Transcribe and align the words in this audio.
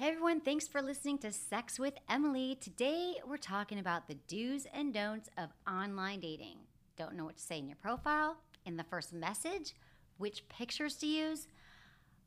Hey 0.00 0.08
everyone, 0.08 0.40
thanks 0.40 0.66
for 0.66 0.80
listening 0.80 1.18
to 1.18 1.30
Sex 1.30 1.78
with 1.78 1.92
Emily. 2.08 2.56
Today 2.58 3.16
we're 3.28 3.36
talking 3.36 3.78
about 3.78 4.08
the 4.08 4.16
do's 4.28 4.66
and 4.72 4.94
don'ts 4.94 5.28
of 5.36 5.50
online 5.70 6.20
dating. 6.20 6.56
Don't 6.96 7.16
know 7.16 7.26
what 7.26 7.36
to 7.36 7.42
say 7.42 7.58
in 7.58 7.68
your 7.68 7.76
profile, 7.76 8.38
in 8.64 8.78
the 8.78 8.84
first 8.84 9.12
message, 9.12 9.74
which 10.16 10.48
pictures 10.48 10.94
to 10.96 11.06
use. 11.06 11.48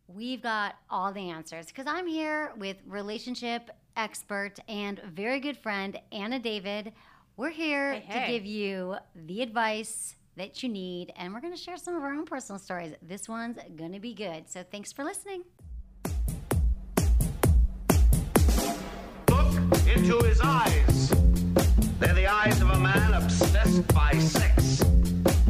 We've 0.08 0.44
got 0.44 0.76
all 0.92 1.12
the 1.12 1.32
answers 1.32 1.66
because 1.66 1.88
I'm 1.88 2.06
here 2.06 2.54
with 2.58 2.78
relationship 2.86 3.72
expert 3.98 4.60
and 4.68 5.02
very 5.12 5.40
good 5.40 5.58
friend 5.58 6.00
Anna 6.12 6.38
David. 6.38 6.94
We're 7.38 7.50
here 7.50 7.94
Hey, 7.94 8.04
hey. 8.06 8.20
to 8.28 8.34
give 8.34 8.46
you 8.46 8.98
the 9.16 9.42
advice 9.42 10.16
that 10.38 10.62
you 10.62 10.70
need, 10.70 11.12
and 11.18 11.34
we're 11.34 11.42
going 11.42 11.56
to 11.56 11.60
share 11.60 11.78
some 11.78 11.96
of 11.96 12.04
our 12.04 12.14
own 12.14 12.26
personal 12.26 12.60
stories. 12.60 12.94
This 13.02 13.28
one's 13.28 13.58
going 13.76 13.94
to 13.94 14.00
be 14.00 14.14
good. 14.14 14.48
So 14.48 14.62
thanks 14.62 14.92
for 14.92 15.04
listening. 15.04 15.42
Into 19.96 20.18
his 20.24 20.42
eyes. 20.42 21.10
They're 22.00 22.14
the 22.14 22.28
eyes 22.28 22.62
of 22.62 22.70
a 22.70 22.80
man 22.80 23.14
obsessed 23.14 23.88
by 23.94 24.12
sex. 24.14 24.93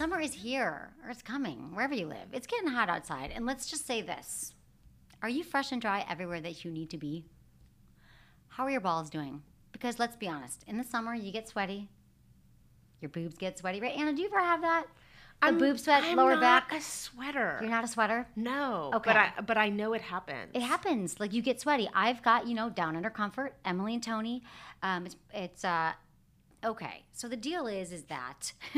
Summer 0.00 0.18
is 0.18 0.32
here, 0.32 0.94
or 1.04 1.10
it's 1.10 1.20
coming, 1.20 1.58
wherever 1.74 1.92
you 1.92 2.06
live. 2.06 2.28
It's 2.32 2.46
getting 2.46 2.68
hot 2.68 2.88
outside, 2.88 3.32
and 3.34 3.44
let's 3.44 3.66
just 3.66 3.86
say 3.86 4.00
this 4.00 4.54
Are 5.20 5.28
you 5.28 5.44
fresh 5.44 5.72
and 5.72 5.82
dry 5.82 6.06
everywhere 6.08 6.40
that 6.40 6.64
you 6.64 6.70
need 6.70 6.88
to 6.88 6.96
be? 6.96 7.26
How 8.48 8.64
are 8.64 8.70
your 8.70 8.80
balls 8.80 9.10
doing? 9.10 9.42
Because 9.72 9.98
let's 9.98 10.16
be 10.16 10.26
honest, 10.26 10.64
in 10.66 10.78
the 10.78 10.84
summer, 10.84 11.14
you 11.14 11.30
get 11.30 11.48
sweaty, 11.48 11.90
your 13.02 13.10
boobs 13.10 13.36
get 13.36 13.58
sweaty, 13.58 13.78
right? 13.78 13.94
Anna, 13.94 14.14
do 14.14 14.22
you 14.22 14.28
ever 14.28 14.40
have 14.40 14.62
that? 14.62 14.86
The 15.46 15.52
boob 15.52 15.78
sweat, 15.78 16.02
I'm 16.02 16.16
lower 16.16 16.32
not 16.32 16.70
back? 16.70 16.72
a 16.72 16.80
sweater. 16.80 17.58
You're 17.60 17.70
not 17.70 17.84
a 17.84 17.88
sweater? 17.88 18.26
No. 18.36 18.92
Okay. 18.94 19.10
But 19.10 19.16
I 19.16 19.32
but 19.46 19.58
I 19.58 19.68
know 19.68 19.92
it 19.92 20.00
happens. 20.00 20.50
It 20.54 20.62
happens. 20.62 21.20
Like 21.20 21.34
you 21.34 21.42
get 21.42 21.60
sweaty. 21.60 21.90
I've 21.94 22.22
got 22.22 22.46
you 22.46 22.54
know 22.54 22.70
down 22.70 22.96
under 22.96 23.10
comfort. 23.10 23.54
Emily 23.66 23.94
and 23.94 24.02
Tony. 24.02 24.42
Um, 24.82 25.04
it's 25.04 25.16
it's 25.34 25.64
uh, 25.64 25.92
okay. 26.64 27.04
So 27.12 27.28
the 27.28 27.36
deal 27.36 27.66
is 27.66 27.92
is 27.92 28.04
that 28.04 28.52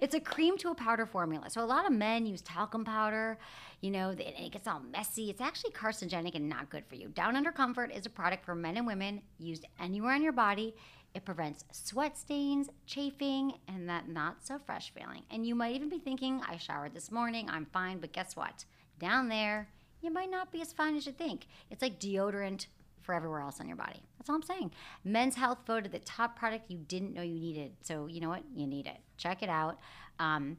it's 0.00 0.14
a 0.14 0.20
cream 0.20 0.58
to 0.58 0.70
a 0.70 0.74
powder 0.74 1.06
formula. 1.06 1.50
So 1.50 1.62
a 1.62 1.66
lot 1.66 1.86
of 1.86 1.92
men 1.92 2.26
use 2.26 2.42
talcum 2.42 2.84
powder. 2.84 3.38
You 3.80 3.90
know, 3.90 4.10
and 4.10 4.20
it 4.20 4.52
gets 4.52 4.68
all 4.68 4.78
messy. 4.78 5.28
It's 5.28 5.40
actually 5.40 5.72
carcinogenic 5.72 6.36
and 6.36 6.48
not 6.48 6.70
good 6.70 6.84
for 6.88 6.94
you. 6.94 7.08
Down 7.08 7.34
under 7.34 7.50
comfort 7.50 7.90
is 7.92 8.06
a 8.06 8.10
product 8.10 8.44
for 8.44 8.54
men 8.54 8.76
and 8.76 8.86
women 8.86 9.22
used 9.38 9.66
anywhere 9.80 10.14
on 10.14 10.22
your 10.22 10.32
body. 10.32 10.72
It 11.14 11.24
prevents 11.24 11.64
sweat 11.72 12.16
stains, 12.16 12.70
chafing, 12.86 13.54
and 13.68 13.88
that 13.88 14.08
not 14.08 14.46
so 14.46 14.58
fresh 14.58 14.92
feeling. 14.94 15.22
And 15.30 15.46
you 15.46 15.54
might 15.54 15.74
even 15.74 15.88
be 15.88 15.98
thinking, 15.98 16.40
I 16.48 16.56
showered 16.56 16.94
this 16.94 17.10
morning, 17.10 17.50
I'm 17.50 17.66
fine, 17.66 17.98
but 17.98 18.12
guess 18.12 18.34
what? 18.36 18.64
Down 18.98 19.28
there, 19.28 19.68
you 20.00 20.10
might 20.10 20.30
not 20.30 20.50
be 20.50 20.62
as 20.62 20.72
fine 20.72 20.96
as 20.96 21.06
you 21.06 21.12
think. 21.12 21.46
It's 21.70 21.82
like 21.82 22.00
deodorant 22.00 22.66
for 23.02 23.14
everywhere 23.14 23.40
else 23.40 23.60
on 23.60 23.66
your 23.68 23.76
body. 23.76 24.02
That's 24.18 24.30
all 24.30 24.36
I'm 24.36 24.42
saying. 24.42 24.72
Men's 25.04 25.34
Health 25.34 25.58
voted 25.66 25.92
the 25.92 25.98
top 25.98 26.36
product 26.36 26.70
you 26.70 26.78
didn't 26.78 27.14
know 27.14 27.22
you 27.22 27.38
needed. 27.38 27.72
So 27.82 28.06
you 28.06 28.20
know 28.20 28.28
what? 28.28 28.42
You 28.54 28.66
need 28.66 28.86
it. 28.86 28.98
Check 29.16 29.42
it 29.42 29.48
out. 29.48 29.78
Um, 30.18 30.58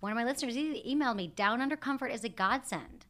one 0.00 0.12
of 0.12 0.16
my 0.16 0.24
listeners 0.24 0.56
emailed 0.56 1.16
me, 1.16 1.32
Down 1.34 1.60
Under 1.60 1.76
Comfort 1.76 2.08
is 2.08 2.22
a 2.22 2.28
godsend. 2.28 3.06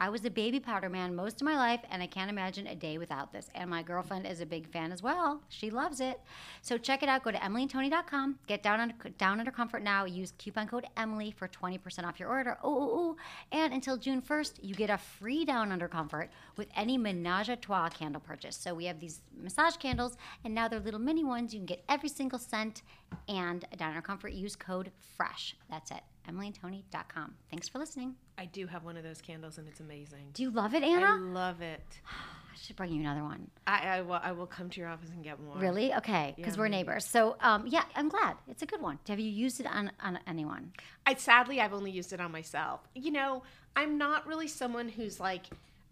I 0.00 0.10
was 0.10 0.24
a 0.24 0.30
baby 0.30 0.60
powder 0.60 0.88
man 0.88 1.14
most 1.14 1.40
of 1.40 1.44
my 1.44 1.56
life, 1.56 1.80
and 1.90 2.02
I 2.02 2.06
can't 2.06 2.30
imagine 2.30 2.68
a 2.68 2.74
day 2.74 2.98
without 2.98 3.32
this. 3.32 3.48
And 3.54 3.68
my 3.68 3.82
girlfriend 3.82 4.26
is 4.26 4.40
a 4.40 4.46
big 4.46 4.68
fan 4.68 4.92
as 4.92 5.02
well. 5.02 5.42
She 5.48 5.70
loves 5.70 6.00
it. 6.00 6.20
So 6.62 6.78
check 6.78 7.02
it 7.02 7.08
out. 7.08 7.24
Go 7.24 7.32
to 7.32 7.38
emilyandtony.com. 7.38 8.38
Get 8.46 8.62
down 8.62 8.80
under, 8.80 8.94
down 9.18 9.40
under 9.40 9.50
comfort 9.50 9.82
now. 9.82 10.04
Use 10.04 10.32
coupon 10.38 10.68
code 10.68 10.86
Emily 10.96 11.32
for 11.32 11.48
20% 11.48 12.04
off 12.04 12.20
your 12.20 12.28
order. 12.28 12.58
Ooh. 12.64 13.16
And 13.50 13.72
until 13.72 13.96
June 13.96 14.22
1st, 14.22 14.60
you 14.62 14.74
get 14.74 14.90
a 14.90 14.98
free 14.98 15.44
down 15.44 15.72
under 15.72 15.88
comfort 15.88 16.30
with 16.56 16.68
any 16.76 16.96
Menage 16.96 17.48
a 17.48 17.56
Trois 17.56 17.88
candle 17.88 18.20
purchase. 18.20 18.56
So 18.56 18.74
we 18.74 18.84
have 18.84 19.00
these 19.00 19.22
massage 19.36 19.76
candles, 19.76 20.16
and 20.44 20.54
now 20.54 20.68
they're 20.68 20.80
little 20.80 21.00
mini 21.00 21.24
ones. 21.24 21.52
You 21.52 21.58
can 21.58 21.66
get 21.66 21.84
every 21.88 22.08
single 22.08 22.38
scent 22.38 22.82
and 23.28 23.64
down 23.76 23.90
under 23.90 24.02
comfort. 24.02 24.32
Use 24.32 24.54
code 24.54 24.92
FRESH. 25.16 25.56
That's 25.68 25.90
it. 25.90 26.02
emilyandtony.com. 26.28 27.34
Thanks 27.50 27.68
for 27.68 27.78
listening. 27.78 28.14
I 28.38 28.46
do 28.46 28.66
have 28.68 28.84
one 28.84 28.96
of 28.96 29.02
those 29.02 29.20
candles 29.20 29.58
and 29.58 29.66
it's 29.68 29.80
amazing. 29.80 30.30
Do 30.32 30.42
you 30.44 30.50
love 30.50 30.72
it, 30.74 30.82
Anna? 30.84 31.06
I 31.06 31.18
love 31.18 31.60
it. 31.60 31.82
I 32.08 32.56
should 32.60 32.76
bring 32.76 32.92
you 32.92 33.00
another 33.00 33.22
one. 33.22 33.50
I, 33.66 33.98
I 33.98 34.00
will 34.02 34.20
I 34.22 34.32
will 34.32 34.46
come 34.46 34.68
to 34.70 34.80
your 34.80 34.88
office 34.88 35.10
and 35.10 35.22
get 35.22 35.40
more. 35.40 35.56
Really? 35.56 35.92
Okay, 35.94 36.34
because 36.36 36.54
Yeah, 36.54 36.60
we're 36.60 36.68
neighbors. 36.68 37.04
So, 37.04 37.36
um, 37.40 37.66
yeah, 37.66 37.84
I'm 37.94 38.08
glad. 38.08 38.36
It's 38.48 38.62
a 38.62 38.66
good 38.66 38.80
one. 38.80 38.98
Have 39.08 39.20
you 39.20 39.30
used 39.30 39.60
it 39.60 39.66
on, 39.66 39.90
on 40.02 40.18
anyone? 40.26 40.72
I 41.06 41.14
sadly 41.14 41.60
I've 41.60 41.72
only 41.72 41.90
used 41.90 42.12
it 42.12 42.20
on 42.20 42.32
myself. 42.32 42.80
You 42.94 43.12
know, 43.12 43.42
I'm 43.76 43.96
not 43.98 44.26
really 44.26 44.48
someone 44.48 44.88
who's 44.88 45.20
like, 45.20 45.44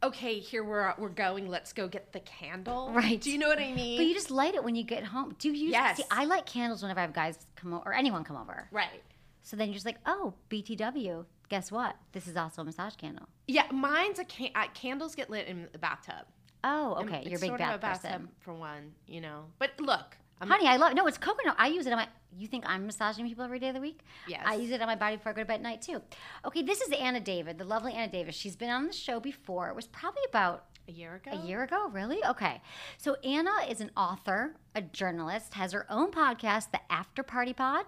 okay, 0.02 0.38
here 0.40 0.64
we're 0.64 0.92
we're 0.98 1.08
going. 1.08 1.48
Let's 1.48 1.72
go 1.72 1.86
get 1.88 2.12
the 2.12 2.20
candle. 2.20 2.90
Right. 2.92 3.20
Do 3.20 3.30
you 3.30 3.38
know 3.38 3.48
what 3.48 3.58
I 3.60 3.72
mean? 3.72 3.96
But 3.98 4.06
you 4.06 4.14
just 4.14 4.30
light 4.30 4.54
it 4.54 4.62
when 4.64 4.74
you 4.74 4.82
get 4.84 5.04
home. 5.04 5.36
Do 5.38 5.48
you 5.48 5.54
use 5.54 5.72
Yes. 5.72 5.98
See, 5.98 6.04
I 6.10 6.24
light 6.24 6.46
candles 6.46 6.82
whenever 6.82 7.00
I 7.00 7.02
have 7.02 7.12
guys 7.12 7.38
come 7.56 7.72
over 7.74 7.84
or 7.86 7.94
anyone 7.94 8.24
come 8.24 8.36
over. 8.36 8.68
right. 8.72 9.02
So 9.46 9.56
then 9.56 9.68
you're 9.68 9.74
just 9.74 9.86
like, 9.86 9.98
oh, 10.06 10.34
BTW. 10.50 11.24
Guess 11.48 11.70
what? 11.70 11.94
This 12.10 12.26
is 12.26 12.36
also 12.36 12.62
a 12.62 12.64
massage 12.64 12.96
candle. 12.96 13.28
Yeah, 13.46 13.66
mine's 13.70 14.18
a 14.18 14.24
can- 14.24 14.50
uh, 14.56 14.66
candles 14.74 15.14
get 15.14 15.30
lit 15.30 15.46
in 15.46 15.68
the 15.70 15.78
bathtub. 15.78 16.26
Oh, 16.64 16.96
okay. 17.02 17.22
You're 17.24 17.38
a 17.38 17.40
big 17.40 17.50
sort 17.50 17.60
bath 17.60 17.74
of 17.74 17.78
a 17.78 17.80
bathtub 17.80 18.10
person. 18.10 18.28
for 18.40 18.54
one, 18.54 18.90
you 19.06 19.20
know. 19.20 19.44
But 19.60 19.70
look, 19.78 20.16
I'm 20.40 20.48
Honey, 20.48 20.66
I 20.66 20.78
love 20.78 20.94
No, 20.94 21.06
it's 21.06 21.16
coconut. 21.16 21.54
I 21.58 21.68
use 21.68 21.86
it 21.86 21.92
on 21.92 21.98
my. 22.00 22.08
You 22.36 22.48
think 22.48 22.64
I'm 22.66 22.86
massaging 22.86 23.24
people 23.28 23.44
every 23.44 23.60
day 23.60 23.68
of 23.68 23.74
the 23.76 23.80
week? 23.80 24.00
Yes. 24.26 24.42
I 24.44 24.56
use 24.56 24.72
it 24.72 24.80
on 24.82 24.88
my 24.88 24.96
body 24.96 25.14
before 25.14 25.30
I 25.30 25.34
go 25.36 25.42
to 25.42 25.46
bed 25.46 25.54
at 25.54 25.62
night 25.62 25.80
too. 25.80 26.02
Okay, 26.44 26.62
this 26.62 26.80
is 26.80 26.92
Anna 26.98 27.20
David, 27.20 27.56
the 27.56 27.64
lovely 27.64 27.92
Anna 27.92 28.10
David. 28.10 28.34
She's 28.34 28.56
been 28.56 28.68
on 28.68 28.88
the 28.88 28.92
show 28.92 29.20
before. 29.20 29.68
It 29.68 29.76
was 29.76 29.86
probably 29.86 30.22
about 30.28 30.64
a 30.88 30.92
year 30.92 31.14
ago. 31.14 31.30
A 31.32 31.46
year 31.46 31.62
ago, 31.62 31.88
really? 31.92 32.18
Okay. 32.26 32.60
So 32.98 33.14
Anna 33.22 33.52
is 33.68 33.80
an 33.80 33.92
author, 33.96 34.56
a 34.74 34.82
journalist, 34.82 35.54
has 35.54 35.70
her 35.72 35.86
own 35.88 36.10
podcast, 36.10 36.72
the 36.72 36.80
After 36.90 37.22
Party 37.22 37.52
Pod. 37.52 37.86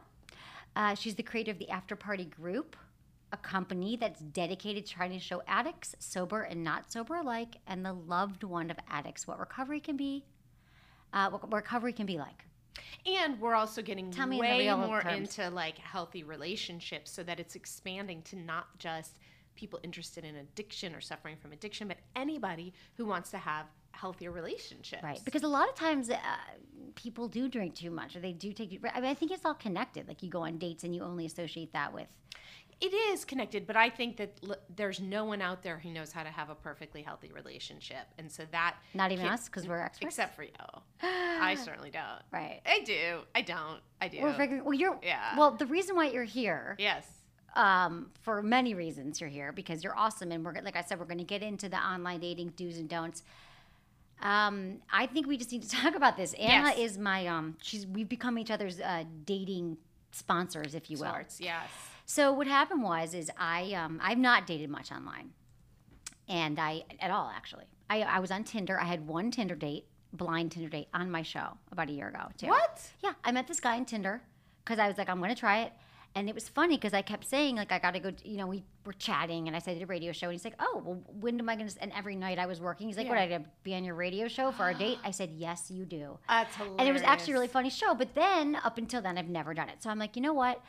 Uh, 0.76 0.94
she's 0.94 1.14
the 1.14 1.22
creator 1.22 1.50
of 1.50 1.58
the 1.58 1.70
After 1.70 1.96
Party 1.96 2.24
Group, 2.24 2.76
a 3.32 3.36
company 3.36 3.96
that's 3.96 4.20
dedicated 4.20 4.86
to 4.86 4.92
trying 4.92 5.10
to 5.12 5.18
show 5.18 5.42
addicts, 5.46 5.94
sober 5.98 6.42
and 6.42 6.62
not 6.62 6.92
sober 6.92 7.16
alike, 7.16 7.56
and 7.66 7.84
the 7.84 7.92
loved 7.92 8.44
one 8.44 8.70
of 8.70 8.76
addicts 8.88 9.26
what 9.26 9.38
recovery 9.38 9.80
can 9.80 9.96
be, 9.96 10.24
uh, 11.12 11.30
what 11.30 11.52
recovery 11.52 11.92
can 11.92 12.06
be 12.06 12.18
like. 12.18 12.44
And 13.06 13.40
we're 13.40 13.54
also 13.54 13.82
getting 13.82 14.10
Tell 14.10 14.26
me 14.26 14.36
in 14.36 14.42
the 14.42 14.48
way 14.48 14.74
more 14.86 15.02
terms. 15.02 15.36
into 15.36 15.50
like 15.50 15.78
healthy 15.78 16.22
relationships 16.22 17.10
so 17.10 17.22
that 17.24 17.40
it's 17.40 17.54
expanding 17.56 18.22
to 18.22 18.36
not 18.36 18.78
just 18.78 19.16
people 19.54 19.80
interested 19.82 20.24
in 20.24 20.36
addiction 20.36 20.94
or 20.94 21.00
suffering 21.00 21.36
from 21.36 21.52
addiction, 21.52 21.88
but 21.88 21.98
anybody 22.14 22.72
who 22.96 23.04
wants 23.04 23.30
to 23.30 23.38
have 23.38 23.66
healthier 24.00 24.30
relationships. 24.30 25.02
Right, 25.02 25.20
because 25.24 25.42
a 25.42 25.48
lot 25.48 25.68
of 25.68 25.74
times 25.74 26.08
uh, 26.10 26.16
people 26.94 27.28
do 27.28 27.48
drink 27.48 27.74
too 27.74 27.90
much, 27.90 28.16
or 28.16 28.20
they 28.20 28.32
do 28.32 28.52
take. 28.52 28.80
I 28.94 29.00
mean, 29.00 29.10
I 29.10 29.14
think 29.14 29.32
it's 29.32 29.44
all 29.44 29.54
connected. 29.54 30.08
Like 30.08 30.22
you 30.22 30.30
go 30.30 30.42
on 30.42 30.58
dates 30.58 30.84
and 30.84 30.94
you 30.94 31.02
only 31.02 31.26
associate 31.26 31.72
that 31.72 31.92
with 31.92 32.06
it 32.80 32.94
is 32.94 33.24
connected, 33.24 33.66
but 33.66 33.74
I 33.76 33.90
think 33.90 34.18
that 34.18 34.38
l- 34.48 34.54
there's 34.76 35.00
no 35.00 35.24
one 35.24 35.42
out 35.42 35.64
there 35.64 35.78
who 35.80 35.90
knows 35.90 36.12
how 36.12 36.22
to 36.22 36.28
have 36.28 36.48
a 36.48 36.54
perfectly 36.54 37.02
healthy 37.02 37.32
relationship, 37.32 38.06
and 38.18 38.30
so 38.30 38.44
that 38.52 38.76
Not 38.94 39.10
even 39.10 39.24
can- 39.24 39.34
us, 39.34 39.48
'cause 39.48 39.66
we're 39.66 39.80
experts? 39.80 40.14
except 40.14 40.36
for 40.36 40.44
you. 40.44 40.52
I 41.02 41.56
certainly 41.64 41.90
don't. 41.90 42.22
Right. 42.30 42.60
I 42.64 42.80
do. 42.84 43.22
I 43.34 43.42
don't. 43.42 43.80
I 44.00 44.06
do. 44.06 44.20
We're 44.22 44.32
figuring. 44.34 44.62
Well, 44.64 44.74
you're. 44.74 44.96
Yeah. 45.02 45.36
Well, 45.36 45.50
the 45.56 45.66
reason 45.66 45.96
why 45.96 46.10
you're 46.10 46.22
here, 46.22 46.76
yes. 46.78 47.04
um, 47.56 48.12
for 48.22 48.42
many 48.42 48.74
reasons, 48.74 49.20
you're 49.20 49.28
here 49.30 49.50
because 49.50 49.82
you're 49.82 49.98
awesome, 49.98 50.30
and 50.30 50.44
we're 50.44 50.54
like 50.62 50.76
I 50.76 50.82
said, 50.82 51.00
we're 51.00 51.06
going 51.06 51.18
to 51.18 51.24
get 51.24 51.42
into 51.42 51.68
the 51.68 51.78
online 51.78 52.20
dating 52.20 52.50
do's 52.50 52.78
and 52.78 52.88
don'ts. 52.88 53.24
Um, 54.22 54.78
I 54.92 55.06
think 55.06 55.26
we 55.26 55.36
just 55.36 55.52
need 55.52 55.62
to 55.62 55.68
talk 55.82 55.94
about 55.94 56.16
this. 56.16 56.34
Anna 56.34 56.68
Yes. 56.76 56.78
is 56.92 56.98
my 56.98 57.26
um. 57.26 57.56
She's 57.62 57.86
we've 57.86 58.08
become 58.08 58.38
each 58.38 58.50
other's 58.50 58.80
uh, 58.80 59.04
dating 59.24 59.76
sponsors, 60.12 60.74
if 60.74 60.90
you 60.90 60.96
will. 60.98 61.06
Sorts. 61.10 61.40
Yes. 61.40 61.68
So 62.06 62.32
what 62.32 62.46
happened 62.46 62.82
was 62.82 63.14
is 63.14 63.30
I 63.38 63.72
um, 63.74 64.00
I've 64.02 64.18
not 64.18 64.46
dated 64.46 64.70
much 64.70 64.90
online, 64.92 65.30
and 66.28 66.58
I 66.58 66.84
at 67.00 67.10
all 67.10 67.30
actually. 67.34 67.64
I, 67.90 68.02
I 68.02 68.18
was 68.20 68.30
on 68.30 68.44
Tinder. 68.44 68.78
I 68.78 68.84
had 68.84 69.06
one 69.06 69.30
Tinder 69.30 69.54
date, 69.54 69.86
blind 70.12 70.52
Tinder 70.52 70.68
date, 70.68 70.88
on 70.92 71.10
my 71.10 71.22
show 71.22 71.56
about 71.72 71.88
a 71.88 71.92
year 71.92 72.08
ago 72.08 72.28
too. 72.36 72.48
What? 72.48 72.82
Yeah, 73.02 73.12
I 73.24 73.32
met 73.32 73.46
this 73.48 73.60
guy 73.60 73.76
on 73.76 73.86
Tinder 73.86 74.20
because 74.64 74.78
I 74.78 74.88
was 74.88 74.98
like, 74.98 75.08
I'm 75.08 75.18
going 75.18 75.34
to 75.34 75.38
try 75.40 75.60
it. 75.62 75.72
And 76.14 76.28
it 76.28 76.34
was 76.34 76.48
funny 76.48 76.76
because 76.76 76.94
I 76.94 77.02
kept 77.02 77.28
saying, 77.28 77.56
like, 77.56 77.70
I 77.70 77.78
got 77.78 77.92
to 77.92 78.00
go, 78.00 78.10
you 78.24 78.38
know, 78.38 78.46
we 78.46 78.64
were 78.84 78.94
chatting 78.94 79.46
and 79.46 79.54
I 79.54 79.60
said, 79.60 79.72
I 79.72 79.74
did 79.74 79.82
a 79.84 79.86
radio 79.86 80.10
show. 80.10 80.26
And 80.26 80.32
he's 80.32 80.44
like, 80.44 80.56
oh, 80.58 80.82
well, 80.84 81.00
when 81.06 81.38
am 81.38 81.48
I 81.48 81.54
going 81.54 81.68
to, 81.68 81.82
and 81.82 81.92
every 81.92 82.16
night 82.16 82.38
I 82.38 82.46
was 82.46 82.60
working, 82.60 82.88
he's 82.88 82.96
like, 82.96 83.08
what, 83.08 83.18
I 83.18 83.28
got 83.28 83.38
to 83.38 83.50
be 83.62 83.74
on 83.74 83.84
your 83.84 83.94
radio 83.94 84.26
show 84.26 84.50
for 84.50 84.64
our 84.64 84.74
date? 84.74 84.98
I 85.04 85.12
said, 85.12 85.30
yes, 85.36 85.70
you 85.70 85.84
do. 85.84 86.18
That's 86.28 86.56
hilarious. 86.56 86.76
And 86.80 86.88
it 86.88 86.92
was 86.92 87.02
actually 87.02 87.34
a 87.34 87.36
really 87.36 87.48
funny 87.48 87.70
show. 87.70 87.94
But 87.94 88.14
then 88.14 88.56
up 88.56 88.78
until 88.78 89.00
then, 89.00 89.16
I've 89.16 89.28
never 89.28 89.54
done 89.54 89.68
it. 89.68 89.82
So 89.82 89.90
I'm 89.90 89.98
like, 89.98 90.16
you 90.16 90.22
know 90.22 90.32
what? 90.32 90.60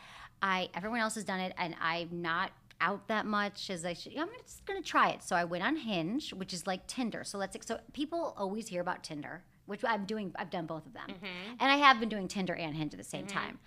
I 0.42 0.70
everyone 0.74 1.00
else 1.00 1.16
has 1.16 1.24
done 1.24 1.40
it, 1.40 1.54
and 1.58 1.76
I'm 1.82 2.22
not 2.22 2.52
out 2.82 3.08
that 3.08 3.26
much 3.26 3.70
as 3.70 3.84
I 3.86 3.94
should. 3.94 4.18
I'm 4.18 4.30
just 4.42 4.66
gonna 4.66 4.82
try 4.82 5.10
it. 5.10 5.24
So 5.24 5.36
I 5.36 5.44
went 5.44 5.64
on 5.64 5.76
Hinge, 5.76 6.34
which 6.34 6.54
is 6.54 6.66
like 6.66 6.88
Tinder. 6.88 7.24
So 7.24 7.38
let's 7.38 7.58
so 7.66 7.80
people 7.94 8.34
always 8.38 8.68
hear 8.68 8.82
about 8.82 9.04
Tinder, 9.04 9.44
which 9.66 9.84
I'm 9.84 10.06
doing. 10.06 10.34
I've 10.38 10.50
done 10.50 10.66
both 10.66 10.86
of 10.86 10.94
them, 10.94 11.10
mm-hmm. 11.10 11.56
and 11.60 11.72
I 11.72 11.76
have 11.76 12.00
been 12.00 12.10
doing 12.10 12.28
Tinder 12.28 12.56
and 12.56 12.76
Hinge 12.76 12.94
at 12.94 12.98
the 12.98 13.04
same 13.04 13.26
mm-hmm. 13.26 13.38
time. 13.38 13.60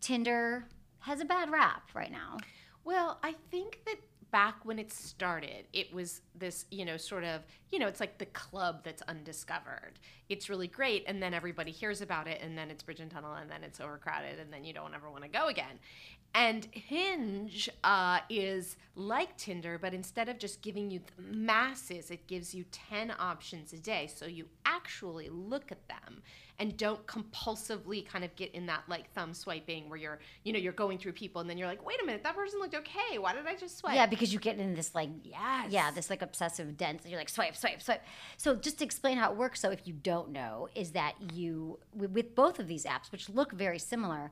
Tinder 0.00 0.66
has 1.00 1.20
a 1.20 1.24
bad 1.24 1.50
rap 1.50 1.90
right 1.94 2.12
now. 2.12 2.38
Well, 2.84 3.18
I 3.22 3.34
think 3.50 3.80
that 3.86 3.96
back 4.30 4.64
when 4.64 4.78
it 4.78 4.92
started, 4.92 5.66
it 5.72 5.92
was 5.92 6.20
this, 6.34 6.64
you 6.70 6.84
know, 6.84 6.96
sort 6.96 7.24
of, 7.24 7.42
you 7.70 7.78
know, 7.78 7.88
it's 7.88 8.00
like 8.00 8.18
the 8.18 8.26
club 8.26 8.80
that's 8.84 9.02
undiscovered. 9.02 9.98
It's 10.28 10.48
really 10.48 10.68
great, 10.68 11.04
and 11.06 11.22
then 11.22 11.34
everybody 11.34 11.72
hears 11.72 12.00
about 12.00 12.28
it, 12.28 12.40
and 12.40 12.56
then 12.56 12.70
it's 12.70 12.82
Bridge 12.82 13.00
and 13.00 13.10
Tunnel, 13.10 13.34
and 13.34 13.50
then 13.50 13.64
it's 13.64 13.80
overcrowded, 13.80 14.38
and 14.38 14.52
then 14.52 14.64
you 14.64 14.72
don't 14.72 14.94
ever 14.94 15.10
want 15.10 15.24
to 15.24 15.28
go 15.28 15.48
again. 15.48 15.78
And 16.34 16.66
Hinge 16.70 17.68
uh, 17.82 18.20
is 18.28 18.76
like 18.94 19.36
Tinder, 19.36 19.78
but 19.78 19.92
instead 19.92 20.28
of 20.28 20.38
just 20.38 20.62
giving 20.62 20.90
you 20.90 21.00
the 21.16 21.22
masses, 21.36 22.10
it 22.10 22.26
gives 22.28 22.54
you 22.54 22.64
10 22.70 23.12
options 23.18 23.72
a 23.72 23.78
day. 23.78 24.08
So 24.14 24.26
you 24.26 24.46
actually 24.64 25.28
look 25.28 25.72
at 25.72 25.88
them 25.88 26.22
and 26.60 26.76
don't 26.76 27.04
compulsively 27.06 28.06
kind 28.06 28.22
of 28.22 28.36
get 28.36 28.54
in 28.54 28.66
that 28.66 28.82
like 28.86 29.10
thumb 29.12 29.32
swiping 29.32 29.88
where 29.88 29.98
you're, 29.98 30.20
you 30.44 30.52
know, 30.52 30.58
you're 30.58 30.74
going 30.74 30.98
through 30.98 31.12
people 31.12 31.40
and 31.40 31.48
then 31.48 31.56
you're 31.56 31.66
like, 31.66 31.84
wait 31.84 32.00
a 32.02 32.06
minute, 32.06 32.22
that 32.22 32.36
person 32.36 32.60
looked 32.60 32.74
okay. 32.74 33.18
Why 33.18 33.32
did 33.32 33.46
I 33.46 33.56
just 33.56 33.78
swipe? 33.78 33.94
Yeah, 33.94 34.06
because 34.06 34.32
you 34.32 34.38
get 34.38 34.58
in 34.58 34.74
this 34.74 34.94
like 34.94 35.08
Yes. 35.24 35.70
yeah, 35.70 35.90
this 35.90 36.10
like 36.10 36.22
obsessive 36.22 36.76
dense. 36.76 37.02
You're 37.06 37.18
like 37.18 37.30
swipe, 37.30 37.56
swipe, 37.56 37.82
swipe. 37.82 38.04
So 38.36 38.54
just 38.54 38.78
to 38.78 38.84
explain 38.84 39.16
how 39.16 39.32
it 39.32 39.36
works, 39.36 39.58
so 39.58 39.70
if 39.70 39.88
you 39.88 39.94
don't 39.94 40.30
know, 40.30 40.68
is 40.74 40.92
that 40.92 41.14
you 41.32 41.78
with, 41.94 42.10
with 42.10 42.34
both 42.34 42.58
of 42.60 42.68
these 42.68 42.84
apps, 42.84 43.10
which 43.10 43.28
look 43.30 43.52
very 43.52 43.78
similar, 43.78 44.30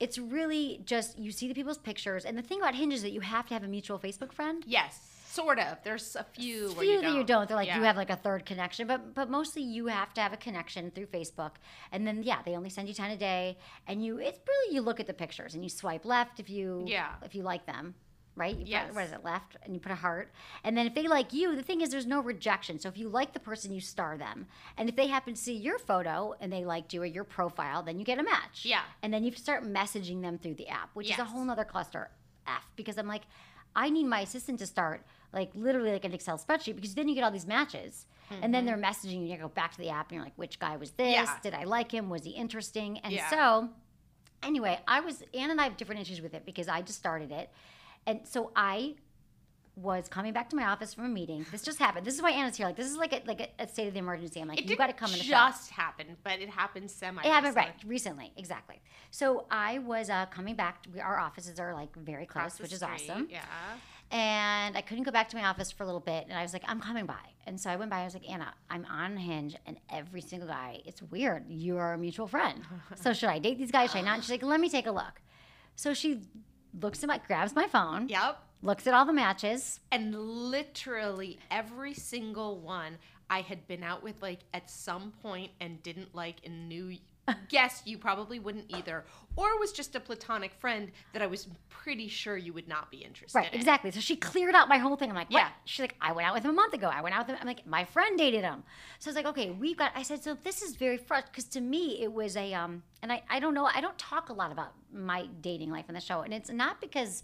it's 0.00 0.18
really 0.18 0.80
just 0.84 1.18
you 1.18 1.30
see 1.32 1.48
the 1.48 1.54
people's 1.54 1.78
pictures, 1.78 2.24
and 2.24 2.36
the 2.36 2.42
thing 2.42 2.60
about 2.60 2.74
Hinge 2.74 2.92
is 2.94 3.02
that 3.02 3.12
you 3.12 3.20
have 3.20 3.46
to 3.48 3.54
have 3.54 3.62
a 3.64 3.68
mutual 3.68 3.98
Facebook 3.98 4.32
friend. 4.32 4.62
Yes, 4.66 5.00
sort 5.28 5.58
of. 5.58 5.78
There's 5.84 6.16
a 6.16 6.24
few 6.24 6.70
few 6.70 6.82
you 6.90 6.96
that 6.96 7.02
don't. 7.02 7.16
you 7.16 7.24
don't. 7.24 7.48
They're 7.48 7.56
like 7.56 7.66
Yeah. 7.68 7.78
you 7.78 7.84
have 7.84 7.96
like 7.96 8.10
a 8.10 8.16
third 8.16 8.44
connection, 8.46 8.86
but 8.86 9.14
but 9.14 9.30
mostly 9.30 9.62
you 9.62 9.86
have 9.86 10.12
to 10.14 10.20
have 10.20 10.32
a 10.32 10.36
connection 10.36 10.90
through 10.90 11.06
Facebook, 11.06 11.52
and 11.92 12.06
then 12.06 12.22
yeah, 12.22 12.42
they 12.44 12.56
only 12.56 12.70
send 12.70 12.88
you 12.88 12.94
ten 12.94 13.10
a 13.10 13.16
day, 13.16 13.56
and 13.86 14.04
you 14.04 14.18
it's 14.18 14.38
really 14.46 14.74
you 14.74 14.80
look 14.82 15.00
at 15.00 15.06
the 15.06 15.14
pictures 15.14 15.54
and 15.54 15.62
you 15.62 15.70
swipe 15.70 16.04
left 16.04 16.40
if 16.40 16.48
you 16.50 16.84
Yeah. 16.86 17.12
if 17.22 17.34
you 17.34 17.42
like 17.42 17.66
them. 17.66 17.94
Right? 18.36 18.56
You 18.56 18.78
put- 18.78 18.94
what 18.94 19.04
is 19.06 19.12
it, 19.12 19.24
left? 19.24 19.56
And 19.62 19.74
you 19.74 19.80
put 19.80 19.92
a 19.92 19.96
heart. 19.96 20.30
And 20.62 20.76
then 20.76 20.86
if 20.86 20.94
they 20.94 21.08
like 21.08 21.32
you, 21.32 21.56
the 21.56 21.62
thing 21.62 21.80
is 21.80 21.90
there's 21.90 22.06
no 22.06 22.20
rejection. 22.20 22.78
So 22.78 22.88
if 22.88 22.98
you 22.98 23.08
like 23.08 23.32
the 23.32 23.40
person, 23.40 23.72
you 23.72 23.80
star 23.80 24.18
them. 24.18 24.46
And 24.76 24.88
if 24.88 24.96
they 24.96 25.06
happen 25.06 25.34
to 25.34 25.40
see 25.40 25.54
your 25.54 25.78
photo 25.78 26.34
and 26.40 26.52
they 26.52 26.64
liked 26.64 26.92
you 26.92 27.02
or 27.02 27.06
your 27.06 27.24
profile, 27.24 27.82
then 27.82 27.98
you 27.98 28.04
get 28.04 28.18
a 28.18 28.22
match. 28.22 28.64
Yeah. 28.64 28.82
And 29.02 29.12
then 29.12 29.24
you 29.24 29.32
start 29.32 29.64
messaging 29.64 30.20
them 30.20 30.38
through 30.38 30.54
the 30.54 30.68
app, 30.68 30.90
which 30.94 31.10
is 31.10 31.18
a 31.18 31.24
whole 31.24 31.44
nother 31.44 31.64
cluster 31.64 32.10
F 32.46 32.62
because 32.76 32.98
I'm 32.98 33.08
like, 33.08 33.22
I 33.74 33.90
need 33.90 34.04
my 34.04 34.20
assistant 34.20 34.58
to 34.60 34.66
start 34.66 35.04
like 35.32 35.50
literally 35.54 35.92
like 35.92 36.04
an 36.04 36.14
Excel 36.14 36.38
spreadsheet 36.38 36.76
because 36.76 36.94
then 36.94 37.08
you 37.08 37.14
get 37.14 37.24
all 37.24 37.30
these 37.30 37.46
matches. 37.46 38.06
And 38.30 38.52
then 38.52 38.66
mm-hmm. 38.66 38.80
they're 38.80 38.90
messaging 38.90 39.22
you. 39.22 39.32
You 39.32 39.36
go 39.36 39.48
back 39.48 39.72
to 39.72 39.78
the 39.78 39.90
app 39.90 40.10
and 40.10 40.16
you're 40.16 40.24
like, 40.24 40.36
which 40.36 40.58
guy 40.58 40.76
was 40.76 40.90
this? 40.92 41.12
Yeah. 41.12 41.38
Did 41.42 41.54
I 41.54 41.64
like 41.64 41.92
him? 41.92 42.10
Was 42.10 42.24
he 42.24 42.30
interesting? 42.30 42.98
And 42.98 43.12
Yeah. 43.12 43.30
so, 43.30 43.68
anyway, 44.42 44.80
I 44.88 45.00
was, 45.00 45.22
Ann 45.32 45.50
and 45.50 45.60
I 45.60 45.64
have 45.64 45.76
different 45.76 46.00
issues 46.00 46.20
with 46.20 46.34
it 46.34 46.44
because 46.44 46.66
I 46.66 46.82
just 46.82 46.98
started 46.98 47.30
it. 47.30 47.50
And 48.06 48.20
so 48.24 48.52
I 48.54 48.96
was 49.76 50.08
coming 50.08 50.32
back 50.32 50.48
to 50.48 50.56
my 50.56 50.64
office 50.64 50.94
from 50.94 51.04
a 51.04 51.08
meeting. 51.08 51.44
This 51.52 51.62
just 51.62 51.78
happened. 51.78 52.06
This 52.06 52.14
is 52.14 52.22
why 52.22 52.30
Anna's 52.30 52.56
here. 52.56 52.66
Like, 52.66 52.76
this 52.76 52.86
is 52.90 52.96
like 52.96 53.12
a, 53.12 53.22
like 53.26 53.40
a, 53.40 53.64
a 53.64 53.68
state 53.68 53.88
of 53.88 53.92
the 53.92 53.98
emergency. 53.98 54.40
I'm 54.40 54.48
like, 54.48 54.60
It 54.60 54.64
you 54.70 54.76
got 54.76 54.86
to 54.86 54.94
come 54.94 55.10
in 55.12 55.18
the 55.18 55.24
show. 55.24 55.32
just 55.32 55.70
happen, 55.70 56.16
but 56.24 56.40
it 56.40 56.48
happened 56.48 56.90
semi. 56.90 57.20
It 57.22 57.26
happened 57.28 57.54
right 57.56 57.74
recently, 57.86 58.32
exactly. 58.38 58.80
So 59.10 59.44
I 59.50 59.78
was 59.80 60.08
uh, 60.08 60.26
coming 60.26 60.54
back. 60.54 60.82
To, 60.84 60.90
we, 60.90 61.00
our 61.00 61.18
offices 61.18 61.60
are 61.60 61.74
like 61.74 61.94
very 61.94 62.24
close, 62.24 62.58
which 62.58 62.72
is 62.72 62.82
awesome. 62.82 63.28
Yeah. 63.30 63.42
And 64.10 64.76
I 64.76 64.80
couldn't 64.82 65.04
go 65.04 65.10
back 65.10 65.28
to 65.30 65.36
my 65.36 65.44
office 65.44 65.70
for 65.72 65.82
a 65.82 65.86
little 65.86 66.00
bit, 66.00 66.24
and 66.28 66.38
I 66.38 66.42
was 66.42 66.52
like, 66.52 66.62
I'm 66.66 66.80
coming 66.80 67.06
by. 67.06 67.14
And 67.44 67.60
so 67.60 67.68
I 67.68 67.76
went 67.76 67.90
by. 67.90 68.00
I 68.00 68.04
was 68.04 68.14
like, 68.14 68.28
Anna, 68.30 68.54
I'm 68.70 68.86
on 68.86 69.16
Hinge, 69.16 69.56
and 69.66 69.76
every 69.90 70.20
single 70.22 70.48
guy, 70.48 70.80
it's 70.86 71.02
weird. 71.02 71.44
You 71.48 71.76
are 71.78 71.92
a 71.92 71.98
mutual 71.98 72.28
friend. 72.28 72.62
so 72.94 73.12
should 73.12 73.28
I 73.28 73.40
date 73.40 73.58
these 73.58 73.72
guys? 73.72 73.90
Should 73.90 73.98
I 73.98 74.02
not? 74.02 74.14
And 74.14 74.22
she's 74.22 74.30
like, 74.30 74.42
let 74.44 74.60
me 74.60 74.70
take 74.70 74.86
a 74.86 74.92
look. 74.92 75.20
So 75.74 75.92
she 75.92 76.20
looks 76.80 77.02
at 77.02 77.08
my, 77.08 77.18
grabs 77.26 77.54
my 77.54 77.66
phone, 77.66 78.08
Yep. 78.08 78.38
looks 78.62 78.86
at 78.86 78.94
all 78.94 79.04
the 79.04 79.12
matches. 79.12 79.80
And 79.90 80.14
literally 80.14 81.38
every 81.50 81.94
single 81.94 82.58
one 82.60 82.98
I 83.28 83.40
had 83.40 83.66
been 83.66 83.82
out 83.82 84.02
with 84.02 84.22
like 84.22 84.40
at 84.54 84.70
some 84.70 85.12
point 85.22 85.50
and 85.60 85.82
didn't 85.82 86.14
like 86.14 86.36
and 86.44 86.68
knew 86.68 86.96
guess 87.48 87.82
you 87.84 87.98
probably 87.98 88.38
wouldn't 88.38 88.66
either 88.68 89.04
or 89.36 89.58
was 89.58 89.72
just 89.72 89.94
a 89.96 90.00
platonic 90.00 90.54
friend 90.54 90.90
that 91.12 91.22
I 91.22 91.26
was 91.26 91.48
pretty 91.68 92.08
sure 92.08 92.36
you 92.36 92.52
would 92.52 92.68
not 92.68 92.90
be 92.90 92.98
interested 92.98 93.36
Right, 93.38 93.52
in. 93.52 93.58
exactly. 93.58 93.90
So 93.90 94.00
she 94.00 94.16
cleared 94.16 94.54
out 94.54 94.68
my 94.68 94.78
whole 94.78 94.96
thing. 94.96 95.10
I'm 95.10 95.16
like, 95.16 95.30
what? 95.30 95.40
Yeah. 95.40 95.48
She's 95.64 95.80
like, 95.80 95.94
I 96.00 96.12
went 96.12 96.26
out 96.28 96.34
with 96.34 96.44
him 96.44 96.50
a 96.50 96.54
month 96.54 96.72
ago. 96.74 96.88
I 96.92 97.00
went 97.02 97.14
out 97.14 97.26
with 97.26 97.34
him. 97.36 97.38
I'm 97.40 97.46
like, 97.46 97.66
my 97.66 97.84
friend 97.84 98.16
dated 98.16 98.42
him. 98.42 98.62
So 98.98 99.08
I 99.08 99.10
was 99.10 99.16
like, 99.16 99.26
okay, 99.26 99.50
we've 99.50 99.76
got. 99.76 99.92
I 99.94 100.02
said, 100.02 100.22
so 100.22 100.36
this 100.42 100.62
is 100.62 100.76
very 100.76 100.96
frustrating 100.96 101.30
because 101.32 101.44
to 101.50 101.60
me 101.60 102.02
it 102.02 102.12
was 102.12 102.36
a 102.36 102.54
um, 102.54 102.82
and 103.02 103.12
I 103.12 103.22
I 103.28 103.40
don't 103.40 103.54
know. 103.54 103.66
I 103.66 103.80
don't 103.80 103.98
talk 103.98 104.28
a 104.30 104.32
lot 104.32 104.52
about 104.52 104.72
my 104.92 105.26
dating 105.40 105.70
life 105.70 105.84
on 105.88 105.94
the 105.94 106.00
show, 106.00 106.20
and 106.22 106.32
it's 106.32 106.50
not 106.50 106.80
because. 106.80 107.22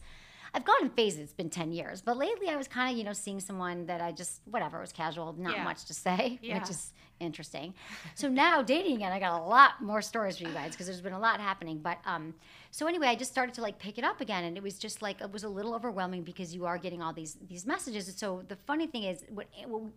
I've 0.55 0.65
gone 0.65 0.83
in 0.83 0.91
phases. 0.91 1.21
It's 1.21 1.33
been 1.33 1.49
ten 1.51 1.73
years, 1.73 2.03
but 2.03 2.17
lately 2.17 2.49
I 2.51 2.57
was 2.57 2.69
kind 2.69 2.93
of, 2.93 2.99
you 2.99 3.05
know, 3.05 3.15
seeing 3.15 3.41
someone 3.41 3.87
that 3.87 4.01
I 4.03 4.13
just 4.13 4.41
whatever. 4.45 4.79
It 4.79 4.83
was 4.83 4.93
casual, 4.93 5.33
not 5.39 5.55
Yeah. 5.57 5.65
much 5.65 5.85
to 5.87 5.95
say, 5.95 6.39
Yeah. 6.43 6.59
which 6.59 6.69
is 6.71 6.93
interesting. 7.21 7.73
So 8.15 8.29
now 8.29 8.63
dating 8.63 8.97
again, 8.97 9.13
I 9.13 9.21
got 9.21 9.41
a 9.41 9.45
lot 9.45 9.81
more 9.81 10.03
stories 10.03 10.37
for 10.39 10.45
you 10.45 10.53
guys 10.53 10.73
because 10.73 10.87
there's 10.87 11.01
been 11.01 11.13
a 11.15 11.19
lot 11.19 11.41
happening. 11.41 11.79
But 11.79 11.99
um, 12.05 12.35
so 12.71 12.87
anyway, 12.87 13.07
I 13.07 13.15
just 13.15 13.31
started 13.31 13.55
to 13.55 13.63
like 13.63 13.79
pick 13.79 13.97
it 13.97 14.05
up 14.05 14.21
again, 14.21 14.45
and 14.45 14.57
it 14.59 14.63
was 14.63 14.79
just 14.79 15.01
like 15.01 15.21
it 15.23 15.33
was 15.33 15.45
a 15.45 15.49
little 15.49 15.75
overwhelming 15.75 16.23
because 16.23 16.55
you 16.55 16.67
are 16.67 16.77
getting 16.79 17.01
all 17.01 17.15
these 17.15 17.39
these 17.49 17.65
messages. 17.65 18.09
And 18.09 18.17
so 18.19 18.43
the 18.49 18.57
funny 18.57 18.87
thing 18.87 19.05
is, 19.05 19.25
when 19.33 19.47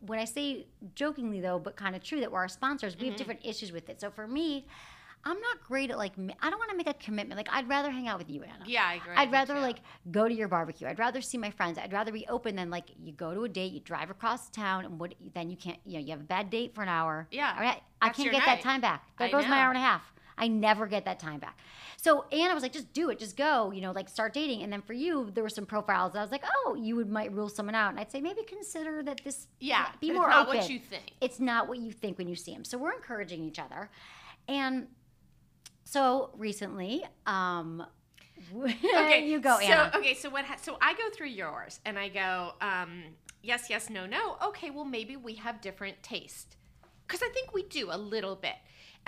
when 0.06 0.20
I 0.20 0.26
say 0.26 0.68
jokingly 0.96 1.42
though, 1.42 1.60
but 1.60 1.76
kind 1.76 1.96
of 1.98 2.04
true 2.04 2.22
that 2.22 2.32
we're 2.32 2.40
our 2.40 2.48
sponsors, 2.48 2.96
we 2.98 3.08
have 3.08 3.18
different 3.18 3.42
issues 3.44 3.72
with 3.74 3.90
it. 3.90 4.00
So 4.00 4.10
for 4.10 4.26
me. 4.28 4.66
I'm 5.28 5.40
not 5.40 5.64
great 5.68 5.90
at 5.90 5.98
like 5.98 6.14
I 6.18 6.50
don't 6.50 6.60
want 6.60 6.70
to 6.70 6.78
make 6.78 6.88
a 6.88 6.94
commitment. 6.94 7.38
Like 7.38 7.50
I'd 7.52 7.68
rather 7.68 7.90
hang 7.90 8.08
out 8.08 8.20
with 8.20 8.30
you, 8.30 8.44
Anna. 8.44 8.64
Yeah, 8.68 8.86
I 8.86 8.94
agree. 8.96 9.16
I'd 9.16 9.32
rather 9.32 9.60
like 9.60 9.78
go 10.12 10.28
to 10.28 10.34
your 10.34 10.48
barbecue. 10.48 10.88
I'd 10.88 11.00
rather 11.00 11.20
see 11.20 11.38
my 11.40 11.50
friends. 11.50 11.80
I'd 11.80 11.94
rather 11.94 12.12
be 12.12 12.28
open 12.28 12.56
than 12.56 12.70
like 12.70 12.86
you 13.04 13.12
go 13.12 13.34
to 13.34 13.44
a 13.44 13.50
date, 13.50 13.74
you 13.74 13.80
drive 13.80 14.12
across 14.12 14.50
town, 14.50 14.86
and 14.86 15.00
what 15.00 15.16
then 15.34 15.50
you 15.50 15.58
can't. 15.58 15.80
You 15.86 15.94
know, 15.94 16.00
you 16.00 16.12
have 16.12 16.20
a 16.22 16.26
bad 16.26 16.52
date 16.52 16.76
for 16.76 16.84
an 16.84 16.90
hour. 16.90 17.28
Yeah, 17.32 17.54
All 17.56 17.62
right, 17.64 17.82
I 18.02 18.08
that's 18.08 18.18
can't 18.18 18.32
get 18.32 18.40
night. 18.40 18.46
that 18.46 18.62
time 18.62 18.82
back. 18.82 19.04
There 19.18 19.28
I 19.28 19.32
goes 19.32 19.48
my 19.48 19.58
hour 19.60 19.70
and 19.70 19.78
a 19.78 19.82
half. 19.82 20.04
I 20.38 20.48
never 20.48 20.86
get 20.86 21.06
that 21.06 21.20
time 21.20 21.40
back. 21.40 21.58
So 21.98 22.26
Anna 22.32 22.54
was 22.54 22.62
like, 22.62 22.74
just 22.74 22.92
do 22.94 23.10
it, 23.10 23.18
just 23.18 23.36
go. 23.38 23.72
You 23.72 23.82
know, 23.82 23.92
like 23.94 24.10
start 24.10 24.34
dating. 24.34 24.62
And 24.62 24.72
then 24.72 24.82
for 24.82 24.94
you, 24.94 25.32
there 25.34 25.44
were 25.44 25.50
some 25.50 25.66
profiles. 25.66 26.14
that 26.14 26.20
I 26.20 26.22
was 26.22 26.32
like, 26.32 26.44
oh, 26.66 26.76
you 26.76 26.98
would 26.98 27.10
might 27.10 27.32
rule 27.32 27.50
someone 27.50 27.74
out, 27.74 27.90
and 27.90 28.00
I'd 28.00 28.12
say 28.12 28.22
maybe 28.22 28.44
consider 28.44 29.02
that 29.04 29.22
this. 29.24 29.48
Yeah, 29.60 29.88
be 30.00 30.12
more 30.12 30.28
it's 30.28 30.36
not 30.36 30.48
open. 30.48 30.60
what 30.60 30.70
you 30.70 30.78
think. 30.78 31.14
It's 31.20 31.40
not 31.40 31.68
what 31.68 31.80
you 31.80 31.92
think 31.92 32.20
when 32.20 32.28
you 32.28 32.36
see 32.36 32.54
them. 32.54 32.64
So 32.64 32.78
we're 32.78 32.94
encouraging 32.94 33.44
each 33.44 33.58
other, 33.58 33.90
and 34.48 34.88
so 35.86 36.32
recently, 36.38 37.04
um, 37.26 37.86
okay, 38.56 39.26
you 39.28 39.40
go, 39.40 39.58
so, 39.60 39.66
Anna. 39.66 39.92
Okay, 39.96 40.14
so 40.14 40.30
what? 40.30 40.46
Ha- 40.46 40.58
so 40.62 40.78
I 40.82 40.94
go 40.94 41.10
through 41.16 41.28
yours 41.28 41.80
and 41.86 41.98
I 41.98 42.10
go, 42.10 42.54
um, 42.62 43.04
yes, 43.42 43.68
yes, 43.70 43.90
no, 43.90 44.06
no. 44.06 44.38
Okay, 44.48 44.70
well 44.72 44.86
maybe 44.86 45.16
we 45.16 45.36
have 45.36 45.62
different 45.62 46.02
taste 46.04 46.58
because 47.08 47.22
I 47.24 47.30
think 47.30 47.54
we 47.54 47.64
do 47.64 47.90
a 47.92 47.98
little 47.98 48.36
bit. 48.36 48.56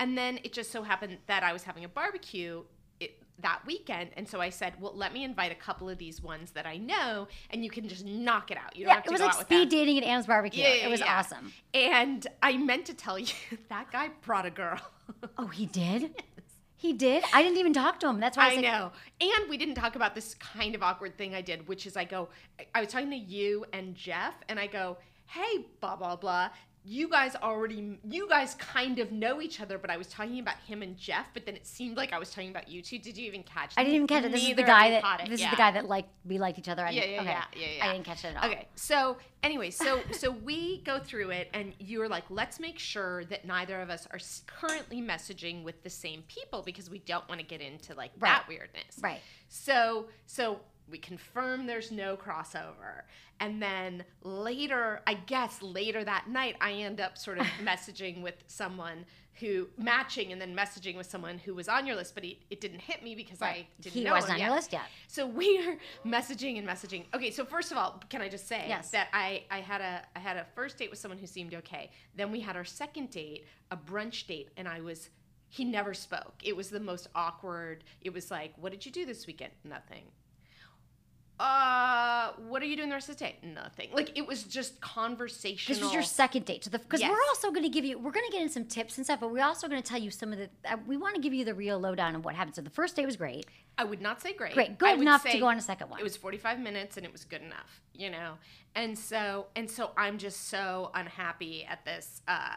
And 0.00 0.16
then 0.16 0.38
it 0.44 0.52
just 0.52 0.70
so 0.70 0.82
happened 0.82 1.18
that 1.26 1.42
I 1.42 1.52
was 1.52 1.64
having 1.64 1.84
a 1.84 1.88
barbecue 1.88 2.62
it, 3.00 3.20
that 3.40 3.60
weekend, 3.66 4.10
and 4.16 4.28
so 4.28 4.40
I 4.40 4.50
said, 4.50 4.74
well, 4.80 4.92
let 4.94 5.12
me 5.12 5.24
invite 5.24 5.50
a 5.52 5.56
couple 5.56 5.88
of 5.88 5.98
these 5.98 6.22
ones 6.22 6.52
that 6.52 6.66
I 6.66 6.76
know, 6.76 7.28
and 7.50 7.64
you 7.64 7.70
can 7.70 7.88
just 7.88 8.04
knock 8.04 8.50
it 8.50 8.56
out. 8.56 8.76
You 8.76 8.84
don't 8.84 8.90
Yeah, 8.90 8.94
have 8.96 9.04
to 9.04 9.10
it 9.10 9.12
was 9.12 9.20
go 9.20 9.26
like 9.26 9.36
out 9.36 9.40
speed 9.42 9.68
dating 9.68 9.98
at 9.98 10.04
Anna's 10.04 10.26
barbecue. 10.26 10.62
Yeah, 10.62 10.74
yeah, 10.74 10.86
it 10.86 10.90
was 10.90 11.02
awesome. 11.02 11.52
And 11.74 12.26
I 12.42 12.56
meant 12.56 12.86
to 12.86 12.94
tell 12.94 13.18
you 13.18 13.34
that 13.68 13.90
guy 13.92 14.10
brought 14.22 14.46
a 14.46 14.50
girl. 14.50 14.80
Oh, 15.36 15.46
he 15.48 15.66
did. 15.66 16.22
He 16.78 16.92
did. 16.92 17.24
I 17.34 17.42
didn't 17.42 17.58
even 17.58 17.72
talk 17.72 17.98
to 18.00 18.08
him. 18.08 18.20
That's 18.20 18.36
why 18.36 18.50
I, 18.50 18.52
I 18.52 18.54
like, 18.54 18.62
know. 18.62 18.92
And 19.20 19.50
we 19.50 19.56
didn't 19.56 19.74
talk 19.74 19.96
about 19.96 20.14
this 20.14 20.34
kind 20.34 20.76
of 20.76 20.82
awkward 20.82 21.18
thing 21.18 21.34
I 21.34 21.42
did, 21.42 21.66
which 21.66 21.86
is 21.86 21.96
I 21.96 22.04
go, 22.04 22.28
I 22.72 22.80
was 22.80 22.88
talking 22.88 23.10
to 23.10 23.16
you 23.16 23.64
and 23.72 23.96
Jeff, 23.96 24.34
and 24.48 24.60
I 24.60 24.68
go, 24.68 24.96
hey, 25.26 25.66
blah, 25.80 25.96
blah, 25.96 26.14
blah. 26.14 26.50
You 26.84 27.08
guys 27.08 27.34
already 27.36 27.98
you 28.08 28.28
guys 28.28 28.54
kind 28.54 28.98
of 28.98 29.12
know 29.12 29.40
each 29.42 29.60
other, 29.60 29.78
but 29.78 29.90
I 29.90 29.96
was 29.96 30.06
talking 30.06 30.38
about 30.38 30.56
him 30.66 30.82
and 30.82 30.96
Jeff, 30.96 31.26
but 31.34 31.44
then 31.44 31.54
it 31.56 31.66
seemed 31.66 31.96
like 31.96 32.12
I 32.12 32.18
was 32.18 32.30
talking 32.30 32.50
about 32.50 32.68
you 32.68 32.82
two. 32.82 32.98
Did 32.98 33.16
you 33.16 33.26
even 33.26 33.42
catch? 33.42 33.74
I 33.76 33.82
didn't 33.84 33.96
even 33.96 34.06
catch 34.06 34.24
it. 34.24 34.32
This 34.32 34.48
is 34.48 34.56
the 34.56 34.62
guy 34.62 34.90
that 34.90 35.20
it. 35.22 35.30
this 35.30 35.40
Yeah. 35.40 35.46
is 35.46 35.50
the 35.52 35.56
guy 35.56 35.70
that 35.72 35.86
like 35.86 36.06
we 36.24 36.38
liked 36.38 36.58
each 36.58 36.68
other. 36.68 36.86
I 36.86 36.90
Yeah, 36.90 37.04
yeah, 37.04 37.20
okay. 37.20 37.30
yeah, 37.30 37.44
yeah, 37.56 37.66
yeah. 37.76 37.86
I 37.86 37.92
didn't 37.92 38.06
catch 38.06 38.24
it 38.24 38.34
at 38.34 38.42
all. 38.42 38.50
Okay, 38.50 38.68
so 38.74 39.18
anyway, 39.42 39.70
so 39.70 40.00
so 40.12 40.30
we 40.30 40.82
go 40.82 40.98
through 40.98 41.30
it, 41.30 41.50
and 41.52 41.74
you're 41.78 42.08
like, 42.08 42.24
let's 42.30 42.58
make 42.60 42.78
sure 42.78 43.24
that 43.26 43.44
neither 43.44 43.80
of 43.80 43.90
us 43.90 44.06
are 44.10 44.18
currently 44.46 45.02
messaging 45.02 45.64
with 45.64 45.82
the 45.82 45.90
same 45.90 46.22
people 46.28 46.62
because 46.62 46.88
we 46.88 47.00
don't 47.00 47.28
want 47.28 47.40
to 47.40 47.46
get 47.46 47.60
into 47.60 47.94
like 47.94 48.18
that 48.20 48.46
weirdness. 48.48 48.98
Right. 49.02 49.20
So 49.48 50.06
so 50.26 50.60
we 50.90 50.98
confirm 50.98 51.66
there's 51.66 51.90
no 51.90 52.16
crossover, 52.16 53.02
and 53.40 53.62
then 53.62 54.04
later, 54.22 55.00
I 55.06 55.14
guess 55.14 55.62
later 55.62 56.04
that 56.04 56.28
night, 56.28 56.56
I 56.60 56.72
end 56.72 57.00
up 57.00 57.16
sort 57.18 57.38
of 57.38 57.46
messaging 57.64 58.22
with 58.22 58.34
someone 58.46 59.04
who 59.40 59.68
matching 59.78 60.32
and 60.32 60.40
then 60.40 60.54
messaging 60.56 60.96
with 60.96 61.08
someone 61.08 61.38
who 61.38 61.54
was 61.54 61.68
on 61.68 61.86
your 61.86 61.94
list, 61.94 62.12
but 62.14 62.24
he, 62.24 62.40
it 62.50 62.60
didn't 62.60 62.80
hit 62.80 63.04
me 63.04 63.14
because 63.14 63.40
I 63.40 63.68
didn't 63.80 63.94
know. 63.94 64.00
He 64.00 64.04
know 64.04 64.12
wasn't 64.12 64.32
on 64.34 64.40
your 64.40 64.50
list 64.50 64.72
yet. 64.72 64.82
So 65.06 65.26
we're 65.40 65.78
messaging 66.04 66.58
and 66.58 66.66
messaging. 66.66 67.04
Okay, 67.14 67.30
so 67.30 67.44
first 67.44 67.70
of 67.70 67.78
all, 67.78 68.02
can 68.08 68.20
I 68.20 68.28
just 68.28 68.48
say 68.48 68.64
Yes. 68.66 68.90
that 68.90 69.08
I, 69.12 69.44
I 69.50 69.60
had 69.60 69.80
a 69.80 70.02
I 70.16 70.18
had 70.18 70.36
a 70.36 70.46
first 70.56 70.76
date 70.78 70.90
with 70.90 70.98
someone 70.98 71.18
who 71.18 71.26
seemed 71.28 71.54
okay. 71.54 71.90
Then 72.16 72.32
we 72.32 72.40
had 72.40 72.56
our 72.56 72.64
second 72.64 73.10
date, 73.10 73.46
a 73.70 73.76
brunch 73.76 74.26
date, 74.26 74.48
and 74.56 74.66
I 74.66 74.80
was 74.80 75.10
he 75.50 75.64
never 75.64 75.94
spoke. 75.94 76.34
It 76.42 76.56
was 76.56 76.68
the 76.68 76.80
most 76.80 77.06
awkward. 77.14 77.84
It 78.02 78.12
was 78.12 78.30
like, 78.30 78.52
"What 78.58 78.72
did 78.72 78.84
you 78.84 78.92
do 78.92 79.06
this 79.06 79.26
weekend?" 79.26 79.52
Nothing. 79.64 80.02
Uh, 81.40 82.32
what 82.48 82.60
are 82.62 82.64
you 82.64 82.74
doing 82.76 82.88
the 82.88 82.94
rest 82.96 83.08
of 83.08 83.16
the 83.16 83.24
day? 83.24 83.36
Nothing. 83.42 83.90
Like 83.92 84.16
it 84.18 84.26
was 84.26 84.42
just 84.42 84.80
conversational. 84.80 85.74
This 85.76 85.84
was 85.84 85.92
your 85.92 86.02
second 86.02 86.44
date. 86.46 86.64
So 86.64 86.70
the 86.70 86.78
because 86.80 87.00
Yes. 87.00 87.10
we're 87.10 87.22
also 87.28 87.50
going 87.50 87.62
to 87.62 87.68
give 87.68 87.84
you 87.84 87.96
we're 87.98 88.10
going 88.10 88.26
to 88.26 88.32
get 88.32 88.42
in 88.42 88.48
some 88.48 88.64
tips 88.64 88.96
and 88.96 89.06
stuff, 89.06 89.20
but 89.20 89.30
we're 89.30 89.44
also 89.44 89.68
going 89.68 89.80
to 89.80 89.88
tell 89.88 90.00
you 90.00 90.10
some 90.10 90.32
of 90.32 90.38
the 90.38 90.48
uh, 90.68 90.76
we 90.86 90.96
want 90.96 91.14
to 91.14 91.20
give 91.20 91.32
you 91.32 91.44
the 91.44 91.54
real 91.54 91.78
lowdown 91.78 92.16
of 92.16 92.24
what 92.24 92.34
happened. 92.34 92.56
So 92.56 92.62
the 92.62 92.70
first 92.70 92.96
date 92.96 93.06
was 93.06 93.16
great. 93.16 93.46
I 93.76 93.84
would 93.84 94.00
not 94.02 94.20
say 94.20 94.32
great. 94.32 94.54
Great. 94.54 94.78
Good 94.78 95.00
enough 95.00 95.24
to 95.24 95.38
go 95.38 95.46
on 95.46 95.56
a 95.56 95.60
second 95.60 95.90
one. 95.90 96.00
It 96.00 96.02
was 96.02 96.16
45 96.16 96.58
minutes 96.58 96.96
and 96.96 97.06
it 97.06 97.12
was 97.12 97.24
good 97.24 97.42
enough, 97.42 97.80
you 97.94 98.10
know. 98.10 98.34
And 98.74 98.98
so 98.98 99.46
and 99.54 99.70
so 99.70 99.92
I'm 99.96 100.18
just 100.18 100.48
so 100.48 100.90
unhappy 100.94 101.64
at 101.64 101.84
this 101.84 102.20
uh 102.26 102.56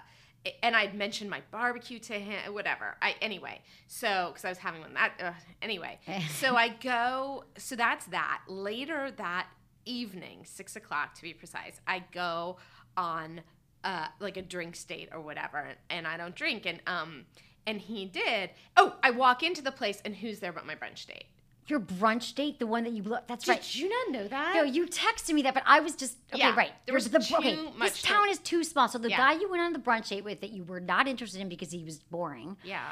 and 0.63 0.75
I'd 0.75 0.95
mentioned 0.95 1.29
my 1.29 1.41
barbecue 1.51 2.00
to 2.00 2.13
him, 2.13 2.53
whatever. 2.53 2.95
I 3.01 3.15
anyway. 3.21 3.62
So 3.88 4.29
because 4.29 4.45
I 4.45 4.50
was 4.50 4.57
having 4.57 4.81
one 4.81 4.93
that 4.95 5.13
uh, 5.21 5.31
anyway. 5.62 6.00
so 6.31 6.55
I 6.55 6.69
go. 6.69 7.45
So 7.57 7.75
that's 7.75 8.05
that. 8.07 8.41
Later 8.48 9.12
that 9.17 9.48
evening, 9.86 10.41
six 10.45 10.75
o'clock 10.75 11.15
to 11.15 11.21
be 11.21 11.33
precise, 11.33 11.79
I 11.88 12.03
go 12.12 12.57
on 12.98 13.41
uh, 13.83 14.07
like 14.19 14.38
a 14.38 14.41
drink 14.41 14.77
date 14.88 15.10
or 15.12 15.21
whatever, 15.21 15.65
and 15.89 16.07
I 16.07 16.17
don't 16.17 16.36
drink, 16.36 16.65
and 16.65 16.81
um, 16.88 17.25
and 17.67 17.79
he 17.79 18.05
did. 18.05 18.51
Oh, 18.77 18.95
I 19.03 19.12
walk 19.12 19.43
into 19.43 19.62
the 19.62 19.71
place, 19.71 20.01
and 20.05 20.15
who's 20.15 20.39
there 20.39 20.53
but 20.53 20.65
my 20.65 20.75
brunch 20.75 21.05
date? 21.05 21.25
Your 21.71 21.79
brunch 21.79 22.35
date, 22.35 22.59
the 22.59 22.67
one 22.67 22.83
that 22.83 22.91
you 22.91 23.01
blew 23.01 23.15
up. 23.15 23.29
That's 23.29 23.45
Did 23.45 23.51
right. 23.51 23.61
Did 23.61 23.75
you 23.75 23.87
not 23.89 24.11
know 24.11 24.27
that? 24.27 24.55
No, 24.55 24.63
you 24.63 24.85
texted 24.87 25.33
me 25.33 25.41
that, 25.43 25.53
but 25.53 25.63
I 25.65 25.79
was 25.79 25.95
just 25.95 26.17
okay. 26.33 26.39
Yeah, 26.43 26.53
right, 26.53 26.71
there 26.85 26.93
was 26.93 27.09
the, 27.09 27.17
okay, 27.19 27.55
too 27.55 27.63
This 27.67 27.77
much 27.77 28.01
to- 28.01 28.07
town 28.09 28.27
is 28.29 28.39
too 28.39 28.65
small. 28.65 28.89
So 28.89 28.97
the 28.97 29.09
Yeah. 29.09 29.17
guy 29.17 29.33
you 29.39 29.49
went 29.49 29.63
on 29.63 29.71
the 29.71 29.79
brunch 29.79 30.09
date 30.09 30.25
with 30.25 30.41
that 30.41 30.49
you 30.49 30.65
were 30.65 30.81
not 30.81 31.07
interested 31.07 31.39
in 31.39 31.47
because 31.47 31.71
he 31.71 31.85
was 31.85 31.99
boring. 31.99 32.57
yeah, 32.63 32.91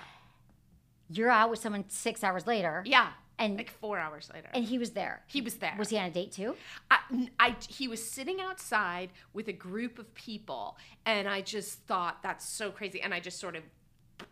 You're 1.09 1.29
out 1.29 1.49
with 1.49 1.59
someone 1.59 1.85
six 1.89 2.23
hours 2.23 2.47
later. 2.47 2.83
yeah. 2.85 3.11
And- 3.37 3.57
like 3.57 3.69
four 3.71 3.97
hours 3.97 4.29
later, 4.33 4.49
and 4.53 4.63
he 4.65 4.77
was 4.77 4.91
there. 4.91 5.23
he 5.27 5.39
was 5.41 5.55
there. 5.55 5.73
Was 5.77 5.89
he 5.89 5.97
on 5.97 6.05
a 6.05 6.11
date 6.11 6.31
too? 6.33 6.55
I, 6.91 6.99
I- 7.39 7.55
he 7.69 7.87
was 7.89 8.01
sitting 8.09 8.39
outside 8.41 9.11
with 9.33 9.47
a 9.49 9.53
group 9.53 9.97
of 9.97 10.13
people, 10.13 10.77
and 11.05 11.27
I 11.27 11.41
just 11.41 11.79
thought 11.87 12.21
that's 12.21 12.45
so 12.45 12.69
crazy. 12.71 13.01
And 13.01 13.13
I 13.13 13.19
just 13.21 13.39
sort 13.39 13.55
of, 13.55 13.63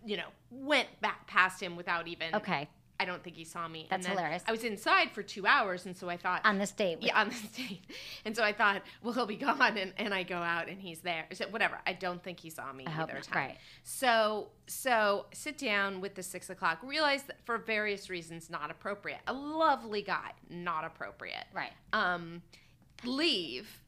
you 0.05 0.17
know, 0.17 0.27
went 0.51 0.87
back 0.99 1.25
past 1.27 1.61
him 1.63 1.77
without 1.77 2.07
even. 2.09 2.35
Okay, 2.35 2.67
I 2.99 3.05
don't 3.05 3.23
think 3.23 3.35
he 3.35 3.43
saw 3.43 3.67
me. 3.67 3.87
That's 3.89 4.07
hilarious. 4.07 4.43
I 4.47 4.51
was 4.51 4.63
inside 4.63 5.11
for 5.11 5.21
two 5.21 5.45
hours, 5.45 5.85
and 5.85 5.95
so 5.95 6.09
I 6.09 6.17
thought 6.17 6.41
on 6.43 6.57
this 6.57 6.71
date. 6.71 6.97
with- 6.97 7.05
yeah, 7.07 7.19
on 7.19 7.29
this 7.29 7.41
date. 7.55 7.83
And 8.25 8.35
so 8.35 8.43
I 8.43 8.53
thought, 8.53 8.81
well, 9.03 9.13
he'll 9.13 9.25
be 9.27 9.35
gone, 9.35 9.77
and, 9.77 9.93
and 9.97 10.13
I 10.13 10.23
go 10.23 10.37
out 10.37 10.67
and 10.67 10.81
he's 10.81 11.01
there. 11.01 11.25
So 11.33 11.47
whatever. 11.49 11.79
I 11.85 11.93
don't 11.93 12.23
think 12.23 12.39
he 12.39 12.49
saw 12.49 12.71
me 12.73 12.85
I 12.87 13.01
either 13.01 13.19
time. 13.21 13.35
Right. 13.49 13.57
So 13.83 14.49
so 14.65 15.27
sit 15.33 15.57
down 15.57 16.01
with 16.01 16.15
the 16.15 16.23
six 16.23 16.49
o'clock. 16.49 16.79
Realize 16.83 17.23
that 17.23 17.37
for 17.45 17.57
various 17.57 18.09
reasons, 18.09 18.49
not 18.49 18.71
appropriate. 18.71 19.19
A 19.27 19.33
lovely 19.33 20.01
guy, 20.01 20.31
not 20.49 20.83
appropriate. 20.83 21.45
Right. 21.53 21.71
Um, 21.93 22.41
leave, 23.03 23.81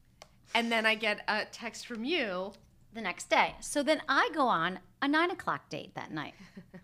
and 0.54 0.70
then 0.70 0.86
I 0.86 0.94
get 0.94 1.20
a 1.28 1.44
text 1.50 1.86
from 1.86 2.04
you. 2.04 2.52
the 2.92 3.00
next 3.00 3.28
day. 3.30 3.54
So 3.60 3.82
then 3.82 4.02
I 4.08 4.30
go 4.34 4.48
on 4.48 4.80
a 5.02 5.06
nine 5.08 5.30
o'clock 5.30 5.68
date 5.68 5.94
that 5.94 6.10
night. 6.12 6.34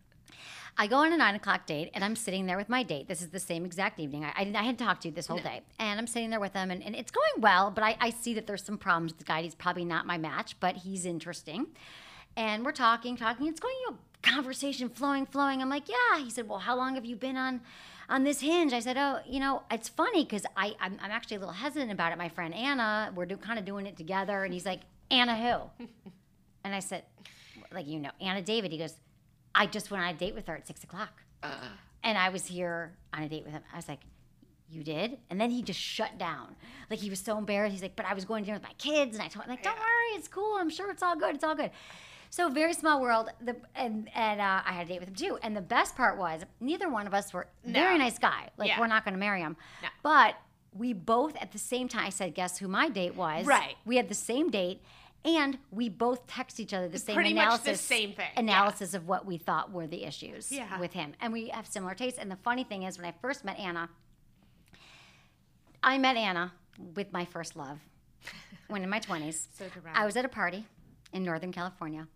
I 0.78 0.86
go 0.86 0.96
on 0.96 1.12
a 1.12 1.16
nine 1.16 1.34
o'clock 1.34 1.66
date 1.66 1.90
and 1.94 2.04
I'm 2.04 2.14
sitting 2.14 2.46
there 2.46 2.58
with 2.58 2.68
my 2.68 2.82
date. 2.82 3.08
This 3.08 3.22
is 3.22 3.28
the 3.28 3.40
same 3.40 3.64
exact 3.64 3.98
evening. 3.98 4.24
I, 4.24 4.32
I, 4.36 4.52
I 4.54 4.62
hadn't 4.62 4.76
talked 4.76 5.02
to 5.02 5.08
you 5.08 5.14
this 5.14 5.26
whole 5.26 5.38
day. 5.38 5.62
And 5.78 5.98
I'm 5.98 6.06
sitting 6.06 6.30
there 6.30 6.40
with 6.40 6.52
him 6.52 6.70
and, 6.70 6.82
and 6.82 6.94
it's 6.94 7.10
going 7.10 7.30
well, 7.38 7.70
but 7.70 7.82
I, 7.82 7.96
I 8.00 8.10
see 8.10 8.34
that 8.34 8.46
there's 8.46 8.62
some 8.62 8.76
problems 8.76 9.12
with 9.12 9.18
the 9.18 9.24
guy. 9.24 9.42
He's 9.42 9.54
probably 9.54 9.84
not 9.84 10.06
my 10.06 10.18
match, 10.18 10.58
but 10.60 10.76
he's 10.76 11.06
interesting. 11.06 11.66
And 12.36 12.64
we're 12.64 12.72
talking, 12.72 13.16
talking. 13.16 13.46
It's 13.46 13.60
going, 13.60 13.74
you 13.86 13.92
know, 13.92 13.98
conversation 14.22 14.90
flowing, 14.90 15.24
flowing. 15.24 15.62
I'm 15.62 15.70
like, 15.70 15.88
yeah. 15.88 16.22
He 16.22 16.28
said, 16.28 16.48
well, 16.48 16.58
how 16.58 16.76
long 16.76 16.94
have 16.96 17.04
you 17.04 17.16
been 17.16 17.36
on 17.36 17.62
on 18.08 18.24
this 18.24 18.40
hinge? 18.40 18.72
I 18.72 18.80
said, 18.80 18.98
oh, 18.98 19.20
you 19.26 19.40
know, 19.40 19.62
it's 19.70 19.88
funny 19.88 20.24
because 20.24 20.44
I'm, 20.56 20.74
I'm 20.80 21.10
actually 21.10 21.38
a 21.38 21.40
little 21.40 21.54
hesitant 21.54 21.90
about 21.90 22.12
it. 22.12 22.18
My 22.18 22.28
friend 22.28 22.54
Anna, 22.54 23.10
we're 23.14 23.26
do, 23.26 23.36
kind 23.36 23.58
of 23.58 23.64
doing 23.64 23.86
it 23.86 23.96
together. 23.96 24.44
And 24.44 24.52
he's 24.52 24.66
like, 24.66 24.80
Anna 25.10 25.36
who? 25.36 25.86
And 26.64 26.74
I 26.74 26.80
said, 26.80 27.04
like, 27.72 27.86
you 27.86 28.00
know, 28.00 28.10
Anna 28.20 28.42
David. 28.42 28.72
He 28.72 28.78
goes, 28.78 28.94
I 29.56 29.66
just 29.66 29.90
went 29.90 30.04
on 30.04 30.10
a 30.10 30.14
date 30.16 30.34
with 30.34 30.46
her 30.46 30.54
at 30.56 30.66
six 30.66 30.84
o'clock. 30.84 31.22
And 32.02 32.16
I 32.18 32.28
was 32.28 32.46
here 32.46 32.92
on 33.12 33.22
a 33.22 33.28
date 33.28 33.44
with 33.44 33.52
him. 33.52 33.62
I 33.72 33.76
was 33.76 33.88
like, 33.88 34.00
you 34.68 34.82
did? 34.84 35.18
And 35.30 35.40
then 35.40 35.50
he 35.50 35.62
just 35.62 35.78
shut 35.80 36.18
down. 36.18 36.54
Like, 36.90 36.98
he 37.00 37.10
was 37.10 37.18
so 37.20 37.38
embarrassed. 37.38 37.72
He's 37.72 37.82
like, 37.82 37.96
but 37.96 38.06
I 38.06 38.14
was 38.14 38.24
going 38.24 38.42
to 38.44 38.46
dinner 38.46 38.58
with 38.58 38.62
my 38.68 38.74
kids. 38.78 39.14
And 39.16 39.22
I 39.24 39.28
told 39.28 39.44
him, 39.46 39.50
like, 39.50 39.62
don't 39.62 39.76
worry, 39.76 40.16
it's 40.18 40.28
cool. 40.28 40.56
I'm 40.58 40.70
sure 40.70 40.90
it's 40.90 41.02
all 41.02 41.16
good. 41.16 41.34
It's 41.34 41.44
all 41.44 41.54
good. 41.54 41.70
So, 42.30 42.48
very 42.48 42.74
small 42.74 43.00
world. 43.00 43.30
The, 43.40 43.56
and 43.76 44.08
and 44.14 44.40
uh, 44.40 44.62
I 44.66 44.72
had 44.72 44.86
a 44.86 44.88
date 44.88 45.00
with 45.00 45.08
him 45.08 45.14
too. 45.14 45.38
And 45.42 45.56
the 45.56 45.60
best 45.60 45.96
part 45.96 46.18
was, 46.18 46.42
neither 46.60 46.88
one 46.88 47.06
of 47.06 47.14
us 47.14 47.32
were 47.32 47.46
very 47.64 47.96
nice 47.98 48.18
guy. 48.18 48.50
Like, 48.56 48.68
Yeah. 48.68 48.80
we're 48.80 48.88
not 48.88 49.04
going 49.04 49.14
to 49.14 49.20
marry 49.20 49.40
him. 49.40 49.56
No. 49.82 49.88
But 50.02 50.34
we 50.76 50.92
both 50.92 51.36
at 51.36 51.52
the 51.52 51.58
same 51.58 51.88
time, 51.88 52.04
I 52.06 52.10
said, 52.10 52.34
guess 52.34 52.58
who 52.58 52.68
my 52.68 52.88
date 52.88 53.14
was? 53.14 53.46
Right. 53.46 53.76
We 53.84 53.96
had 53.96 54.08
the 54.08 54.14
same 54.14 54.50
date. 54.50 54.82
And 55.26 55.58
we 55.72 55.88
both 55.88 56.26
text 56.28 56.60
each 56.60 56.72
other 56.72 56.88
the 56.88 56.98
same 57.00 57.16
pretty 57.16 57.34
much 57.34 57.42
analysis, 57.42 57.64
the 57.80 57.84
same 57.84 58.12
thing, 58.12 58.26
yeah. 58.34 58.40
analysis 58.40 58.94
of 58.94 59.08
what 59.08 59.26
we 59.26 59.38
thought 59.38 59.72
were 59.72 59.88
the 59.88 60.04
issues 60.04 60.52
Yeah. 60.52 60.78
with 60.78 60.92
him, 60.92 61.14
and 61.20 61.32
we 61.32 61.48
have 61.48 61.66
similar 61.66 61.94
tastes. 61.96 62.18
And 62.18 62.30
the 62.30 62.36
funny 62.36 62.62
thing 62.62 62.84
is, 62.84 62.96
when 62.96 63.06
I 63.08 63.12
first 63.20 63.44
met 63.44 63.58
Anna, 63.58 63.88
I 65.82 65.98
met 65.98 66.16
Anna 66.16 66.52
with 66.94 67.12
my 67.12 67.24
first 67.24 67.56
love 67.56 67.78
when 68.68 68.82
in 68.82 68.88
my 68.90 68.98
twenties. 69.00 69.48
So 69.54 69.66
dramatic. 69.68 70.00
I 70.00 70.04
was 70.06 70.16
at 70.16 70.24
a 70.24 70.28
party 70.28 70.64
in 71.12 71.22
Northern 71.24 71.52
California, 71.52 72.06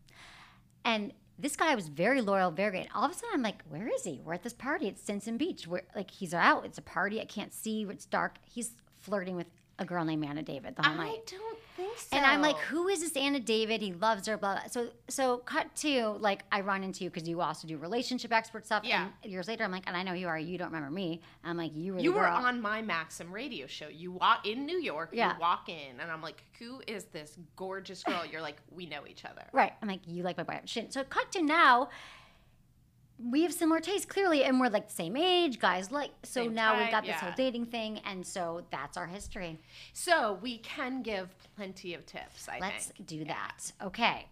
and 0.85 1.13
this 1.39 1.57
guy 1.57 1.75
was 1.75 1.89
very 1.89 2.21
loyal, 2.21 2.51
very 2.51 2.71
great. 2.71 2.89
All 2.95 3.05
of 3.05 3.11
a 3.11 3.15
sudden, 3.15 3.31
I'm 3.35 3.43
like, 3.43 3.63
"Where 3.69 3.89
is 3.89 4.05
he? 4.05 4.21
We're 4.25 4.35
at 4.35 4.43
this 4.43 4.53
party 4.53 4.89
at 4.89 4.99
Stinson 4.99 5.37
Beach. 5.37 5.67
We're 5.67 5.83
like, 5.97 6.11
he's 6.11 6.35
out. 6.35 6.65
It's 6.67 6.79
a 6.79 6.83
party. 6.83 7.21
I 7.21 7.25
can't 7.25 7.53
see. 7.53 7.83
It's 7.89 8.07
dark. 8.07 8.37
He's 8.45 8.73
flirting 8.99 9.37
with 9.37 9.47
a 9.79 9.85
girl 9.85 10.05
named 10.05 10.25
Anna 10.25 10.43
David 10.43 10.77
the 10.77 10.83
whole 10.83 11.01
I 11.01 11.07
night." 11.09 11.27
don't 11.27 11.59
think 11.81 11.99
so. 11.99 12.17
And 12.17 12.27
I'm 12.27 12.43
like, 12.43 12.59
who 12.59 12.89
is 12.89 13.01
this 13.01 13.17
Anna 13.17 13.41
David? 13.41 13.81
He 13.81 13.93
loves 13.93 14.27
her, 14.27 14.37
blah, 14.37 14.55
blah. 14.55 14.67
So, 14.71 14.89
so 15.09 15.39
cut 15.39 15.75
to 15.77 16.17
like, 16.21 16.45
I 16.53 16.61
run 16.61 16.85
into 16.85 17.05
you 17.05 17.11
because 17.11 17.29
you 17.29 17.41
also 17.41 17.67
do 17.67 17.79
relationship 17.79 18.33
expert 18.33 18.67
stuff. 18.67 18.85
Yeah. 18.85 19.09
And 19.23 19.33
years 19.33 19.49
later, 19.49 19.65
I'm 19.65 19.73
like, 19.73 19.85
and 19.87 19.97
I 19.97 20.03
know 20.03 20.13
you 20.13 20.29
are. 20.29 20.39
You 20.39 20.59
don't 20.59 20.69
remember 20.69 20.91
me. 20.91 21.21
I'm 21.45 21.57
like, 21.57 21.73
you 21.75 21.95
were. 21.95 22.01
You 22.01 22.13
were 22.13 22.27
on 22.27 22.61
my 22.61 22.83
Maxim 22.83 23.33
radio 23.33 23.67
show. 23.67 23.89
You 23.89 24.13
walk 24.13 24.47
in 24.47 24.67
New 24.67 24.79
York. 24.79 25.11
Yeah. 25.13 25.35
You 25.35 25.41
walk 25.41 25.69
in, 25.69 26.01
and 26.01 26.11
I'm 26.11 26.23
like, 26.23 26.43
"Who 26.59 26.83
is 26.87 27.05
this 27.05 27.37
gorgeous 27.57 28.03
girl?" 28.03 28.25
You're 28.31 28.41
like, 28.43 28.57
"We 28.71 28.87
know 28.87 29.07
each 29.09 29.25
other." 29.25 29.43
Right. 29.53 29.73
I'm 29.83 29.89
like, 29.89 30.01
you 30.07 30.23
like 30.23 30.37
my 30.37 30.43
boy. 30.43 30.61
Shit. 30.65 30.93
So 30.93 31.05
cut 31.05 31.31
to 31.33 31.43
now. 31.43 31.89
We 33.23 33.43
have 33.43 33.53
similar 33.53 33.81
tastes 33.81 34.07
clearly, 34.07 34.45
and 34.45 34.61
we're 34.61 34.69
like 34.69 34.89
the 34.89 34.95
same 34.95 35.17
age, 35.17 35.59
guys. 35.59 35.91
Like, 35.91 36.11
so 36.23 36.45
Same 36.45 36.55
now 36.55 36.79
we've 36.81 36.91
got 36.91 37.03
this 37.03 37.11
yeah. 37.11 37.19
whole 37.21 37.33
dating 37.37 37.67
thing, 37.67 37.99
and 38.07 38.27
so 38.27 38.65
that's 38.71 38.97
our 38.97 39.07
history. 39.07 39.59
So 39.93 40.39
we 40.41 40.59
can 40.59 41.03
give 41.03 41.29
plenty 41.57 41.93
of 41.95 42.07
tips. 42.07 42.49
I 42.49 42.59
Let's 42.61 42.87
think. 42.87 43.07
do 43.07 43.25
that. 43.27 43.73
Okay. 43.83 44.27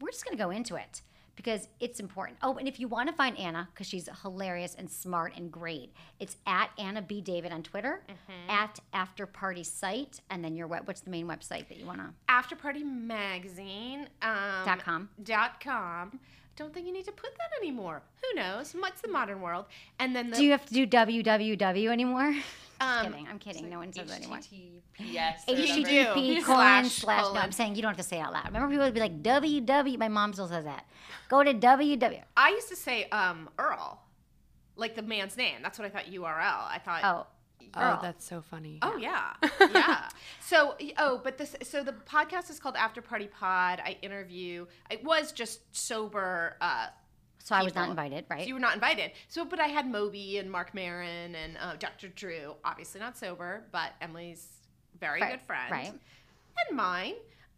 We're 0.00 0.10
just 0.10 0.24
going 0.24 0.36
to 0.36 0.42
go 0.42 0.50
into 0.50 0.76
it 0.76 1.02
because 1.36 1.68
it's 1.80 2.00
important. 2.00 2.38
Oh, 2.42 2.56
and 2.56 2.66
if 2.66 2.80
you 2.80 2.88
want 2.88 3.08
to 3.08 3.14
find 3.14 3.36
Anna, 3.38 3.68
because 3.72 3.86
she's 3.86 4.08
hilarious 4.22 4.74
and 4.76 4.90
smart 4.90 5.32
and 5.36 5.50
great, 5.52 5.92
it's 6.18 6.36
at 6.46 6.70
Anna 6.78 7.02
B. 7.02 7.20
David 7.20 7.52
on 7.52 7.62
Twitter, 7.62 8.02
Mm-hmm. 8.08 8.50
at 8.50 8.80
After 8.92 9.26
Party 9.26 9.64
Site, 9.64 10.20
and 10.30 10.42
then 10.44 10.56
your 10.56 10.66
web. 10.66 10.86
What's 10.86 11.00
the 11.02 11.10
main 11.10 11.26
website 11.26 11.68
that 11.68 11.76
you 11.76 11.84
want 11.86 11.98
to? 12.00 12.06
After 12.28 12.56
Party 12.56 12.82
Magazine. 12.84 14.08
Um, 14.22 14.64
Dot 14.64 14.78
com. 14.84 15.08
Dot 15.22 15.60
com. 15.60 16.18
Don't 16.56 16.72
think 16.72 16.86
you 16.86 16.92
need 16.92 17.04
to 17.06 17.12
put 17.12 17.30
that 17.36 17.50
anymore. 17.60 18.02
Who 18.22 18.36
knows? 18.40 18.72
What's 18.72 19.00
the 19.00 19.08
modern 19.08 19.40
world? 19.40 19.66
And 19.98 20.14
then 20.14 20.30
the 20.30 20.36
Do 20.36 20.44
you 20.44 20.52
have 20.52 20.64
to 20.66 20.72
do 20.74 20.86
www 20.86 21.90
anymore? 21.90 22.34
Um, 22.80 23.06
kidding. 23.06 23.28
I'm 23.30 23.38
kidding. 23.38 23.70
No 23.70 23.78
one 23.78 23.92
says 23.92 24.08
that 24.08 24.18
anymore. 24.18 24.38
HTTPS. 24.38 25.34
or 25.48 25.54
whatever. 25.54 25.80
HTTP 25.80 26.14
do. 26.14 26.42
colon 26.42 26.84
Slash, 26.84 26.92
slash. 26.92 27.18
No, 27.22 27.28
colon. 27.28 27.42
I'm 27.42 27.52
saying 27.52 27.76
you 27.76 27.82
don't 27.82 27.90
have 27.90 27.96
to 27.98 28.02
say 28.02 28.18
it 28.18 28.22
out 28.22 28.32
loud. 28.32 28.46
Remember, 28.46 28.68
people 28.68 28.84
would 28.84 28.94
be 28.94 29.00
like 29.00 29.22
www. 29.22 29.98
My 29.98 30.08
mom 30.08 30.32
still 30.32 30.48
says 30.48 30.64
that. 30.64 30.84
Go 31.28 31.44
to 31.44 31.54
www. 31.54 32.20
I 32.36 32.48
used 32.50 32.68
to 32.68 32.76
say 32.76 33.08
um 33.10 33.48
Earl, 33.58 34.00
like 34.76 34.96
the 34.96 35.02
man's 35.02 35.36
name. 35.36 35.58
That's 35.62 35.78
what 35.78 35.86
I 35.86 35.88
thought 35.88 36.06
URL. 36.06 36.26
I 36.68 36.80
thought. 36.84 37.04
Oh, 37.04 37.26
Oh, 37.74 37.98
that's 38.02 38.24
so 38.26 38.42
funny. 38.42 38.78
Oh 38.82 38.96
yeah, 38.96 39.34
yeah. 39.72 40.08
So 40.40 40.76
oh, 40.98 41.20
but 41.24 41.38
this 41.38 41.56
so 41.62 41.82
the 41.82 41.92
podcast 41.92 42.50
is 42.50 42.60
called 42.60 42.76
After 42.76 43.00
Party 43.00 43.28
Pod. 43.28 43.80
I 43.84 43.96
interview. 44.02 44.66
It 44.90 45.02
was 45.04 45.32
just 45.32 45.60
sober. 45.74 46.56
uh 46.60 46.86
so 47.38 47.54
I 47.54 47.62
was 47.62 47.74
not 47.74 47.90
invited, 47.90 48.24
right? 48.30 48.40
So 48.42 48.48
you 48.48 48.54
were 48.54 48.60
not 48.60 48.72
invited. 48.74 49.10
So, 49.28 49.44
but 49.44 49.60
I 49.60 49.66
had 49.66 49.86
Moby 49.86 50.38
and 50.38 50.50
Marc 50.50 50.72
Maron 50.74 51.34
and 51.34 51.58
uh, 51.60 51.74
Dr. 51.78 52.08
Drew. 52.08 52.54
Obviously 52.64 53.00
not 53.00 53.18
sober, 53.18 53.64
but 53.70 53.92
Emily's 54.00 54.46
very 54.98 55.20
Right, 55.20 55.32
good 55.32 55.42
friend, 55.46 55.70
right. 55.70 55.92
And 56.68 56.76
mine. 56.76 57.14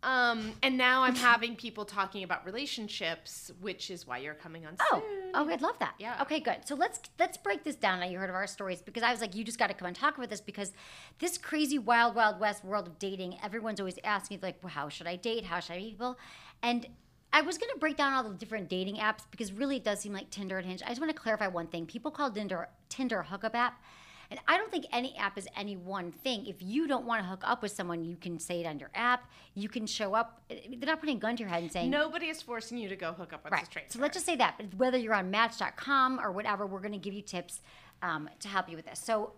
Um, 0.07 0.53
and 0.63 0.79
now 0.79 1.03
I'm 1.03 1.17
having 1.17 1.57
people 1.57 1.85
talking 1.85 2.23
about 2.23 2.47
relationships, 2.47 3.51
which 3.61 3.91
is 3.91 4.07
why 4.07 4.19
you're 4.19 4.35
coming 4.35 4.65
on. 4.65 4.77
Oh, 4.79 5.03
soon. 5.05 5.31
oh, 5.35 5.49
I'd 5.49 5.61
love 5.61 5.77
that. 5.81 5.95
Yeah. 5.99 6.23
Okay, 6.23 6.39
good. 6.39 6.59
So 6.65 6.77
let's 6.77 7.01
let's 7.19 7.37
break 7.37 7.65
this 7.65 7.75
down. 7.75 7.99
Now 7.99 8.07
you 8.07 8.17
heard 8.17 8.31
of 8.31 8.37
our 8.37 8.47
stories 8.47 8.81
because 8.81 9.03
I 9.03 9.11
was 9.11 9.21
like, 9.21 9.35
you 9.35 9.43
just 9.43 9.59
got 9.59 9.67
to 9.67 9.75
come 9.75 9.87
and 9.89 9.97
talk 9.97 10.17
about 10.17 10.31
this 10.31 10.41
because 10.41 10.73
this 11.19 11.37
crazy 11.37 11.81
wild, 11.81 12.15
wild 12.15 12.39
west 12.39 12.65
world 12.65 12.87
of 12.87 13.01
dating. 13.01 13.37
Everyone's 13.43 13.81
always 13.81 13.99
asking 14.05 14.37
me 14.37 14.43
like, 14.45 14.63
well, 14.63 14.71
how 14.71 14.89
should 14.89 15.09
I 15.09 15.17
date? 15.17 15.45
How 15.45 15.59
should 15.59 15.73
I 15.75 15.79
meet 15.79 15.91
people? 15.91 16.17
And 16.63 16.87
I 17.33 17.43
was 17.43 17.59
gonna 17.59 17.77
break 17.81 17.97
down 17.97 18.13
all 18.13 18.23
the 18.23 18.37
different 18.37 18.69
dating 18.69 18.99
apps 18.99 19.23
because 19.33 19.53
really 19.53 19.79
it 19.79 19.85
does 19.85 19.99
seem 19.99 20.13
like 20.13 20.31
Tinder 20.31 20.57
and 20.57 20.69
Hinge. 20.69 20.83
I 20.85 20.91
just 20.91 21.01
want 21.01 21.15
to 21.15 21.21
clarify 21.21 21.49
one 21.49 21.67
thing. 21.67 21.85
People 21.85 22.13
call 22.13 22.31
Tinder 22.31 22.69
Tinder 22.89 23.19
a 23.19 23.25
hookup 23.25 23.57
app. 23.57 23.83
And 24.31 24.41
I 24.49 24.57
don't 24.57 24.71
think 24.71 24.87
any 24.93 25.17
app 25.17 25.39
is 25.39 25.47
any 25.57 25.77
one 25.77 26.11
thing. 26.13 26.47
If 26.47 26.57
you 26.61 26.87
don't 26.87 27.07
want 27.07 27.23
to 27.23 27.29
hook 27.29 27.43
up 27.45 27.63
with 27.63 27.73
someone, 27.73 28.05
you 28.05 28.17
can 28.17 28.39
say 28.39 28.61
it 28.61 28.67
on 28.67 28.79
your 28.79 28.91
app. 28.95 29.31
You 29.55 29.69
can 29.69 29.87
show 29.87 30.15
up. 30.15 30.43
They're 30.49 30.87
not 30.87 31.01
putting 31.01 31.17
a 31.17 31.21
gun 31.21 31.37
to 31.37 31.43
your 31.43 31.51
head 31.51 31.63
and 31.63 31.73
saying, 31.73 31.91
Nobody 31.91 32.27
is 32.27 32.43
forcing 32.43 32.79
you 32.79 32.89
to 32.89 32.97
go 32.97 33.13
hook 33.13 33.33
up 33.33 33.45
with 33.45 33.53
a 33.53 33.65
stranger. 33.65 33.91
so 33.91 34.01
let's 34.01 34.15
just 34.15 34.27
say 34.27 34.37
that. 34.37 34.55
But 34.57 34.75
whether 34.77 34.99
you're 34.99 35.15
on 35.15 35.31
Match.com 35.31 36.21
or 36.21 36.33
whatever, 36.33 36.67
we're 36.67 36.81
going 36.81 36.93
to 36.93 36.99
give 36.99 37.15
you 37.15 37.23
tips 37.23 37.61
um, 38.03 38.29
to 38.41 38.49
help 38.49 38.69
you 38.69 38.77
with 38.77 38.87
this. 38.87 38.99
So, 38.99 39.33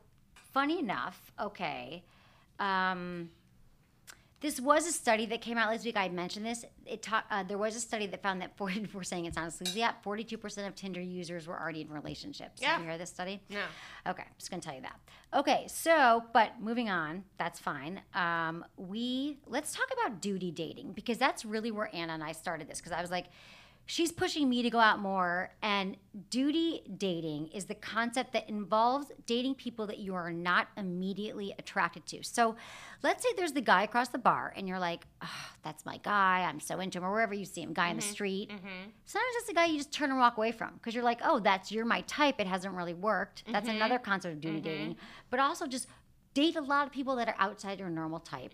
funny 0.53 0.79
enough, 0.79 1.33
okay. 1.41 2.03
Um, 2.59 3.31
this 4.41 4.61
was 4.61 4.87
a 4.87 4.93
study 4.93 5.27
that 5.27 5.41
came 5.41 5.59
out 5.59 5.69
last 5.71 5.85
week. 5.85 5.97
I 5.97 6.09
mentioned 6.09 6.47
this. 6.47 6.65
It 6.87 7.03
ta- 7.03 7.25
uh, 7.31 7.43
there 7.43 7.59
was 7.59 7.75
a 7.75 7.81
study 7.81 8.07
that 8.07 8.23
found 8.23 8.41
that 8.41 8.57
40, 8.57 8.89
we're 8.95 9.03
saying 9.03 9.25
it's 9.27 9.37
not 9.37 9.49
a 9.49 9.51
sleazy 9.51 9.83
app. 9.83 10.05
42% 10.05 10.67
of 10.67 10.75
Tinder 10.77 11.01
users 11.01 11.47
were 11.49 11.59
already 11.61 11.81
in 11.81 11.89
relationships. 11.91 12.61
Did 12.61 12.67
Yeah. 12.67 12.79
you 12.79 12.85
hear 12.85 12.99
this 12.99 13.11
study? 13.11 13.41
No. 13.51 13.61
Okay, 14.07 14.23
I'm 14.23 14.35
just 14.39 14.51
gonna 14.51 14.63
tell 14.63 14.75
you 14.75 14.83
that. 14.83 14.99
Okay, 15.35 15.67
so 15.69 16.25
but 16.33 16.61
moving 16.61 16.89
on, 16.89 17.25
that's 17.37 17.59
fine. 17.59 18.01
Um, 18.15 18.65
we 18.77 19.39
let's 19.47 19.73
talk 19.75 19.87
about 19.93 20.21
duty 20.23 20.51
dating 20.51 20.93
because 20.93 21.19
that's 21.19 21.45
really 21.45 21.71
where 21.71 21.91
Anna 21.93 22.13
and 22.15 22.23
I 22.25 22.33
started 22.33 22.69
this 22.69 22.79
because 22.79 22.93
I 22.93 23.01
was 23.01 23.11
like, 23.11 23.27
she's 23.89 24.13
pushing 24.13 24.51
me 24.51 24.63
to 24.63 24.69
go 24.69 24.79
out 24.79 25.01
more, 25.01 25.51
and 25.63 25.97
duty 26.29 26.83
dating 26.99 27.49
is 27.49 27.65
the 27.65 27.75
concept 27.75 28.35
that 28.35 28.47
involves 28.49 29.11
dating 29.25 29.55
people 29.55 29.87
that 29.87 29.99
you 29.99 30.15
are 30.15 30.31
not 30.31 30.69
immediately 30.77 31.55
attracted 31.59 32.05
to. 32.07 32.23
So, 32.23 32.55
let's 33.03 33.23
say 33.23 33.31
there's 33.37 33.53
the 33.53 33.63
guy 33.63 33.83
across 33.85 34.09
the 34.09 34.19
bar, 34.19 34.53
and 34.55 34.69
you're 34.69 34.79
like, 34.79 35.07
oh, 35.23 35.51
that's 35.65 35.87
my 35.87 35.97
guy. 35.97 36.47
I'm 36.47 36.61
so 36.61 36.81
into 36.81 36.99
him, 36.99 37.05
or 37.05 37.13
wherever 37.13 37.33
you 37.33 37.47
see 37.47 37.63
him, 37.63 37.73
guy 37.73 37.89
in 37.89 37.97
the 37.97 38.03
mm-hmm. 38.03 38.13
street. 38.13 38.51
Mm-hmm. 38.51 38.91
Sometimes 39.07 39.33
it's 39.37 39.47
the 39.47 39.55
guy 39.55 39.65
you 39.65 39.79
just 39.79 39.91
turn 39.91 40.11
and 40.11 40.19
walk 40.19 40.37
away 40.37 40.53
from 40.53 40.75
because 40.75 40.95
you're 40.95 41.03
like, 41.03 41.21
oh, 41.25 41.41
that's 41.41 41.73
you're 41.73 41.87
my 41.87 42.03
type. 42.03 42.37
It 42.39 42.47
hasn't 42.47 42.75
really 42.75 42.95
worked. 42.95 43.45
That's 43.51 43.67
mm-hmm. 43.67 43.77
another 43.77 43.99
concept 43.99 44.35
of 44.35 44.41
duty 44.43 44.61
dating, 44.61 44.97
but 45.31 45.41
also 45.41 45.67
just 45.67 45.89
date 46.35 46.57
a 46.57 46.61
lot 46.61 46.87
of 46.87 46.93
people 46.93 47.17
that 47.17 47.27
are 47.27 47.37
outside 47.39 47.79
your 47.81 47.89
normal 47.89 48.21
type. 48.21 48.53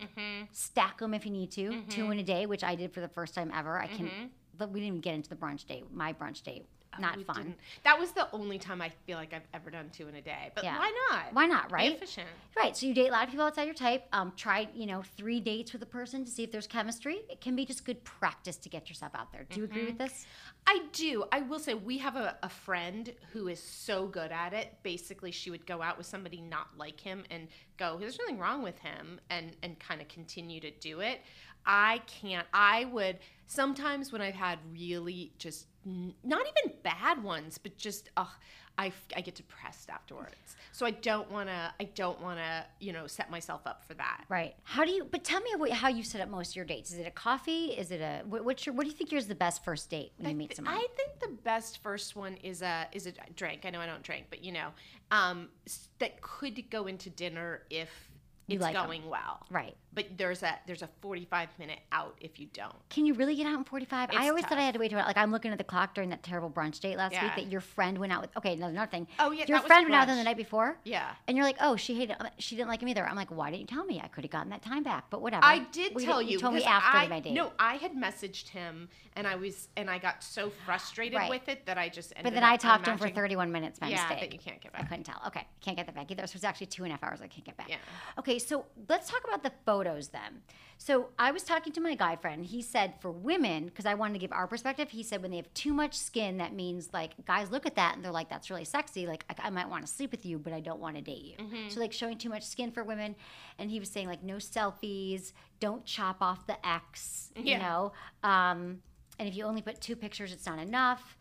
Stack 0.53 0.99
them 0.99 1.13
if 1.13 1.25
you 1.25 1.31
need 1.31 1.51
to, 1.51 1.83
two 1.89 2.09
in 2.09 2.19
a 2.19 2.23
day, 2.23 2.45
which 2.45 2.63
I 2.63 2.75
did 2.75 2.93
for 2.93 3.01
the 3.01 3.09
first 3.09 3.35
time 3.35 3.51
ever. 3.53 3.77
I 3.77 3.87
can, 3.87 4.09
but 4.57 4.71
we 4.71 4.79
didn't 4.79 4.87
even 4.87 5.01
get 5.01 5.15
into 5.15 5.29
the 5.29 5.35
brunch 5.35 5.65
date. 5.65 5.85
My 5.93 6.13
brunch 6.13 6.43
date, 6.43 6.65
not 6.97 7.17
We 7.17 7.23
fun. 7.25 7.35
didn't- 7.35 7.57
That 7.83 7.99
was 7.99 8.11
the 8.13 8.31
only 8.31 8.57
time 8.57 8.81
I 8.81 8.89
feel 9.05 9.17
like 9.17 9.33
I've 9.33 9.47
ever 9.53 9.69
done 9.69 9.89
two 9.91 10.07
in 10.07 10.15
a 10.15 10.21
day. 10.21 10.51
But 10.55 10.63
Yeah. 10.63 10.77
why 10.77 10.93
not? 11.11 11.33
Why 11.33 11.45
not, 11.45 11.67
Be 11.67 11.73
right? 11.73 11.91
Efficient. 11.93 12.27
Right. 12.55 12.75
So 12.75 12.85
you 12.85 12.93
date 12.93 13.09
a 13.09 13.11
lot 13.11 13.25
of 13.25 13.29
people 13.31 13.45
outside 13.45 13.63
your 13.65 13.73
type. 13.73 14.07
Um, 14.13 14.31
try, 14.37 14.69
you 14.73 14.85
know, 14.85 15.01
three 15.03 15.39
dates 15.41 15.73
with 15.73 15.81
a 15.83 15.85
person 15.87 16.23
to 16.23 16.31
see 16.31 16.43
if 16.43 16.51
there's 16.51 16.67
chemistry. 16.67 17.21
It 17.29 17.41
can 17.41 17.55
be 17.55 17.65
just 17.65 17.83
good 17.85 18.01
practice 18.05 18.55
to 18.57 18.69
get 18.69 18.87
yourself 18.87 19.13
out 19.13 19.31
there. 19.33 19.43
Do 19.43 19.59
you 19.59 19.65
agree 19.65 19.85
with 19.85 19.97
this? 19.97 20.25
I 20.67 20.85
do. 20.93 21.25
I 21.31 21.41
will 21.41 21.59
say 21.59 21.73
we 21.75 21.97
have 21.99 22.15
a, 22.15 22.37
a 22.41 22.49
friend 22.49 23.13
who 23.33 23.49
is 23.49 23.61
so 23.61 24.07
good 24.07 24.31
at 24.31 24.53
it. 24.53 24.77
Basically, 24.81 25.31
she 25.31 25.51
would 25.51 25.65
go 25.67 25.81
out 25.81 25.97
with 25.97 26.07
somebody 26.07 26.39
not 26.41 26.75
like 26.77 26.99
him 26.99 27.23
and 27.29 27.49
go, 27.77 27.97
"There's 27.99 28.17
nothing 28.17 28.39
wrong 28.39 28.63
with 28.63 28.79
him," 28.79 29.19
and 29.29 29.55
and 29.61 29.77
kind 29.79 30.01
of 30.01 30.07
continue 30.07 30.59
to 30.61 30.71
do 30.71 31.01
it. 31.01 31.21
I 31.65 32.01
can't. 32.07 32.47
I 32.53 32.85
would 32.85 33.17
sometimes 33.47 34.11
when 34.11 34.21
I've 34.21 34.35
had 34.35 34.59
really 34.71 35.31
just 35.37 35.67
n- 35.85 36.13
not 36.23 36.41
even 36.41 36.73
bad 36.83 37.23
ones, 37.23 37.57
but 37.57 37.77
just 37.77 38.09
ugh, 38.17 38.27
I 38.77 38.87
f- 38.87 39.05
I 39.15 39.21
get 39.21 39.35
depressed 39.35 39.89
afterwards. 39.89 40.35
So 40.71 40.85
I 40.85 40.91
don't 40.91 41.31
want 41.31 41.47
to. 41.47 41.73
I 41.79 41.85
don't 41.95 42.21
want 42.21 42.39
to. 42.39 42.65
You 42.79 42.91
know, 42.91 43.07
set 43.07 43.31
myself 43.31 43.61
up 43.65 43.83
for 43.87 43.93
that. 43.93 44.25
Right. 44.27 44.53
How 44.63 44.83
do 44.83 44.91
you? 44.91 45.05
But 45.09 45.23
tell 45.23 45.39
me 45.41 45.49
what, 45.55 45.71
how 45.71 45.87
you 45.87 46.03
set 46.03 46.19
up 46.21 46.29
most 46.29 46.51
of 46.51 46.55
your 46.57 46.65
dates. 46.65 46.91
Is 46.91 46.97
it 46.97 47.07
a 47.07 47.11
coffee? 47.11 47.67
Is 47.67 47.91
it 47.91 48.01
a 48.01 48.23
what, 48.27 48.43
what's 48.43 48.65
your? 48.65 48.75
What 48.75 48.83
do 48.83 48.89
you 48.89 48.95
think 48.95 49.11
yours 49.11 49.23
is 49.23 49.29
the 49.29 49.35
best 49.35 49.63
first 49.63 49.89
date 49.89 50.11
when 50.17 50.31
you 50.31 50.35
meet 50.35 50.49
th- 50.49 50.57
someone? 50.57 50.73
I 50.73 50.85
think 50.97 51.19
the 51.21 51.37
best 51.43 51.81
first 51.81 52.15
one 52.15 52.35
is 52.43 52.61
a 52.61 52.87
is 52.91 53.07
a 53.07 53.13
drink. 53.35 53.61
I 53.63 53.69
know 53.69 53.79
I 53.79 53.85
don't 53.85 54.03
drink, 54.03 54.25
but 54.29 54.43
you 54.43 54.51
know, 54.51 54.69
um, 55.11 55.47
that 55.99 56.21
could 56.21 56.69
go 56.69 56.87
into 56.87 57.09
dinner 57.09 57.61
if 57.69 57.89
You 58.47 58.55
it's 58.57 58.63
like 58.63 58.75
going 58.75 59.09
well. 59.09 59.45
right. 59.49 59.75
But 59.93 60.17
there's 60.17 60.43
a 60.43 60.53
there's 60.67 60.81
a 60.81 60.89
45 61.01 61.47
minute 61.57 61.79
out 61.93 62.15
if 62.19 62.37
you 62.37 62.47
don't. 62.53 62.75
Can 62.89 63.05
you 63.05 63.13
really 63.13 63.33
get 63.33 63.47
out 63.47 63.57
in 63.57 63.63
45? 63.63 64.09
I 64.11 64.13
It's 64.13 64.29
always 64.29 64.43
thought 64.45 64.57
I 64.57 64.61
had 64.63 64.73
to 64.73 64.79
wait 64.79 64.89
till 64.89 64.99
like 64.99 65.15
I'm 65.15 65.31
looking 65.31 65.51
at 65.53 65.57
the 65.57 65.63
clock 65.63 65.95
during 65.95 66.09
that 66.09 66.21
terrible 66.21 66.49
brunch 66.49 66.81
date 66.81 66.97
last 66.97 67.13
week 67.13 67.31
that 67.37 67.49
your 67.49 67.61
friend 67.61 67.97
went 67.97 68.11
out 68.11 68.21
with. 68.21 68.35
Okay, 68.35 68.53
another, 68.53 68.71
another 68.73 68.91
thing. 68.91 69.07
Oh, 69.19 69.31
yeah, 69.31 69.45
your 69.47 69.61
friend 69.61 69.85
went 69.85 69.95
out 69.95 70.07
with 70.09 70.17
the 70.17 70.23
night 70.23 70.35
before. 70.35 70.77
Yeah. 70.83 71.11
And 71.29 71.37
you're 71.37 71.45
like, 71.45 71.55
oh, 71.61 71.77
she 71.77 71.95
hated. 71.95 72.17
Uh, 72.19 72.25
she 72.39 72.57
didn't 72.57 72.67
like 72.67 72.81
him 72.81 72.89
either. 72.89 73.07
I'm 73.07 73.15
like, 73.15 73.29
why 73.29 73.49
didn't 73.51 73.61
you 73.61 73.67
tell 73.67 73.85
me? 73.85 74.01
I 74.03 74.07
could 74.09 74.25
have 74.25 74.31
gotten 74.31 74.49
that 74.49 74.61
time 74.61 74.83
back, 74.83 75.05
but 75.09 75.21
whatever. 75.21 75.45
I 75.45 75.59
did 75.71 75.95
Well, 75.95 76.03
tell 76.03 76.17
didn't- 76.19 76.31
you. 76.31 76.39
told 76.39 76.55
me 76.55 76.63
after 76.65 76.97
I, 76.97 77.07
my 77.07 77.21
date. 77.21 77.31
No, 77.33 77.53
I 77.57 77.75
had 77.75 77.93
messaged 77.93 78.49
him, 78.49 78.89
and 79.15 79.25
I 79.25 79.35
was 79.35 79.69
and 79.77 79.89
I 79.89 79.97
got 79.97 80.21
so 80.23 80.51
frustrated 80.65 81.15
Right. 81.17 81.29
with 81.29 81.47
it 81.47 81.65
that 81.67 81.77
I 81.77 81.87
just. 81.87 82.13
But 82.21 82.33
then 82.33 82.43
I 82.43 82.57
talked 82.57 82.83
to 82.85 82.91
him 82.91 82.97
for 82.97 83.09
31 83.09 83.49
minutes 83.49 83.79
by 83.79 83.87
Yeah, 83.87 83.95
mistake. 84.01 84.19
that 84.19 84.33
you 84.33 84.39
can't 84.39 84.59
get 84.59 84.73
back. 84.73 84.81
I 84.83 84.85
couldn't 84.87 85.05
tell. 85.05 85.21
Okay, 85.27 85.47
can't 85.61 85.77
get 85.77 85.85
that 85.85 85.95
back 85.95 86.11
either. 86.11 86.27
So 86.27 86.35
it's 86.35 86.43
actually 86.43 86.67
two 86.67 86.83
and 86.83 86.91
a 86.91 86.95
half 86.97 87.03
hours 87.03 87.21
I 87.21 87.27
can't 87.27 87.45
get 87.45 87.55
back. 87.55 87.69
Yeah. 87.69 87.77
Okay, 88.19 88.34
so 88.39 88.65
let's 88.89 89.09
talk 89.09 89.23
about 89.23 89.43
the 89.43 89.51
photos 89.65 90.09
then. 90.09 90.41
So 90.77 91.07
I 91.17 91.31
was 91.31 91.43
talking 91.43 91.71
to 91.73 91.81
my 91.81 91.95
guy 91.95 92.15
friend. 92.17 92.45
He 92.45 92.61
said 92.61 92.95
for 92.99 93.09
women, 93.09 93.65
because 93.65 93.85
I 93.85 93.93
wanted 93.93 94.13
to 94.13 94.19
give 94.19 94.31
our 94.31 94.45
perspective, 94.45 94.89
he 94.89 95.03
said 95.03 95.21
when 95.21 95.31
they 95.31 95.37
have 95.37 95.53
too 95.53 95.73
much 95.73 95.97
skin, 95.97 96.37
that 96.37 96.53
means 96.53 96.89
like 96.93 97.13
guys 97.25 97.49
look 97.49 97.65
at 97.65 97.75
that 97.75 97.95
and 97.95 98.03
they're 98.03 98.11
like, 98.11 98.29
that's 98.29 98.49
really 98.49 98.65
sexy. 98.65 99.07
Like 99.07 99.23
I, 99.29 99.47
I 99.47 99.49
might 99.49 99.69
want 99.69 99.85
to 99.85 99.91
sleep 99.91 100.11
with 100.11 100.25
you, 100.25 100.37
but 100.37 100.51
I 100.51 100.59
don't 100.59 100.79
want 100.79 100.97
to 100.97 101.01
date 101.01 101.23
you. 101.23 101.45
Mm-hmm. 101.45 101.69
So 101.69 101.79
like 101.79 101.93
showing 101.93 102.17
too 102.17 102.29
much 102.29 102.43
skin 102.43 102.71
for 102.71 102.83
women. 102.83 103.15
And 103.57 103.71
he 103.71 103.79
was 103.79 103.89
saying 103.89 104.07
like 104.07 104.21
no 104.21 104.35
selfies, 104.35 105.31
don't 105.59 105.85
chop 105.85 106.17
off 106.21 106.45
the 106.45 106.57
X, 106.67 107.31
you 107.37 107.57
know. 107.57 107.93
Um, 108.23 108.81
and 109.17 109.29
if 109.29 109.35
you 109.35 109.45
only 109.45 109.61
put 109.61 109.79
two 109.79 109.95
pictures, 109.95 110.33
it's 110.33 110.45
not 110.45 110.59
enough. 110.59 111.17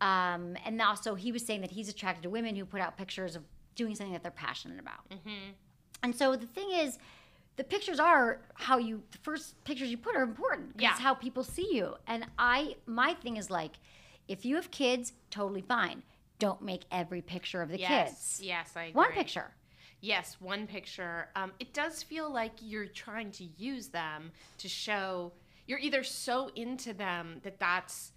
Um, 0.00 0.56
and 0.64 0.80
also, 0.80 1.14
he 1.14 1.32
was 1.32 1.44
saying 1.44 1.62
that 1.62 1.70
he's 1.70 1.88
attracted 1.88 2.22
to 2.22 2.30
women 2.30 2.54
who 2.56 2.64
put 2.64 2.80
out 2.80 2.96
pictures 2.96 3.36
of 3.36 3.44
doing 3.74 3.94
something 3.94 4.12
that 4.12 4.22
they're 4.22 4.30
passionate 4.30 4.78
about. 4.80 5.10
And 6.02 6.14
so 6.14 6.36
the 6.36 6.46
thing 6.46 6.70
is, 6.72 6.98
the 7.56 7.64
pictures 7.64 7.98
are 7.98 8.40
how 8.54 8.78
you 8.78 9.02
the 9.12 9.18
first 9.18 9.62
pictures 9.64 9.90
you 9.90 9.96
put 9.96 10.14
are 10.14 10.22
important. 10.22 10.72
Yeah. 10.78 10.90
It's 10.92 11.00
how 11.00 11.14
people 11.14 11.42
see 11.42 11.68
you. 11.74 11.94
And 12.06 12.26
I 12.38 12.76
my 12.86 13.14
thing 13.14 13.36
is 13.38 13.50
like, 13.50 13.72
if 14.28 14.44
you 14.44 14.56
have 14.56 14.70
kids, 14.70 15.12
totally 15.30 15.62
fine. 15.62 16.02
Don't 16.38 16.60
make 16.60 16.82
every 16.90 17.22
picture 17.22 17.62
of 17.62 17.70
the 17.70 17.78
Yes, 17.78 18.08
kids. 18.10 18.40
yes, 18.42 18.72
I 18.76 18.82
agree. 18.84 18.92
One 18.92 19.12
picture. 19.12 19.50
Yes, 20.02 20.36
one 20.38 20.66
picture. 20.66 21.30
Um, 21.34 21.52
it 21.58 21.72
does 21.72 22.02
feel 22.02 22.30
like 22.30 22.52
you're 22.60 22.86
trying 22.86 23.30
to 23.32 23.44
use 23.56 23.88
them 23.88 24.32
to 24.58 24.68
show 24.68 25.32
you're 25.66 25.78
either 25.78 26.04
so 26.04 26.50
into 26.54 26.92
them 26.92 27.40
that 27.42 27.58
that's 27.58 28.12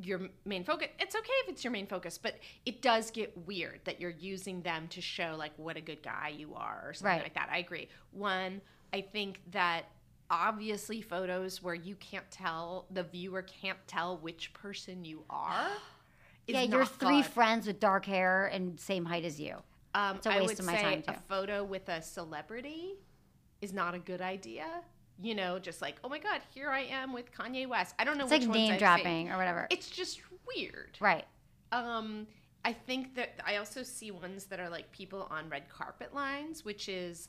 your 0.00 0.20
main 0.44 0.64
focus. 0.64 0.88
It's 0.98 1.14
okay 1.14 1.32
if 1.44 1.48
it's 1.50 1.64
your 1.64 1.70
main 1.70 1.86
focus, 1.86 2.16
but 2.18 2.38
it 2.64 2.80
does 2.82 3.10
get 3.10 3.36
weird 3.46 3.80
that 3.84 4.00
you're 4.00 4.10
using 4.10 4.62
them 4.62 4.88
to 4.88 5.00
show 5.00 5.34
like 5.38 5.52
what 5.56 5.76
a 5.76 5.80
good 5.80 6.02
guy 6.02 6.28
you 6.36 6.54
are 6.54 6.82
or 6.86 6.94
something 6.94 7.12
Right. 7.16 7.22
like 7.22 7.34
that. 7.34 7.48
I 7.52 7.58
agree. 7.58 7.88
One, 8.12 8.60
I 8.92 9.02
think 9.02 9.40
that 9.52 9.84
obviously 10.30 11.02
photos 11.02 11.62
where 11.62 11.74
you 11.74 11.94
can't 11.96 12.30
tell 12.30 12.86
the 12.90 13.02
viewer 13.02 13.42
can't 13.42 13.78
tell 13.86 14.16
which 14.16 14.52
person 14.54 15.04
you 15.04 15.24
are. 15.28 15.68
is 16.46 16.54
yeah, 16.54 16.62
you're 16.62 16.86
three 16.86 17.22
fun. 17.22 17.30
friends 17.32 17.66
with 17.66 17.78
dark 17.78 18.06
hair 18.06 18.46
and 18.46 18.80
same 18.80 19.04
height 19.04 19.24
as 19.24 19.38
you. 19.38 19.56
Um, 19.94 20.16
It's 20.16 20.26
a 20.26 20.32
I 20.32 20.36
waste 20.40 20.48
would 20.48 20.58
of 20.60 20.64
my 20.66 20.76
say 20.76 20.82
time, 20.82 21.04
a 21.08 21.14
photo 21.28 21.62
with 21.64 21.88
a 21.90 22.00
celebrity 22.00 22.94
is 23.60 23.72
not 23.74 23.94
a 23.94 23.98
good 23.98 24.22
idea. 24.22 24.66
You 25.22 25.34
know, 25.34 25.58
just 25.58 25.80
like, 25.80 25.96
oh 26.02 26.08
my 26.08 26.18
God, 26.18 26.40
here 26.52 26.68
I 26.70 26.80
am 26.80 27.12
with 27.12 27.32
Kanye 27.32 27.66
West. 27.68 27.94
I 27.98 28.04
don't 28.04 28.18
know 28.18 28.24
It's 28.24 28.32
which 28.32 28.42
like 28.46 28.50
name 28.50 28.72
I've 28.74 28.78
dropping 28.78 29.26
Seen. 29.26 29.32
or 29.32 29.36
whatever. 29.38 29.66
It's 29.70 29.88
just 29.88 30.20
weird. 30.54 30.96
right. 31.00 31.24
Um, 31.70 32.26
I 32.64 32.72
think 32.72 33.14
that 33.16 33.40
I 33.46 33.56
also 33.56 33.82
see 33.82 34.10
ones 34.10 34.44
that 34.46 34.60
are 34.60 34.68
like 34.68 34.90
people 34.92 35.26
on 35.30 35.48
red 35.48 35.68
carpet 35.68 36.14
lines, 36.14 36.64
which 36.64 36.88
is 36.88 37.28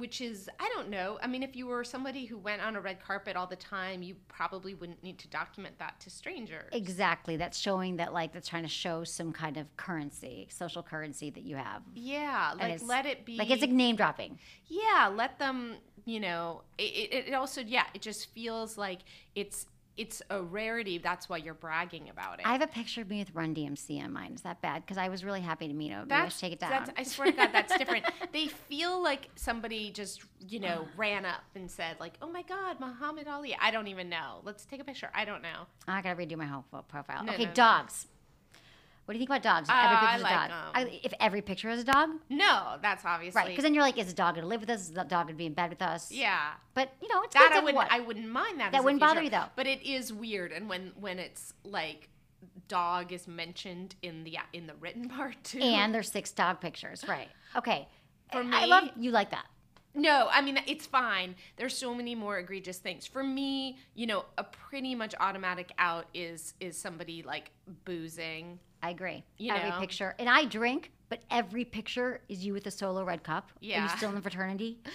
which 0.00 0.20
is 0.20 0.48
I 0.58 0.68
don't 0.74 0.88
know. 0.90 1.18
I 1.22 1.26
mean, 1.28 1.42
if 1.42 1.54
you 1.54 1.66
were 1.66 1.84
somebody 1.84 2.24
who 2.24 2.38
went 2.38 2.60
on 2.62 2.74
a 2.74 2.80
red 2.80 3.00
carpet 3.00 3.36
all 3.36 3.46
the 3.46 3.56
time, 3.56 4.02
you 4.02 4.16
probably 4.28 4.74
wouldn't 4.74 5.02
need 5.04 5.18
to 5.20 5.28
document 5.28 5.78
that 5.78 6.00
to 6.00 6.10
strangers. 6.10 6.68
Exactly. 6.72 7.36
That's 7.36 7.58
showing 7.58 7.96
that 7.98 8.12
like 8.12 8.32
that's 8.32 8.48
trying 8.48 8.64
to 8.64 8.68
show 8.68 9.04
some 9.04 9.32
kind 9.32 9.56
of 9.56 9.76
currency, 9.76 10.48
social 10.50 10.82
currency 10.82 11.30
that 11.30 11.42
you 11.42 11.56
have. 11.56 11.82
Yeah, 11.94 12.54
like 12.58 12.82
let 12.82 13.06
it 13.06 13.24
be 13.24 13.36
Like 13.36 13.50
it's 13.50 13.60
like 13.62 13.70
name 13.70 13.94
dropping. 13.96 14.38
yeah 14.66 15.10
let 15.14 15.38
them 15.38 15.76
you 16.06 16.18
know 16.18 16.62
it, 16.78 16.82
it, 16.82 17.28
it 17.28 17.34
also 17.34 17.60
yeah 17.60 17.84
it 17.92 18.00
just 18.00 18.32
feels 18.32 18.78
like 18.78 19.00
it's 19.34 19.66
it's 19.96 20.22
a 20.30 20.40
rarity 20.40 20.98
that's 20.98 21.28
why 21.28 21.36
you're 21.36 21.54
bragging 21.54 22.08
about 22.08 22.40
it 22.40 22.46
I 22.46 22.52
have 22.52 22.62
a 22.62 22.66
picture 22.66 23.02
of 23.02 23.08
me 23.08 23.18
with 23.18 23.34
Run 23.34 23.54
DMC 23.54 24.02
on 24.02 24.12
mine. 24.12 24.32
Is 24.34 24.42
that 24.42 24.60
bad? 24.60 24.84
Because 24.84 24.98
I 24.98 25.08
was 25.08 25.24
really 25.24 25.40
happy 25.40 25.68
to 25.68 25.74
meet 25.74 25.90
him. 25.90 26.08
Maybe 26.08 26.20
I 26.20 26.28
should 26.28 26.40
take 26.40 26.52
it 26.52 26.60
down. 26.60 26.90
I 26.96 27.02
swear 27.02 27.30
to 27.30 27.36
God, 27.36 27.50
that's 27.52 27.76
different. 27.76 28.06
they 28.32 28.46
feel 28.46 29.02
like 29.02 29.28
somebody 29.36 29.90
just, 29.90 30.22
you 30.48 30.60
know, 30.60 30.86
ran 30.96 31.24
up 31.24 31.42
and 31.54 31.70
said, 31.70 31.96
like, 32.00 32.14
"Oh 32.22 32.28
my 32.28 32.42
God, 32.42 32.80
Muhammad 32.80 33.28
Ali." 33.28 33.56
I 33.60 33.70
don't 33.70 33.88
even 33.88 34.08
know. 34.08 34.40
Let's 34.44 34.64
take 34.64 34.80
a 34.80 34.84
picture. 34.84 35.10
I 35.14 35.24
don't 35.24 35.42
know. 35.42 35.66
I 35.86 36.02
gotta 36.02 36.16
redo 36.16 36.36
my 36.36 36.46
whole 36.46 36.64
profile. 36.88 37.24
No, 37.24 37.32
okay, 37.32 37.44
no, 37.44 37.50
no. 37.50 37.54
What 39.06 39.14
do 39.14 39.18
you 39.18 39.26
think 39.26 39.30
about 39.30 39.42
dogs? 39.42 39.68
If 39.68 39.74
Uh, 39.74 39.78
every 39.78 39.96
I 39.96 40.00
picture's 40.00 40.22
like 40.22 40.32
a 40.32 40.48
dog. 40.48 40.50
'em. 40.50 40.70
I, 40.74 41.00
if 41.02 41.14
every 41.18 41.42
picture 41.42 41.70
is 41.70 41.80
a 41.80 41.84
dog, 41.84 42.10
No, 42.28 42.78
that's 42.80 43.04
obviously 43.04 43.38
right? 43.40 43.48
Because 43.48 43.64
then 43.64 43.74
you're 43.74 43.82
like, 43.82 43.98
is 43.98 44.06
the 44.06 44.12
dog 44.14 44.36
gonna 44.36 44.46
live 44.46 44.60
with 44.60 44.70
us? 44.70 44.82
Is 44.82 44.90
the 44.92 45.02
dog 45.04 45.26
gonna 45.26 45.34
be 45.34 45.46
in 45.46 45.54
bed 45.54 45.70
with 45.70 45.82
us? 45.82 46.12
yeah. 46.12 46.52
But 46.74 46.92
you 47.02 47.08
know, 47.08 47.22
it's 47.22 47.34
That 47.34 47.40
to 47.48 47.50
I 47.50 47.54
have 47.56 47.64
wouldn't. 47.64 47.76
one. 47.76 47.88
I 47.90 48.00
wouldn't 48.00 48.28
mind 48.28 48.60
that. 48.60 48.70
That 48.72 48.78
as 48.78 48.82
a 48.82 48.84
wouldn't 48.84 49.00
bother 49.00 49.14
feature. 49.20 49.24
you, 49.24 49.30
though. 49.30 49.46
But 49.56 49.66
it 49.66 49.82
is 49.82 50.12
weird, 50.12 50.52
and 50.52 50.68
when 50.68 50.92
when 51.00 51.18
it's 51.18 51.52
like 51.64 52.08
dog 52.68 53.10
is 53.12 53.26
mentioned 53.26 53.96
in 54.02 54.22
the 54.24 54.38
in 54.52 54.66
the 54.68 54.74
written 54.74 55.08
part 55.16 55.42
too. 55.42 55.58
and 55.58 55.92
there's 55.94 56.10
six 56.10 56.30
dog 56.30 56.60
pictures, 56.60 57.04
right? 57.08 57.28
Okay. 57.56 57.88
For 58.30 58.38
I 58.38 58.42
me- 58.62 58.66
love 58.66 58.90
you 58.96 59.10
like 59.10 59.30
that. 59.32 59.46
No, 59.92 60.28
I 60.30 60.40
mean 60.40 60.60
it's 60.68 60.86
fine. 60.86 61.34
There's 61.56 61.76
so 61.76 61.92
many 61.96 62.14
more 62.14 62.38
egregious 62.38 62.78
things. 62.78 63.06
For 63.08 63.24
me, 63.24 63.76
you 63.94 64.06
know, 64.06 64.24
a 64.38 64.44
pretty 64.44 64.94
much 64.94 65.16
automatic 65.18 65.72
out 65.78 66.06
is 66.14 66.54
is 66.60 66.78
somebody 66.80 67.24
like 67.24 67.50
boozing. 67.84 68.60
I 68.82 68.90
agree. 68.90 69.24
You 69.38 69.52
every 69.54 69.70
know? 69.70 69.78
picture, 69.80 70.14
and 70.18 70.28
I 70.28 70.44
drink, 70.44 70.90
but 71.08 71.20
every 71.30 71.64
picture 71.64 72.20
is 72.28 72.44
you 72.44 72.52
with 72.52 72.66
a 72.66 72.70
solo 72.70 73.04
red 73.04 73.22
cup. 73.22 73.50
Yeah. 73.60 73.80
Are 73.80 73.82
you 73.84 73.88
still 73.96 74.08
in 74.10 74.14
the 74.14 74.22
fraternity? 74.22 74.78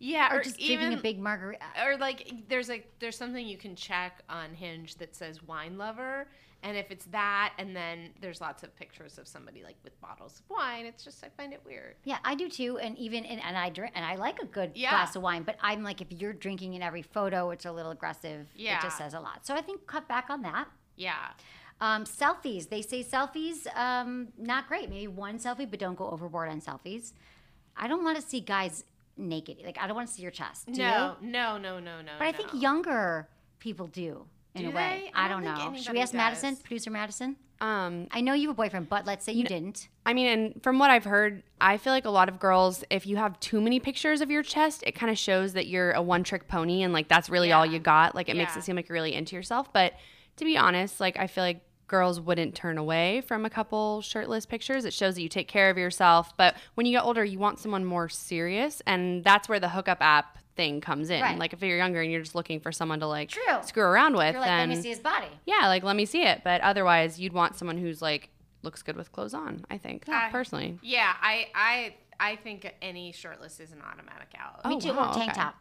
Yeah, 0.00 0.32
Or, 0.32 0.38
or, 0.38 0.42
just 0.44 0.60
even 0.60 0.78
drinking 0.90 0.98
a 1.00 1.02
big 1.02 1.18
margarita? 1.18 1.60
Uh, 1.60 1.86
or 1.86 1.96
like 1.96 2.32
there's 2.48 2.68
like 2.68 2.88
there's 3.00 3.16
something 3.16 3.44
you 3.44 3.56
can 3.56 3.74
check 3.74 4.22
on 4.28 4.54
Hinge 4.54 4.94
that 4.98 5.16
says 5.16 5.42
wine 5.42 5.76
lover, 5.76 6.28
and 6.62 6.76
if 6.76 6.92
it's 6.92 7.06
that, 7.06 7.54
and 7.58 7.74
then 7.74 8.10
there's 8.20 8.40
lots 8.40 8.62
of 8.62 8.74
pictures 8.76 9.18
of 9.18 9.26
somebody 9.26 9.64
like 9.64 9.74
with 9.82 10.00
bottles 10.00 10.38
of 10.40 10.56
wine. 10.56 10.86
It's 10.86 11.02
just 11.02 11.24
I 11.24 11.30
find 11.36 11.52
it 11.52 11.60
weird. 11.66 11.96
Yeah, 12.04 12.18
I 12.24 12.36
do 12.36 12.48
too, 12.48 12.78
and 12.78 12.96
even 12.96 13.24
and, 13.24 13.42
and 13.42 13.56
I 13.58 13.70
drink 13.70 13.92
and 13.96 14.04
I 14.04 14.14
like 14.14 14.38
a 14.40 14.46
good 14.46 14.70
Yeah. 14.76 14.90
glass 14.90 15.16
of 15.16 15.22
wine. 15.22 15.42
But 15.42 15.56
I'm 15.60 15.82
like, 15.82 16.00
if 16.00 16.12
you're 16.12 16.32
drinking 16.32 16.74
in 16.74 16.82
every 16.82 17.02
photo, 17.02 17.50
it's 17.50 17.64
a 17.66 17.72
little 17.72 17.90
aggressive. 17.90 18.46
Yeah. 18.54 18.78
it 18.78 18.82
just 18.82 18.98
says 18.98 19.14
a 19.14 19.20
lot. 19.20 19.44
So 19.44 19.54
I 19.56 19.62
think 19.62 19.84
cut 19.88 20.06
back 20.06 20.30
on 20.30 20.42
that. 20.42 20.68
Yeah. 20.94 21.30
Um, 21.80 22.04
selfies. 22.04 22.68
They 22.68 22.82
say 22.82 23.04
selfies, 23.04 23.66
um, 23.76 24.28
not 24.36 24.66
great. 24.66 24.90
Maybe 24.90 25.06
one 25.06 25.38
selfie, 25.38 25.70
but 25.70 25.78
don't 25.78 25.96
go 25.96 26.10
overboard 26.10 26.48
on 26.48 26.60
selfies. 26.60 27.12
I 27.76 27.86
don't 27.86 28.02
want 28.02 28.16
to 28.16 28.22
see 28.22 28.40
guys 28.40 28.84
naked. 29.16 29.58
Like 29.64 29.78
I 29.80 29.86
don't 29.86 29.96
want 29.96 30.08
to 30.08 30.14
see 30.14 30.22
your 30.22 30.30
chest. 30.30 30.66
Do 30.66 30.72
no, 30.72 31.16
you? 31.20 31.28
no, 31.28 31.58
no, 31.58 31.78
no, 31.78 32.00
no. 32.00 32.12
But 32.18 32.26
I 32.26 32.32
think 32.32 32.50
younger 32.54 33.28
people 33.58 33.86
do 33.86 34.24
in 34.54 34.62
Do 34.62 34.68
a 34.70 34.72
way. 34.72 35.02
they? 35.04 35.12
I, 35.14 35.26
I 35.26 35.28
don't, 35.28 35.42
don't 35.42 35.74
know. 35.74 35.80
Should 35.80 35.92
we 35.92 36.00
ask 36.00 36.14
Madison, 36.14 36.56
producer 36.56 36.90
Madison? 36.90 37.36
Um, 37.60 38.06
I 38.12 38.20
know 38.20 38.34
you 38.34 38.48
have 38.48 38.56
a 38.56 38.56
boyfriend, 38.56 38.88
but 38.88 39.04
let's 39.04 39.24
say 39.24 39.32
you 39.32 39.42
didn't. 39.44 39.88
I 40.06 40.14
mean, 40.14 40.26
and 40.28 40.62
from 40.62 40.78
what 40.78 40.90
I've 40.90 41.04
heard, 41.04 41.42
I 41.60 41.76
feel 41.76 41.92
like 41.92 42.04
a 42.04 42.10
lot 42.10 42.28
of 42.28 42.38
girls, 42.38 42.84
if 42.88 43.04
you 43.04 43.16
have 43.16 43.38
too 43.40 43.60
many 43.60 43.80
pictures 43.80 44.20
of 44.20 44.30
your 44.30 44.44
chest, 44.44 44.84
it 44.86 44.92
kind 44.92 45.10
of 45.10 45.18
shows 45.18 45.54
that 45.54 45.66
you're 45.66 45.90
a 45.92 46.02
one 46.02 46.22
trick 46.22 46.46
pony 46.46 46.82
and 46.82 46.92
like 46.92 47.08
that's 47.08 47.28
really 47.28 47.50
all 47.50 47.66
you 47.66 47.80
got. 47.80 48.14
Like 48.14 48.28
it 48.28 48.36
makes 48.36 48.56
it 48.56 48.62
seem 48.62 48.76
like 48.76 48.88
you're 48.88 48.94
really 48.94 49.14
into 49.14 49.34
yourself. 49.34 49.72
But 49.72 49.94
to 50.36 50.44
be 50.44 50.56
honest, 50.56 51.00
like 51.00 51.18
I 51.18 51.26
feel 51.26 51.42
like 51.42 51.60
girls 51.88 52.20
wouldn't 52.20 52.54
turn 52.54 52.78
away 52.78 53.22
from 53.22 53.44
a 53.44 53.50
couple 53.50 54.00
shirtless 54.02 54.46
pictures. 54.46 54.84
It 54.84 54.92
shows 54.92 55.14
that 55.16 55.22
you 55.22 55.28
take 55.28 55.48
care 55.48 55.70
of 55.70 55.78
yourself. 55.78 56.36
But 56.36 56.54
when 56.74 56.86
you 56.86 56.92
get 56.92 57.02
older, 57.04 57.24
you 57.24 57.38
want 57.38 57.58
someone 57.58 57.84
more 57.84 58.08
serious. 58.08 58.80
And 58.86 59.24
that's 59.24 59.48
where 59.48 59.58
the 59.58 59.70
hookup 59.70 59.98
app 60.00 60.38
thing 60.54 60.80
comes 60.80 61.08
in. 61.10 61.22
Right. 61.22 61.38
Like 61.38 61.52
if 61.52 61.62
you're 61.62 61.76
younger 61.76 62.00
and 62.02 62.12
you're 62.12 62.20
just 62.22 62.34
looking 62.34 62.60
for 62.60 62.72
someone 62.72 63.00
to 63.00 63.06
like 63.06 63.30
True. 63.30 63.42
screw 63.62 63.82
around 63.82 64.14
with, 64.16 64.32
You're 64.32 64.40
like, 64.40 64.48
then 64.48 64.68
let 64.68 64.76
me 64.76 64.82
see 64.82 64.90
his 64.90 64.98
body. 65.00 65.28
yeah, 65.46 65.66
like 65.68 65.82
let 65.82 65.96
me 65.96 66.04
see 66.04 66.22
it. 66.24 66.42
But 66.44 66.60
otherwise, 66.60 67.18
you'd 67.18 67.32
want 67.32 67.56
someone 67.56 67.78
who's 67.78 68.02
like 68.02 68.28
looks 68.62 68.82
good 68.82 68.96
with 68.96 69.10
clothes 69.12 69.34
on. 69.34 69.64
I 69.70 69.78
think 69.78 70.08
I- 70.08 70.30
personally. 70.30 70.78
Yeah, 70.82 71.12
I, 71.22 71.46
I, 71.54 71.94
I 72.20 72.36
think 72.36 72.70
any 72.82 73.12
shirtless 73.12 73.60
is 73.60 73.70
an 73.72 73.80
automatic 73.88 74.28
out. 74.36 74.60
Oh, 74.64 74.68
Me 74.70 74.80
too. 74.80 74.92
wow, 74.92 75.10
Or 75.10 75.14
tank 75.14 75.30
okay. 75.30 75.40
top. 75.40 75.54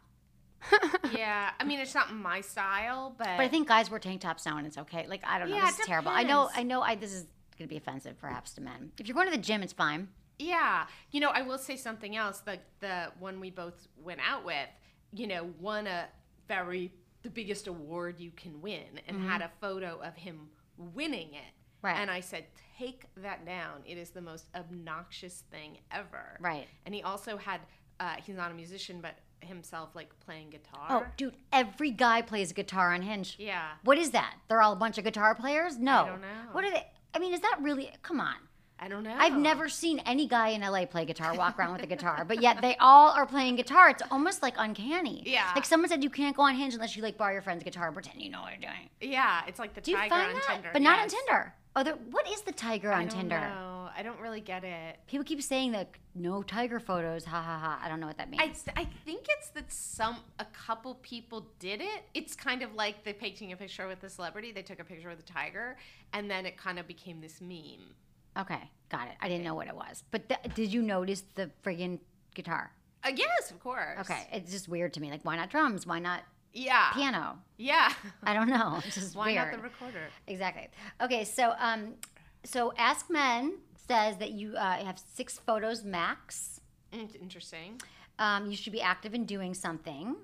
Yeah, 1.15 1.51
I 1.60 1.63
mean 1.63 1.80
it's 1.80 1.95
not 1.95 2.13
my 2.13 2.41
style, 2.41 3.15
but 3.17 3.25
But 3.38 3.39
I 3.39 3.47
think 3.47 3.67
guys 3.67 3.89
wear 3.89 3.99
tank 3.99 4.21
tops 4.21 4.45
now 4.45 4.58
and 4.58 4.67
it's 4.67 4.77
okay. 4.77 5.08
Like 5.08 5.23
I 5.25 5.39
don't 5.39 5.49
know. 5.49 5.56
Yeah, 5.56 5.65
this 5.67 5.80
is 5.80 5.86
terrible. 5.86 6.12
I 6.12 6.23
know. 6.23 6.49
I 6.56 6.63
know. 6.63 6.82
I 6.82 6.95
this 6.95 7.13
is 7.13 7.25
gonna 7.58 7.67
be 7.67 7.77
offensive 7.77 8.19
perhaps 8.19 8.53
to 8.53 8.62
men. 8.62 8.91
If 8.99 9.08
you're 9.08 9.15
going 9.15 9.27
to 9.27 9.36
the 9.36 9.41
gym, 9.41 9.63
it's 9.63 9.73
fine. 9.73 10.10
Yeah, 10.39 10.86
you 11.12 11.19
know, 11.19 11.30
I 11.30 11.41
will 11.41 11.58
say 11.58 11.75
something 11.75 12.15
else. 12.15 12.39
The 12.39 12.60
the 12.80 13.12
one 13.19 13.39
we 13.39 13.49
both 13.49 13.88
went 14.01 14.19
out 14.27 14.45
with, 14.45 14.69
you 15.13 15.27
know, 15.27 15.49
won 15.60 15.88
a 15.88 16.08
very 16.47 16.91
the 17.23 17.30
biggest 17.30 17.67
award 17.67 18.19
you 18.19 18.32
can 18.32 18.62
win, 18.62 19.01
and 19.08 19.21
had 19.23 19.41
a 19.41 19.51
photo 19.60 19.99
of 20.03 20.15
him 20.15 20.49
winning 20.77 21.34
it. 21.34 21.53
Right. 21.82 21.97
And 21.97 22.10
I 22.10 22.21
said, 22.21 22.45
take 22.77 23.06
that 23.17 23.45
down. 23.45 23.82
It 23.86 23.97
is 23.97 24.10
the 24.10 24.21
most 24.21 24.47
obnoxious 24.56 25.43
thing 25.51 25.77
ever. 25.91 26.38
Right. 26.39 26.67
And 26.86 26.93
he 26.93 27.03
also 27.03 27.38
had. 27.38 27.62
Uh, 27.99 28.13
he's 28.23 28.36
not 28.36 28.51
a 28.51 28.53
musician, 28.53 29.01
but 29.01 29.15
himself 29.41 29.95
like 29.95 30.10
playing 30.19 30.50
guitar. 30.50 30.86
Oh, 30.89 31.06
dude, 31.17 31.36
every 31.52 31.91
guy 31.91 32.21
plays 32.21 32.52
guitar 32.54 32.93
on 32.93 33.02
Hinge. 33.02 33.36
Yeah. 33.39 33.63
What 33.84 33.97
is 33.97 34.12
that? 34.12 34.36
They're 34.47 34.62
all 34.62 34.73
a 34.73 34.78
bunch 34.78 34.97
of 34.97 35.04
guitar 35.04 35.36
players? 35.36 35.78
No. 35.78 36.04
I 36.04 36.06
don't 36.08 36.21
know. 36.21 36.28
What 36.52 36.63
are 36.63 36.71
they? 36.71 36.86
I 37.13 37.19
mean, 37.19 37.34
is 37.34 37.41
that 37.41 37.58
really? 37.62 37.91
Come 38.04 38.19
on. 38.19 38.36
I 38.80 38.88
don't 38.89 39.02
know. 39.04 39.15
I've 39.17 39.36
never 39.36 39.69
seen 39.69 39.97
any 40.06 40.28
guy 40.28 40.50
in 40.50 40.62
LA 40.62 40.86
play 40.86 41.04
guitar, 41.04 41.34
walk 41.36 41.58
around 41.58 41.73
with 41.73 41.82
a 41.82 41.88
guitar, 41.88 42.23
but 42.28 42.43
yet 42.43 42.62
they 42.62 42.76
all 42.80 43.10
are 43.10 43.26
playing 43.26 43.56
guitar. 43.56 43.89
It's 43.89 44.04
almost 44.12 44.43
like 44.43 44.54
uncanny. 44.56 45.23
Yeah. 45.26 45.52
Like 45.56 45.65
someone 45.65 45.89
said, 45.89 46.04
you 46.04 46.12
can't 46.12 46.36
go 46.38 46.43
on 46.43 46.54
Hinge 46.54 46.76
unless 46.76 46.95
you 46.95 47.02
like 47.02 47.17
borrow 47.17 47.34
your 47.34 47.41
friend's 47.41 47.63
guitar 47.63 47.88
and 47.88 47.95
pretend 47.95 48.21
you 48.21 48.30
know 48.30 48.41
what 48.41 48.52
you're 48.52 48.62
doing. 48.69 48.89
Yeah, 49.02 49.41
it's 49.47 49.58
like 49.58 49.73
the 49.73 49.82
Do 49.82 49.89
you 49.91 49.97
tiger 49.97 50.10
find 50.13 50.28
on 50.28 50.34
that? 50.36 50.43
Tinder, 50.54 50.69
But 50.73 50.82
not 50.84 51.00
on. 51.00 51.08
Tinder. 51.10 51.54
Oh, 51.76 51.84
there, 51.84 51.95
what 52.12 52.30
is 52.30 52.41
the 52.41 52.52
tiger 52.52 52.91
on 52.91 53.00
I 53.02 53.06
don't 53.06 53.17
Tinder? 53.17 53.39
know. 53.39 53.76
I 53.97 54.03
don't 54.03 54.19
really 54.19 54.41
get 54.41 54.63
it. 54.63 54.99
People 55.07 55.23
keep 55.25 55.41
saying 55.41 55.71
that 55.71 55.89
no 56.13 56.43
tiger 56.43 56.79
photos. 56.79 57.25
Ha 57.25 57.41
ha 57.41 57.57
ha. 57.60 57.79
I 57.83 57.89
don't 57.89 57.99
know 57.99 58.07
what 58.07 58.17
that 58.17 58.29
means. 58.29 58.63
I, 58.75 58.81
I 58.81 58.86
think 59.05 59.25
it's 59.38 59.49
that 59.49 59.71
some 59.71 60.17
a 60.39 60.45
couple 60.45 60.95
people 60.95 61.47
did 61.60 61.81
it. 61.81 62.03
It's 62.13 62.36
kind 62.36 62.62
of 62.62 62.75
like 62.75 63.03
they 63.03 63.13
taking 63.13 63.51
a 63.53 63.57
picture 63.57 63.88
with 63.88 64.03
a 64.03 64.10
celebrity. 64.10 64.51
They 64.51 64.62
took 64.62 64.79
a 64.79 64.83
picture 64.83 65.10
with 65.10 65.19
a 65.19 65.23
tiger, 65.23 65.77
and 66.13 66.29
then 66.29 66.45
it 66.45 66.57
kind 66.57 66.77
of 66.79 66.88
became 66.88 67.21
this 67.21 67.41
meme. 67.41 67.95
okay, 68.39 68.69
got 68.89 69.07
it. 69.07 69.15
I 69.19 69.27
didn't 69.29 69.43
know 69.43 69.55
what 69.55 69.67
it 69.67 69.75
was. 69.75 70.03
But 70.12 70.29
th- 70.29 70.53
did 70.53 70.71
you 70.71 70.81
notice 70.83 71.23
the 71.36 71.49
friggin' 71.63 71.99
guitar? 72.36 72.71
Uh, 73.03 73.12
yes, 73.15 73.49
of 73.51 73.60
course. 73.60 73.97
Okay, 74.01 74.27
it's 74.31 74.51
just 74.51 74.67
weird 74.69 74.93
to 74.93 75.01
me. 75.01 75.10
Like, 75.10 75.23
why 75.23 75.36
not 75.36 75.49
drums? 75.49 75.88
Why 75.88 75.97
not 75.99 76.21
Yeah. 76.53 76.91
piano? 76.93 77.39
Yeah. 77.57 77.91
I 78.23 78.33
don't 78.36 78.49
know. 78.49 78.79
It's 78.86 78.95
just 78.95 79.15
Why 79.15 79.31
weird. 79.31 79.47
not 79.47 79.57
the 79.57 79.63
recorder? 79.63 80.03
Exactly. 80.27 80.67
Okay, 81.01 81.23
so 81.23 81.53
um, 81.60 81.95
so 82.43 82.73
Ask 82.77 83.10
Men 83.10 83.53
says 83.88 84.17
that 84.17 84.32
you 84.32 84.56
uh, 84.56 84.84
have 84.86 85.00
six 85.00 85.38
photos 85.39 85.84
max. 85.84 86.62
Interesting. 86.91 87.82
Um, 88.19 88.50
you 88.50 88.58
should 88.58 88.73
be 88.73 88.82
active 88.82 89.13
in 89.13 89.26
doing 89.26 89.54
something. 89.54 90.15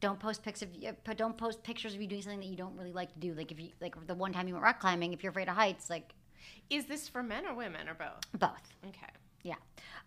Don't 0.00 0.20
post 0.20 0.42
pics 0.42 0.60
of 0.62 0.74
you, 0.74 0.94
don't 1.16 1.38
post 1.38 1.62
pictures 1.62 1.94
of 1.94 2.00
you 2.02 2.06
doing 2.06 2.20
something 2.22 2.40
that 2.40 2.46
you 2.46 2.56
don't 2.56 2.76
really 2.76 2.92
like 2.92 3.12
to 3.14 3.18
do. 3.18 3.32
Like 3.32 3.50
if 3.50 3.58
you 3.58 3.70
like 3.80 3.94
the 4.06 4.14
one 4.14 4.32
time 4.32 4.46
you 4.46 4.54
went 4.54 4.62
rock 4.64 4.78
climbing, 4.78 5.12
if 5.14 5.22
you're 5.22 5.30
afraid 5.30 5.48
of 5.48 5.54
heights, 5.54 5.88
like 5.88 6.12
Is 6.68 6.84
this 6.84 7.08
for 7.08 7.22
men 7.22 7.46
or 7.46 7.54
women 7.54 7.88
or 7.88 7.94
both? 7.94 8.20
both. 8.38 8.74
Okay. 8.86 9.06
Yeah. 9.42 9.54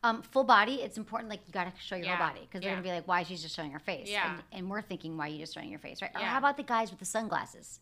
Um, 0.03 0.21
full 0.21 0.43
body, 0.43 0.75
it's 0.75 0.97
important. 0.97 1.29
Like 1.29 1.39
you 1.47 1.53
got 1.53 1.63
to 1.63 1.81
show 1.81 1.95
your 1.95 2.05
Yeah, 2.05 2.17
whole 2.17 2.27
body 2.27 2.41
because 2.41 2.61
they're 2.61 2.69
yeah. 2.71 2.75
gonna 2.75 2.83
be 2.87 2.91
like, 2.91 3.07
"Why 3.07 3.23
she's 3.23 3.41
just 3.41 3.55
showing 3.55 3.71
her 3.71 3.79
face?" 3.79 4.09
Yeah. 4.09 4.33
And, 4.33 4.43
and 4.51 4.69
we're 4.69 4.81
thinking, 4.81 5.17
"Why 5.17 5.25
are 5.25 5.31
you 5.31 5.39
just 5.39 5.53
showing 5.55 5.69
your 5.69 5.79
face?" 5.79 6.01
Right? 6.01 6.11
Or 6.13 6.19
how 6.21 6.37
about 6.37 6.57
the 6.57 6.63
guys 6.63 6.91
with 6.91 6.99
the 6.99 7.05
sunglasses? 7.05 7.79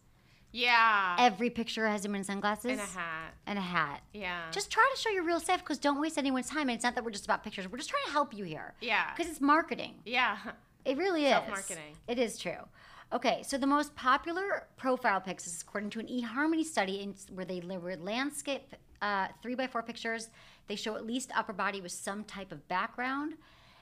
Yeah. 0.58 1.16
Every 1.20 1.50
picture 1.50 1.88
has 1.88 2.04
him 2.04 2.16
in 2.16 2.24
sunglasses 2.24 2.72
and 2.72 2.80
a 2.80 2.84
hat. 2.84 3.34
and 3.46 3.60
a 3.60 3.62
hat. 3.62 4.02
Yeah. 4.14 4.42
Just 4.52 4.72
try 4.72 4.90
to 4.94 5.00
show 5.00 5.10
your 5.12 5.24
real 5.24 5.40
self 5.40 5.60
because 5.62 5.78
don't 5.78 6.02
waste 6.02 6.18
anyone's 6.18 6.50
time. 6.50 6.70
And 6.70 6.72
it's 6.72 6.84
not 6.84 6.96
that 6.96 7.04
we're 7.04 7.12
just 7.12 7.26
about 7.26 7.44
pictures. 7.44 7.72
We're 7.72 7.78
just 7.78 7.90
trying 7.90 8.06
to 8.06 8.12
help 8.12 8.34
you 8.34 8.44
here. 8.44 8.74
Yeah. 8.82 9.14
Because 9.16 9.32
it's 9.32 9.42
marketing. 9.42 9.96
Yeah. 10.06 10.38
It 10.84 10.98
really 10.98 11.26
is. 11.26 11.32
Self-marketing. 11.32 11.94
It 12.08 12.18
is 12.18 12.38
true. 12.40 12.66
Okay, 13.14 13.42
so 13.44 13.58
the 13.58 13.68
most 13.68 13.96
popular 13.96 14.68
profile 14.78 15.22
pics 15.22 15.46
is 15.48 15.62
according 15.62 15.90
to 15.92 16.00
an 16.00 16.08
eHarmony 16.08 16.64
study 16.64 17.02
in, 17.02 17.14
where 17.36 17.46
they 17.46 17.60
were 17.60 17.96
landscape 17.98 18.74
uh, 19.02 19.28
three 19.42 19.56
by 19.56 19.68
four 19.68 19.84
pictures. 19.84 20.30
They 20.68 20.76
show 20.76 20.96
at 20.96 21.06
least 21.06 21.32
upper 21.36 21.54
body 21.54 21.82
with 21.82 21.92
some 21.92 22.24
type 22.24 22.52
of 22.52 22.68
background. 22.68 23.36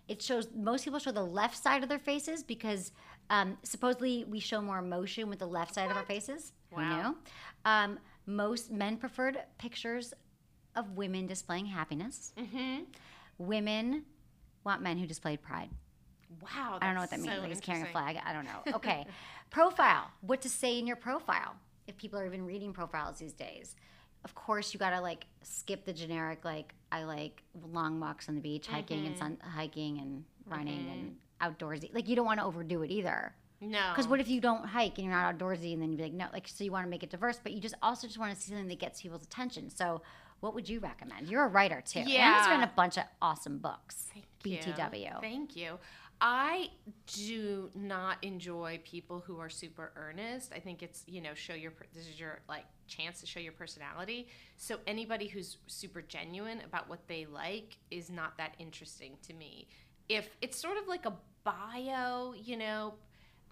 It 0.08 0.22
shows 0.22 0.48
most 0.56 0.84
people 0.84 1.00
show 1.00 1.12
the 1.12 1.24
left 1.24 1.58
side 1.58 1.82
of 1.82 1.90
their 1.90 2.00
faces 2.00 2.44
because 2.44 2.92
um, 3.30 3.58
supposedly 3.64 4.24
we 4.26 4.40
show 4.40 4.62
more 4.62 4.78
emotion 4.78 5.30
with 5.30 5.40
the 5.40 5.48
left 5.48 5.74
side 5.74 5.90
of 5.90 5.98
our 5.98 6.06
faces. 6.06 6.54
Wow. 6.82 7.02
knew? 7.10 7.16
Um, 7.66 8.00
most 8.26 8.72
men 8.72 8.98
preferred 8.98 9.38
pictures 9.58 10.14
of 10.76 10.92
women 10.98 11.26
displaying 11.28 11.66
happiness. 11.68 12.34
Mm-hmm. 12.38 12.84
Women 13.38 14.04
want 14.64 14.82
men 14.82 14.98
who 14.98 15.06
displayed 15.06 15.42
pride. 15.42 15.70
Wow. 16.42 16.78
I 16.82 16.86
don't 16.86 16.96
know 16.96 17.02
what 17.02 17.10
that 17.12 17.18
that's 17.18 17.24
means. 17.28 17.36
so 17.36 17.42
like, 17.42 17.52
it's 17.52 17.60
carrying 17.62 17.86
a 17.86 17.90
flag. 17.90 18.18
I 18.26 18.34
don't 18.34 18.46
know. 18.46 18.74
Okay. 18.76 19.06
profile. 19.50 20.10
What 20.22 20.42
to 20.42 20.50
say 20.50 20.80
in 20.80 20.88
your 20.88 20.96
profile? 20.96 21.56
If 21.88 21.98
people 21.98 22.20
are 22.20 22.26
even 22.26 22.46
reading 22.46 22.74
profiles 22.74 23.20
these 23.20 23.34
days. 23.34 23.76
Of 24.24 24.34
course, 24.34 24.74
you 24.74 24.80
gotta 24.80 25.00
like 25.02 25.28
skip 25.44 25.86
the 25.86 25.94
generic 25.94 26.44
like 26.44 26.74
I 26.92 27.04
like 27.04 27.44
long 27.72 28.00
walks 28.00 28.28
on 28.28 28.34
the 28.36 28.42
beach, 28.42 28.66
hiking 28.68 29.00
Mm-hmm. 29.00 29.08
and 29.08 29.18
sun 29.18 29.38
hiking 29.44 30.00
and 30.00 30.24
running 30.48 30.90
and 30.92 31.16
outdoorsy. 31.60 31.94
Like 31.94 32.08
you 32.10 32.16
don't 32.16 32.26
want 32.26 32.40
to 32.40 32.46
overdo 32.46 32.82
it 32.82 32.90
either. 32.90 33.34
No. 33.62 33.90
Because 33.92 34.08
what 34.08 34.20
if 34.20 34.28
you 34.28 34.42
don't 34.42 34.66
hike 34.66 34.98
and 34.98 35.06
you're 35.08 35.14
not 35.16 35.38
outdoorsy 35.38 35.74
and 35.74 35.82
then 35.82 35.90
you'd 35.92 35.98
be 35.98 36.04
like, 36.04 36.14
no, 36.14 36.28
like, 36.34 36.48
so 36.48 36.64
you 36.64 36.72
want 36.72 36.86
to 36.86 36.90
make 36.90 37.04
it 37.04 37.10
diverse, 37.10 37.40
but 37.42 37.52
you 37.54 37.60
just 37.62 37.76
also 37.82 38.06
just 38.08 38.20
want 38.20 38.36
to 38.36 38.40
see 38.42 38.50
something 38.50 38.68
that 38.68 38.80
gets 38.80 39.02
people's 39.02 39.24
attention. 39.24 39.70
So, 39.70 40.02
what 40.42 40.54
would 40.54 40.68
you 40.68 40.80
recommend? 40.80 41.30
You're 41.30 41.46
a 41.46 41.48
writer 41.48 41.82
too. 41.86 42.00
Yeah. 42.02 42.04
Anna's 42.36 42.46
Yeah. 42.46 42.50
written 42.50 42.64
a 42.64 42.72
bunch 42.76 42.98
of 42.98 43.06
awesome 43.22 43.58
books. 43.58 44.10
Thank 44.14 44.26
you. 44.44 44.58
BTW. 44.74 45.22
Thank 45.22 45.56
you. 45.56 45.80
I 46.22 46.70
do 47.08 47.70
not 47.76 48.24
enjoy 48.24 48.80
people 48.86 49.20
who 49.26 49.40
are 49.40 49.50
super 49.50 49.92
earnest. 49.96 50.52
I 50.56 50.60
think 50.60 50.82
it's 50.84 51.04
you 51.08 51.20
know 51.22 51.34
show 51.34 51.54
your 51.54 51.74
this 51.94 52.08
is 52.08 52.20
your 52.20 52.40
like 52.48 52.66
chance 52.88 53.20
to 53.22 53.26
show 53.26 53.40
your 53.40 53.52
personality. 53.54 54.28
So 54.58 54.78
anybody 54.88 55.28
who's 55.28 55.58
super 55.68 56.02
genuine 56.02 56.62
about 56.66 56.90
what 56.90 57.08
they 57.08 57.26
like 57.26 57.78
is 57.92 58.10
not 58.10 58.38
that 58.38 58.56
interesting 58.60 59.18
to 59.28 59.34
me. 59.34 59.68
If 60.08 60.30
it's 60.42 60.60
sort 60.60 60.78
of 60.78 60.88
like 60.88 61.06
a 61.06 61.14
bio, 61.44 62.34
you 62.34 62.58
know, 62.58 62.94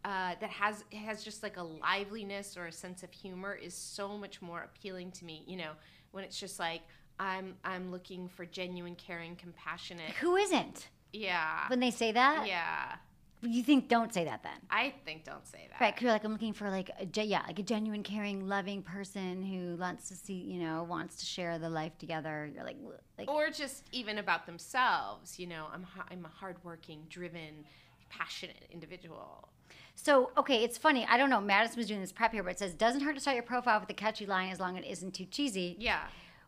uh, 0.05 0.35
that 0.39 0.49
has 0.49 0.83
has 0.93 1.23
just 1.23 1.43
like 1.43 1.57
a 1.57 1.63
liveliness 1.63 2.57
or 2.57 2.65
a 2.67 2.71
sense 2.71 3.03
of 3.03 3.11
humor 3.11 3.53
is 3.53 3.73
so 3.73 4.17
much 4.17 4.41
more 4.41 4.61
appealing 4.63 5.11
to 5.11 5.25
me. 5.25 5.43
You 5.47 5.57
know, 5.57 5.71
when 6.11 6.23
it's 6.23 6.39
just 6.39 6.59
like 6.59 6.81
I'm 7.19 7.55
I'm 7.63 7.91
looking 7.91 8.27
for 8.27 8.45
genuine, 8.45 8.95
caring, 8.95 9.35
compassionate. 9.35 10.11
Who 10.21 10.35
isn't? 10.35 10.89
Yeah. 11.13 11.67
When 11.67 11.79
they 11.79 11.91
say 11.91 12.11
that, 12.11 12.47
Yeah. 12.47 12.95
you 13.43 13.61
think 13.63 13.87
don't 13.87 14.11
say 14.13 14.23
that 14.25 14.41
then. 14.43 14.59
I 14.69 14.93
think 15.05 15.23
don't 15.25 15.45
say 15.47 15.67
that. 15.69 15.79
Right, 15.79 15.93
'cause 15.95 16.01
you're 16.01 16.11
like 16.11 16.23
I'm 16.23 16.31
looking 16.33 16.53
for 16.53 16.69
like 16.69 16.89
a 16.99 17.05
yeah, 17.23 17.43
like 17.47 17.59
a 17.59 17.63
genuine, 17.63 18.03
caring, 18.03 18.47
loving 18.47 18.81
person 18.83 19.43
who 19.43 19.77
wants 19.77 20.07
to 20.09 20.15
see, 20.15 20.33
you 20.33 20.59
know, 20.59 20.83
wants 20.83 21.17
to 21.17 21.25
share 21.25 21.59
the 21.59 21.69
life 21.69 21.97
together. 21.97 22.49
You're 22.53 22.63
like, 22.63 22.77
like 23.17 23.29
Or 23.29 23.49
just 23.51 23.83
even 23.91 24.17
about 24.17 24.45
themselves. 24.47 25.39
You 25.39 25.47
know, 25.47 25.67
I'm 25.71 25.85
I'm 26.09 26.25
a 26.25 26.29
hardworking, 26.29 27.05
driven, 27.09 27.63
passionate 28.09 28.65
individual. 28.71 29.49
So, 29.95 30.31
okay, 30.37 30.63
it's 30.63 30.77
funny. 30.77 31.05
I 31.09 31.17
don't 31.17 31.29
know. 31.29 31.39
Madison 31.39 31.77
was 31.77 31.87
doing 31.87 32.01
this 32.01 32.11
prep 32.11 32.31
here, 32.33 32.43
but 32.43 32.51
it 32.53 32.59
says, 32.59 32.73
doesn't 32.73 33.01
hurt 33.01 33.13
to 33.15 33.21
start 33.21 33.35
your 33.35 33.43
profile 33.43 33.79
with 33.79 33.89
a 33.89 33.93
catchy 33.93 34.25
line 34.25 34.49
as 34.51 34.59
long 34.59 34.77
as 34.77 34.83
it 34.83 34.87
isn't 34.89 35.13
too 35.13 35.25
cheesy. 35.25 35.75
Yeah. 35.79 36.01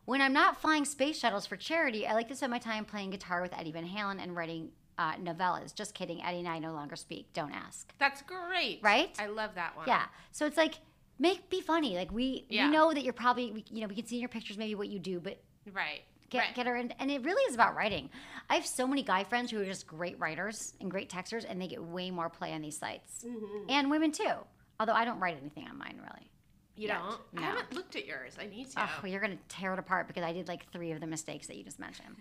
When 0.04 0.20
I'm 0.20 0.32
not 0.32 0.60
flying 0.60 0.84
space 0.84 1.18
shuttles 1.18 1.46
for 1.46 1.56
charity, 1.56 2.06
I 2.06 2.12
like 2.14 2.28
to 2.28 2.36
spend 2.36 2.50
my 2.50 2.58
time 2.58 2.84
playing 2.84 3.10
guitar 3.10 3.42
with 3.42 3.56
Eddie 3.56 3.72
Van 3.72 3.86
Halen 3.88 4.22
and 4.22 4.36
writing 4.36 4.70
uh, 4.98 5.14
novellas. 5.14 5.74
Just 5.74 5.94
kidding. 5.94 6.22
Eddie 6.22 6.38
and 6.40 6.48
I 6.48 6.58
no 6.58 6.72
longer 6.72 6.96
speak. 6.96 7.32
Don't 7.32 7.52
ask. 7.52 7.92
That's 7.98 8.22
great. 8.22 8.80
Right? 8.82 9.10
I 9.18 9.26
love 9.26 9.50
that 9.54 9.76
one. 9.76 9.86
Yeah. 9.88 10.04
So 10.32 10.46
it's 10.46 10.56
like, 10.56 10.74
make 11.18 11.48
be 11.50 11.60
funny. 11.60 11.96
Like 11.96 12.12
we, 12.12 12.46
Yeah. 12.48 12.66
we 12.66 12.72
know 12.72 12.92
that 12.92 13.02
you're 13.04 13.12
probably, 13.12 13.64
you 13.70 13.80
know, 13.80 13.86
we 13.88 13.94
can 13.94 14.06
see 14.06 14.16
in 14.16 14.20
your 14.20 14.28
pictures 14.28 14.56
maybe 14.58 14.74
what 14.74 14.88
you 14.88 14.98
do, 14.98 15.18
but 15.20 15.38
Right. 15.72 16.02
Get, 16.30 16.38
right. 16.38 16.54
get 16.54 16.66
her 16.66 16.76
in. 16.76 16.92
And 16.98 17.10
it 17.10 17.22
really 17.22 17.42
is 17.48 17.54
about 17.54 17.76
writing. 17.76 18.10
I 18.48 18.54
have 18.54 18.66
so 18.66 18.86
many 18.86 19.02
guy 19.02 19.24
friends 19.24 19.50
who 19.50 19.60
are 19.60 19.64
just 19.64 19.86
great 19.86 20.18
writers 20.18 20.74
and 20.80 20.90
great 20.90 21.10
texters, 21.10 21.44
and 21.48 21.60
they 21.60 21.66
get 21.68 21.82
way 21.82 22.10
more 22.10 22.28
play 22.28 22.52
on 22.52 22.62
these 22.62 22.76
sites. 22.78 23.24
Mm-hmm. 23.26 23.70
And 23.70 23.90
women 23.90 24.12
too. 24.12 24.34
Although 24.78 24.92
I 24.92 25.04
don't 25.04 25.20
write 25.20 25.38
anything 25.40 25.66
on 25.68 25.78
mine 25.78 25.98
really. 26.00 26.30
You 26.76 26.88
yet. 26.88 26.98
don't? 27.00 27.20
No. 27.32 27.42
I 27.42 27.44
haven't 27.46 27.72
looked 27.72 27.96
at 27.96 28.06
yours. 28.06 28.34
I 28.40 28.46
need 28.46 28.70
to. 28.72 28.82
Oh, 28.82 28.90
well, 29.02 29.10
you're 29.10 29.20
gonna 29.20 29.38
tear 29.48 29.72
it 29.72 29.78
apart 29.78 30.06
because 30.08 30.22
I 30.22 30.32
did 30.32 30.46
like 30.48 30.70
three 30.72 30.92
of 30.92 31.00
the 31.00 31.06
mistakes 31.06 31.46
that 31.46 31.56
you 31.56 31.64
just 31.64 31.78
mentioned. 31.78 32.16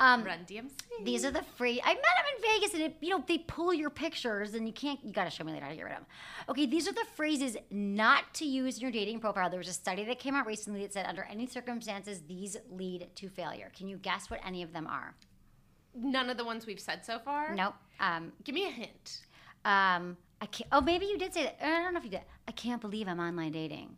Um, 0.00 0.22
Run 0.24 0.40
DMC. 0.48 0.70
these 1.04 1.24
are 1.24 1.30
the 1.30 1.42
free. 1.56 1.80
I 1.84 1.94
met 1.94 2.02
them 2.02 2.24
in 2.36 2.42
Vegas, 2.60 2.74
and 2.74 2.82
it, 2.84 2.96
you 3.00 3.10
know 3.10 3.24
they 3.26 3.38
pull 3.38 3.74
your 3.74 3.90
pictures, 3.90 4.54
and 4.54 4.66
you 4.66 4.72
can't. 4.72 4.98
You 5.04 5.12
gotta 5.12 5.30
show 5.30 5.44
me 5.44 5.52
later 5.52 5.64
how 5.64 5.70
to 5.70 5.76
get 5.76 5.82
rid 5.84 5.92
of 5.92 5.98
them. 5.98 6.06
Okay, 6.48 6.66
these 6.66 6.86
are 6.88 6.92
the 6.92 7.04
phrases 7.16 7.56
not 7.70 8.32
to 8.34 8.44
use 8.44 8.76
in 8.76 8.82
your 8.82 8.90
dating 8.92 9.20
profile. 9.20 9.50
There 9.50 9.58
was 9.58 9.68
a 9.68 9.72
study 9.72 10.04
that 10.04 10.18
came 10.18 10.34
out 10.34 10.46
recently 10.46 10.80
that 10.82 10.92
said 10.92 11.06
under 11.06 11.24
any 11.24 11.46
circumstances 11.46 12.22
these 12.28 12.56
lead 12.70 13.08
to 13.16 13.28
failure. 13.28 13.70
Can 13.76 13.88
you 13.88 13.96
guess 13.98 14.30
what 14.30 14.40
any 14.46 14.62
of 14.62 14.72
them 14.72 14.86
are? 14.86 15.14
None 15.94 16.30
of 16.30 16.36
the 16.36 16.44
ones 16.44 16.66
we've 16.66 16.78
said 16.80 17.04
so 17.04 17.18
far. 17.18 17.54
Nope. 17.54 17.74
Um, 17.98 18.32
Give 18.44 18.54
me 18.54 18.66
a 18.66 18.70
hint. 18.70 19.20
um, 19.64 20.16
I 20.40 20.46
can't. 20.46 20.68
Oh, 20.72 20.80
maybe 20.80 21.06
you 21.06 21.18
did 21.18 21.34
say 21.34 21.44
that. 21.44 21.58
I 21.62 21.82
don't 21.82 21.92
know 21.94 21.98
if 21.98 22.04
you 22.04 22.10
did. 22.10 22.22
I 22.46 22.52
can't 22.52 22.80
believe 22.80 23.08
I'm 23.08 23.20
online 23.20 23.52
dating. 23.52 23.96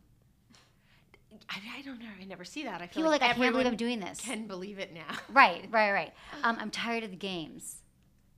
I, 1.49 1.59
I 1.77 1.81
don't 1.81 1.99
know. 1.99 2.07
I 2.19 2.23
never 2.25 2.43
see 2.43 2.63
that. 2.63 2.75
I 2.81 2.87
feel 2.87 3.03
People 3.03 3.05
are 3.05 3.09
like, 3.09 3.21
I 3.21 3.33
can't 3.33 3.51
believe 3.51 3.67
I'm 3.67 3.75
doing 3.75 3.99
this. 3.99 4.21
Can 4.21 4.47
believe 4.47 4.79
it 4.79 4.93
now. 4.93 5.01
Right, 5.29 5.65
right, 5.71 5.91
right. 5.91 6.13
Um, 6.43 6.57
I'm 6.59 6.71
tired 6.71 7.03
of 7.03 7.11
the 7.11 7.17
games. 7.17 7.77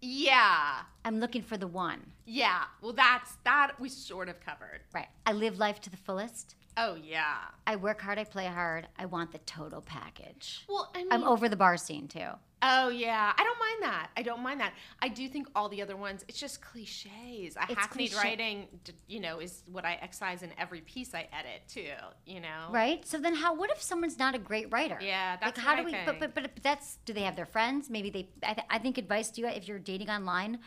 Yeah. 0.02 0.82
I'm 1.06 1.20
looking 1.20 1.42
for 1.42 1.58
the 1.58 1.68
one. 1.68 2.02
Yeah. 2.26 2.63
Well, 2.82 2.94
that's 2.94 3.38
that 3.46 3.80
we 3.80 3.89
sort 3.89 4.30
of 4.30 4.39
covered. 4.39 4.82
Right. 4.94 5.08
I 5.26 5.32
live 5.32 5.58
life 5.58 5.80
to 5.82 5.89
the 5.89 5.98
fullest. 5.98 6.56
Oh 6.77 6.95
yeah. 6.95 7.38
I 7.67 7.75
work 7.75 8.01
hard. 8.01 8.17
I 8.19 8.23
play 8.23 8.45
hard. 8.45 8.88
I 8.97 9.05
want 9.05 9.31
the 9.31 9.38
total 9.39 9.81
package. 9.81 10.65
Well, 10.67 10.91
I 10.95 10.99
mean, 10.99 11.12
I'm 11.12 11.23
over 11.23 11.49
the 11.49 11.55
bar 11.55 11.77
scene 11.77 12.07
too. 12.07 12.29
Oh 12.65 12.88
yeah, 12.88 13.33
I 13.38 13.43
don't 13.43 13.59
mind 13.59 13.93
that. 13.93 14.09
I 14.15 14.21
don't 14.21 14.41
mind 14.41 14.62
that. 14.62 14.73
I 15.01 15.09
do 15.09 15.27
think 15.27 15.49
all 15.53 15.67
the 15.67 15.81
other 15.81 15.97
ones, 15.97 16.23
it's 16.29 16.39
just 16.39 16.62
cliches. 16.62 17.57
It's 17.57 17.57
hackneyed 17.57 18.12
cliche. 18.12 18.15
writing, 18.17 18.67
you 19.07 19.19
know, 19.19 19.39
is 19.39 19.63
what 19.69 19.83
I 19.83 19.95
excise 20.01 20.43
in 20.43 20.51
every 20.57 20.79
piece 20.79 21.13
I 21.13 21.27
edit 21.38 21.62
too. 21.67 21.91
You 22.25 22.39
know, 22.39 22.69
Right. 22.71 23.05
So 23.05 23.17
then, 23.17 23.36
how? 23.36 23.53
What 23.53 23.69
if 23.69 23.81
someone's 23.81 24.17
not 24.17 24.33
a 24.33 24.39
great 24.39 24.71
writer? 24.71 24.97
Yeah, 25.01 25.36
that's 25.41 25.57
like 25.57 25.65
how 25.65 25.75
what 25.75 25.89
do 25.91 25.95
I 25.95 25.99
we? 26.05 26.05
But, 26.19 26.33
but 26.33 26.33
but 26.33 26.51
that's. 26.63 26.97
Do 27.05 27.12
they 27.12 27.23
have 27.23 27.36
their 27.36 27.45
friends? 27.45 27.89
Maybe 27.89 28.09
they. 28.09 28.29
I, 28.41 28.53
th- 28.53 28.67
I 28.69 28.79
think 28.79 28.97
advice 28.97 29.29
to 29.31 29.41
you 29.41 29.47
if 29.47 29.67
you're 29.67 29.79
dating 29.79 30.09
online. 30.09 30.59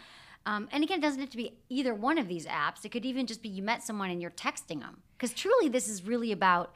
Um, 0.46 0.68
and 0.70 0.84
again, 0.84 1.00
it 1.00 1.02
doesn't 1.02 1.20
have 1.20 1.30
to 1.30 1.36
be 1.36 1.58
either 1.68 1.92
one 1.92 2.18
of 2.18 2.28
these 2.28 2.46
apps. 2.46 2.84
It 2.84 2.90
could 2.90 3.04
even 3.04 3.26
just 3.26 3.42
be 3.42 3.48
you 3.48 3.62
met 3.62 3.82
someone 3.82 4.10
and 4.10 4.22
you're 4.22 4.30
texting 4.30 4.80
them. 4.80 5.02
Because 5.18 5.34
truly, 5.34 5.68
this 5.68 5.88
is 5.88 6.04
really 6.06 6.32
about. 6.32 6.72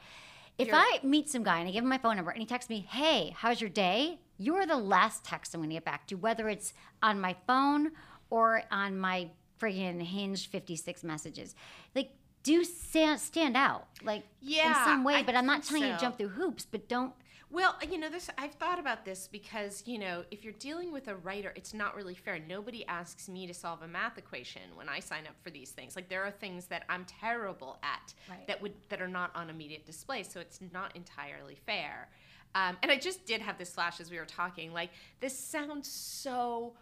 If 0.57 0.69
I 0.73 0.99
meet 1.01 1.27
some 1.29 1.41
guy 1.41 1.57
and 1.59 1.67
I 1.67 1.71
give 1.71 1.83
him 1.83 1.89
my 1.89 1.97
phone 1.97 2.17
number 2.17 2.29
and 2.29 2.39
he 2.39 2.45
texts 2.45 2.69
me, 2.69 2.85
"Hey, 2.87 3.33
how's 3.35 3.61
your 3.61 3.69
day?" 3.69 4.19
You're 4.37 4.65
the 4.67 4.77
last 4.77 5.23
text 5.23 5.55
I'm 5.55 5.61
going 5.61 5.69
to 5.69 5.75
get 5.75 5.85
back 5.85 6.05
to, 6.07 6.15
whether 6.15 6.49
it's 6.49 6.73
on 7.01 7.19
my 7.19 7.35
phone 7.47 7.91
or 8.29 8.63
on 8.69 8.97
my 8.97 9.29
friggin' 9.59 10.01
Hinge 10.01 10.49
56 10.49 11.03
messages. 11.03 11.55
Like, 11.95 12.11
do 12.43 12.63
stand 12.63 13.19
stand 13.19 13.55
out, 13.55 13.87
like 14.03 14.23
in 14.67 14.73
some 14.85 15.03
way. 15.03 15.15
I 15.15 15.23
but 15.23 15.35
I'm 15.35 15.45
not 15.45 15.63
telling 15.63 15.83
you 15.83 15.89
to 15.89 16.01
jump 16.01 16.17
through 16.17 16.29
hoops. 16.29 16.65
But 16.69 16.87
don't. 16.89 17.13
Well, 17.51 17.75
you 17.89 17.97
know, 17.97 18.09
this 18.09 18.29
I've 18.37 18.53
thought 18.53 18.79
about 18.79 19.03
this 19.03 19.27
because, 19.27 19.83
you 19.85 19.99
know, 19.99 20.23
if 20.31 20.43
you're 20.43 20.53
dealing 20.53 20.93
with 20.93 21.09
a 21.09 21.15
writer, 21.17 21.51
it's 21.55 21.73
not 21.73 21.95
really 21.95 22.15
fair. 22.15 22.39
Nobody 22.39 22.85
asks 22.87 23.27
me 23.27 23.45
to 23.45 23.53
solve 23.53 23.81
a 23.81 23.87
math 23.89 24.17
equation 24.17 24.61
when 24.75 24.87
I 24.87 25.01
sign 25.01 25.27
up 25.27 25.35
for 25.43 25.49
these 25.49 25.71
things. 25.71 25.95
Like 25.97 26.07
there 26.07 26.23
are 26.23 26.31
things 26.31 26.67
that 26.67 26.83
I'm 26.87 27.03
terrible 27.05 27.77
at 27.83 28.13
Right. 28.29 28.47
that 28.47 28.61
would 28.61 28.73
that 28.89 29.01
are 29.01 29.07
not 29.07 29.35
on 29.35 29.49
immediate 29.49 29.85
display, 29.85 30.23
so 30.23 30.39
it's 30.39 30.59
not 30.71 30.95
entirely 30.95 31.55
fair. 31.65 32.07
Um, 32.55 32.77
and 32.83 32.91
I 32.91 32.97
just 32.97 33.25
did 33.25 33.41
have 33.41 33.57
this 33.57 33.73
flash 33.73 33.99
as 33.99 34.09
we 34.09 34.17
were 34.17 34.25
talking. 34.25 34.71
Like 34.71 34.91
this 35.19 35.37
sounds 35.37 35.91
so 35.91 36.73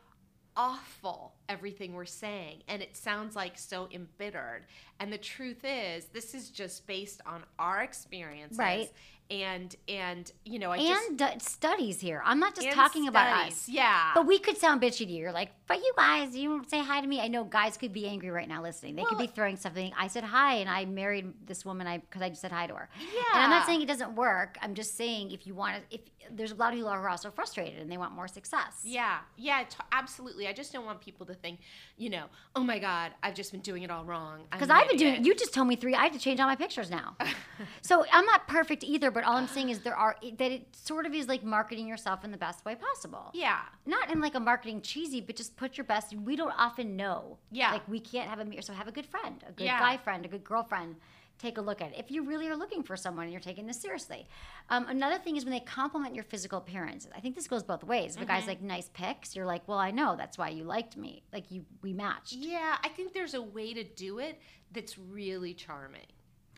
awful 0.57 1.35
everything 1.47 1.93
we're 1.93 2.03
saying 2.03 2.61
and 2.67 2.81
it 2.81 2.97
sounds 2.97 3.33
like 3.33 3.57
so 3.57 3.87
embittered 3.93 4.65
and 4.99 5.13
the 5.13 5.17
truth 5.17 5.63
is 5.63 6.05
this 6.07 6.33
is 6.33 6.49
just 6.49 6.85
based 6.85 7.21
on 7.25 7.43
our 7.59 7.81
experiences 7.81 8.57
Right. 8.57 8.91
And 9.31 9.75
and 9.87 10.31
you 10.45 10.57
know 10.59 10.71
i 10.71 10.77
just 10.79 11.09
and 11.09 11.17
d- 11.19 11.25
studies 11.39 11.99
here. 11.99 12.21
I'm 12.25 12.39
not 12.39 12.55
just 12.55 12.67
talking 12.71 13.07
about 13.07 13.47
us. 13.47 13.69
yeah 13.69 14.11
But 14.15 14.25
we 14.25 14.39
could 14.39 14.57
sound 14.57 14.81
bitchy 14.81 14.99
to 14.99 15.05
you. 15.05 15.19
You're 15.21 15.31
like, 15.31 15.51
but 15.69 15.77
you 15.77 15.93
guys, 15.95 16.35
you 16.35 16.49
don't 16.49 16.69
say 16.69 16.83
hi 16.83 16.99
to 16.99 17.07
me. 17.07 17.21
I 17.21 17.27
know 17.29 17.45
guys 17.45 17.77
could 17.77 17.93
be 17.93 18.07
angry 18.07 18.29
right 18.31 18.47
now 18.49 18.61
listening. 18.61 18.95
They 18.97 19.03
could 19.03 19.17
be 19.19 19.27
throwing 19.27 19.55
something. 19.55 19.93
I 19.97 20.07
said 20.07 20.25
hi, 20.25 20.55
and 20.55 20.69
I 20.69 20.83
married 20.85 21.31
this 21.45 21.63
woman 21.63 21.87
I 21.87 21.99
because 21.99 22.21
I 22.21 22.29
just 22.29 22.41
said 22.41 22.51
hi 22.51 22.67
to 22.67 22.73
her. 22.75 22.89
yeah 22.99 23.21
And 23.35 23.43
I'm 23.43 23.49
not 23.51 23.65
saying 23.65 23.81
it 23.81 23.87
doesn't 23.87 24.15
work. 24.15 24.57
I'm 24.61 24.73
just 24.73 24.97
saying 24.97 25.31
if 25.31 25.47
you 25.47 25.53
want 25.55 25.77
to, 25.77 25.95
if 25.95 26.01
there's 26.31 26.51
a 26.51 26.55
lot 26.55 26.69
of 26.73 26.75
people 26.75 26.89
who 26.89 26.95
are 26.95 27.09
also 27.09 27.31
frustrated 27.31 27.79
and 27.79 27.91
they 27.91 27.97
want 27.97 28.11
more 28.13 28.27
success. 28.27 28.81
yeah 28.83 29.19
yeah 29.37 29.63
t- 29.67 29.77
absolutely 29.91 30.47
i 30.47 30.53
just 30.53 30.71
don't 30.71 30.85
want 30.85 31.01
people 31.01 31.25
to 31.25 31.33
think 31.33 31.59
you 31.97 32.07
know 32.07 32.25
oh 32.55 32.63
my 32.63 32.77
god 32.77 33.11
i've 33.23 33.33
just 33.33 33.51
been 33.51 33.61
doing 33.61 33.81
it 33.81 33.89
all 33.89 34.03
wrong 34.05 34.41
Because 34.51 34.69
I've 34.69 34.87
been 34.89 34.97
doing. 34.97 35.13
idiot." 35.13 35.25
You 35.25 35.33
just 35.33 35.53
told 35.55 35.67
me 35.67 35.75
three. 35.75 35.95
I 35.95 36.03
have 36.03 36.11
to 36.13 36.19
change 36.19 36.39
all 36.39 36.45
my 36.45 36.55
pictures 36.55 36.89
now. 36.91 37.15
so 37.81 38.05
I'm 38.11 38.25
not 38.25 38.47
perfect 38.47 38.83
either. 38.83 39.09
But 39.11 39.23
all 39.23 39.37
I'm 39.37 39.47
saying 39.47 39.69
is 39.69 39.79
there 39.79 39.95
are 39.95 40.15
that 40.37 40.51
it 40.51 40.67
sort 40.75 41.05
of 41.07 41.13
is 41.15 41.27
like 41.27 41.43
marketing 41.43 41.87
yourself 41.87 42.23
in 42.23 42.31
the 42.31 42.37
best 42.37 42.63
way 42.65 42.75
possible. 42.75 43.31
yeah 43.33 43.61
not 43.85 44.11
in 44.11 44.21
like 44.21 44.35
a 44.35 44.39
marketing 44.39 44.81
cheesy, 44.81 45.21
but 45.21 45.35
just 45.35 45.55
put 45.59 45.77
your 45.77 45.83
best. 45.93 46.15
We 46.15 46.35
don't 46.35 46.53
often 46.57 46.95
know. 46.95 47.37
Yeah. 47.51 47.71
Like 47.73 47.87
we 47.87 47.99
can't 47.99 48.29
have 48.29 48.39
a 48.39 48.45
mirror. 48.45 48.61
So 48.61 48.73
have 48.73 48.87
a 48.87 48.91
good 48.99 49.05
friend, 49.05 49.43
a 49.47 49.51
good 49.51 49.65
Yeah. 49.65 49.79
guy 49.79 49.97
friend, 49.97 50.25
a 50.25 50.29
good 50.29 50.43
girlfriend. 50.43 50.95
Take 51.37 51.57
a 51.57 51.61
look 51.61 51.81
at 51.81 51.91
it. 51.91 51.99
If 51.99 52.11
you 52.11 52.23
really 52.23 52.47
are 52.49 52.55
looking 52.55 52.83
for 52.83 52.97
someone 52.97 53.23
and 53.25 53.31
you're 53.33 53.39
taking 53.41 53.65
this 53.67 53.79
seriously. 53.79 54.27
Um, 54.69 54.87
another 54.87 55.17
thing 55.17 55.35
is 55.37 55.45
when 55.45 55.53
they 55.53 55.59
compliment 55.61 56.13
your 56.15 56.23
physical 56.25 56.57
appearance. 56.59 57.07
I 57.15 57.19
think 57.21 57.35
this 57.35 57.47
goes 57.47 57.63
both 57.63 57.83
ways. 57.83 58.15
If 58.15 58.21
Mm-hmm. 58.21 58.27
guy's 58.31 58.47
like 58.47 58.61
nice 58.61 58.89
pics, 58.93 59.35
you're 59.35 59.45
like, 59.45 59.65
well, 59.67 59.77
I 59.77 59.91
know 59.91 60.15
that's 60.17 60.37
why 60.37 60.49
you 60.49 60.63
liked 60.63 60.95
me. 60.97 61.23
Like 61.33 61.49
you, 61.51 61.65
we 61.81 61.91
matched. 61.93 62.33
yeah 62.33 62.77
i 62.83 62.89
think 62.89 63.13
there's 63.13 63.33
a 63.35 63.41
way 63.41 63.73
to 63.73 63.83
do 64.05 64.19
it 64.19 64.39
that's 64.75 64.97
really 64.97 65.53
charming 65.53 66.07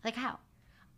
Like 0.03 0.15
how? 0.15 0.39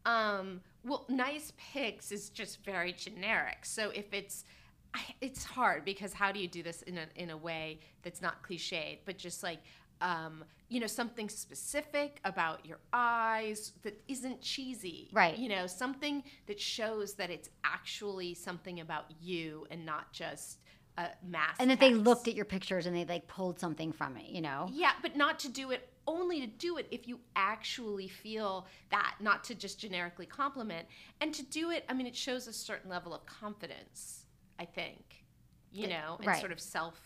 um 0.05 0.61
Well, 0.85 1.05
nice 1.09 1.53
pics 1.73 2.11
is 2.11 2.29
just 2.29 2.63
very 2.65 2.91
generic. 3.05 3.59
So 3.65 3.89
if 3.91 4.13
it's 4.13 4.43
I- 4.93 5.15
it's 5.21 5.43
hard 5.43 5.85
because 5.85 6.13
how 6.13 6.31
do 6.31 6.39
you 6.39 6.47
do 6.47 6.63
this 6.63 6.81
in 6.83 6.97
a 6.97 7.05
in 7.15 7.29
a 7.29 7.37
way 7.37 7.79
that's 8.03 8.21
not 8.21 8.43
cliched, 8.43 8.99
but 9.05 9.17
just 9.17 9.43
like 9.43 9.59
um, 10.01 10.43
you 10.69 10.79
know 10.79 10.87
something 10.87 11.29
specific 11.29 12.19
about 12.25 12.65
your 12.65 12.79
eyes 12.91 13.71
that 13.83 14.01
isn't 14.07 14.41
cheesy, 14.41 15.09
Right. 15.13 15.37
You 15.37 15.49
know 15.49 15.67
something 15.67 16.23
that 16.47 16.59
shows 16.59 17.13
that 17.15 17.29
it's 17.29 17.49
actually 17.63 18.33
something 18.33 18.79
about 18.81 19.05
you 19.21 19.65
and 19.71 19.85
not 19.85 20.11
just 20.11 20.59
a 20.97 21.07
mass. 21.25 21.55
And 21.59 21.69
that 21.71 21.79
they 21.79 21.93
looked 21.93 22.27
at 22.27 22.35
your 22.35 22.45
pictures 22.45 22.85
and 22.85 22.95
they 22.95 23.05
like 23.05 23.27
pulled 23.27 23.59
something 23.59 23.91
from 23.91 24.17
it, 24.17 24.25
you 24.29 24.41
know? 24.41 24.69
Yeah, 24.71 24.91
but 25.01 25.15
not 25.15 25.39
to 25.39 25.49
do 25.49 25.71
it 25.71 25.89
only 26.05 26.41
to 26.41 26.47
do 26.47 26.77
it 26.77 26.85
if 26.91 27.07
you 27.07 27.19
actually 27.35 28.07
feel 28.09 28.67
that, 28.91 29.15
not 29.21 29.43
to 29.45 29.55
just 29.55 29.79
generically 29.79 30.25
compliment. 30.25 30.85
And 31.21 31.33
to 31.33 31.43
do 31.43 31.71
it, 31.71 31.85
I 31.89 31.93
mean, 31.93 32.05
it 32.07 32.15
shows 32.15 32.47
a 32.47 32.53
certain 32.53 32.89
level 32.89 33.13
of 33.13 33.25
confidence, 33.25 34.22
I 34.59 34.65
think, 34.65 35.25
you 35.71 35.87
know, 35.87 36.17
and 36.19 36.27
right. 36.27 36.39
sort 36.39 36.51
of 36.51 36.59
self 36.59 36.99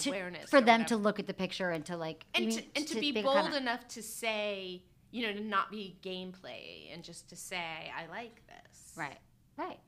To- 0.00 0.10
awareness. 0.10 0.48
for 0.50 0.60
them 0.60 0.84
to 0.86 0.96
look 0.96 1.18
at 1.18 1.26
the 1.26 1.34
picture 1.34 1.70
and 1.70 1.84
to 1.86 1.96
like 1.96 2.24
and 2.34 2.50
to, 2.50 2.60
mean 2.60 2.70
and 2.76 2.86
to 2.86 3.00
be 3.00 3.12
make 3.12 3.24
a 3.24 3.26
bold 3.26 3.54
enough 3.54 3.86
to 3.88 4.02
say, 4.02 4.82
you 5.10 5.26
know, 5.26 5.32
to 5.32 5.40
not 5.40 5.70
be 5.70 5.98
gameplay 6.02 6.92
and 6.92 7.02
just 7.02 7.28
to 7.30 7.36
say, 7.36 7.90
I 7.96 8.06
like 8.10 8.42
this. 8.46 8.92
Right. 8.96 9.18
Right. 9.56 9.80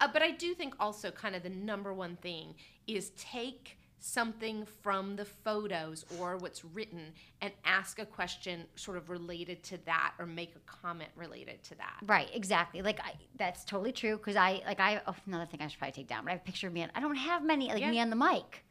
Uh, 0.00 0.08
but 0.12 0.22
I 0.22 0.30
do 0.30 0.54
think 0.54 0.74
also 0.78 1.10
kind 1.10 1.34
of 1.34 1.42
the 1.42 1.48
number 1.50 1.92
one 1.92 2.16
thing 2.16 2.54
is 2.86 3.10
take 3.10 3.78
something 3.98 4.66
from 4.82 5.16
the 5.16 5.24
photos 5.24 6.04
or 6.18 6.36
what's 6.36 6.64
written 6.64 7.12
and 7.40 7.52
ask 7.64 7.98
a 7.98 8.06
question 8.06 8.64
sort 8.76 8.96
of 8.96 9.10
related 9.10 9.62
to 9.64 9.78
that 9.86 10.12
or 10.18 10.26
make 10.26 10.54
a 10.54 10.60
comment 10.70 11.10
related 11.16 11.62
to 11.64 11.74
that. 11.76 11.96
Right, 12.06 12.28
exactly. 12.34 12.82
Like 12.82 13.00
I, 13.00 13.12
that's 13.38 13.64
totally 13.64 13.92
true 13.92 14.16
because 14.16 14.36
I 14.36 14.62
like 14.66 14.80
I 14.80 15.00
oh, 15.06 15.14
another 15.26 15.46
thing 15.46 15.60
I 15.60 15.68
should 15.68 15.78
probably 15.78 15.92
take 15.92 16.08
down. 16.08 16.24
But 16.24 16.30
I 16.30 16.32
have 16.34 16.42
a 16.42 16.44
picture 16.44 16.66
of 16.68 16.72
me. 16.72 16.82
On, 16.82 16.90
I 16.94 17.00
don't 17.00 17.16
have 17.16 17.44
many 17.44 17.68
like 17.68 17.80
Yeah. 17.80 17.90
me 17.90 18.00
on 18.00 18.10
the 18.10 18.16
mic. 18.16 18.62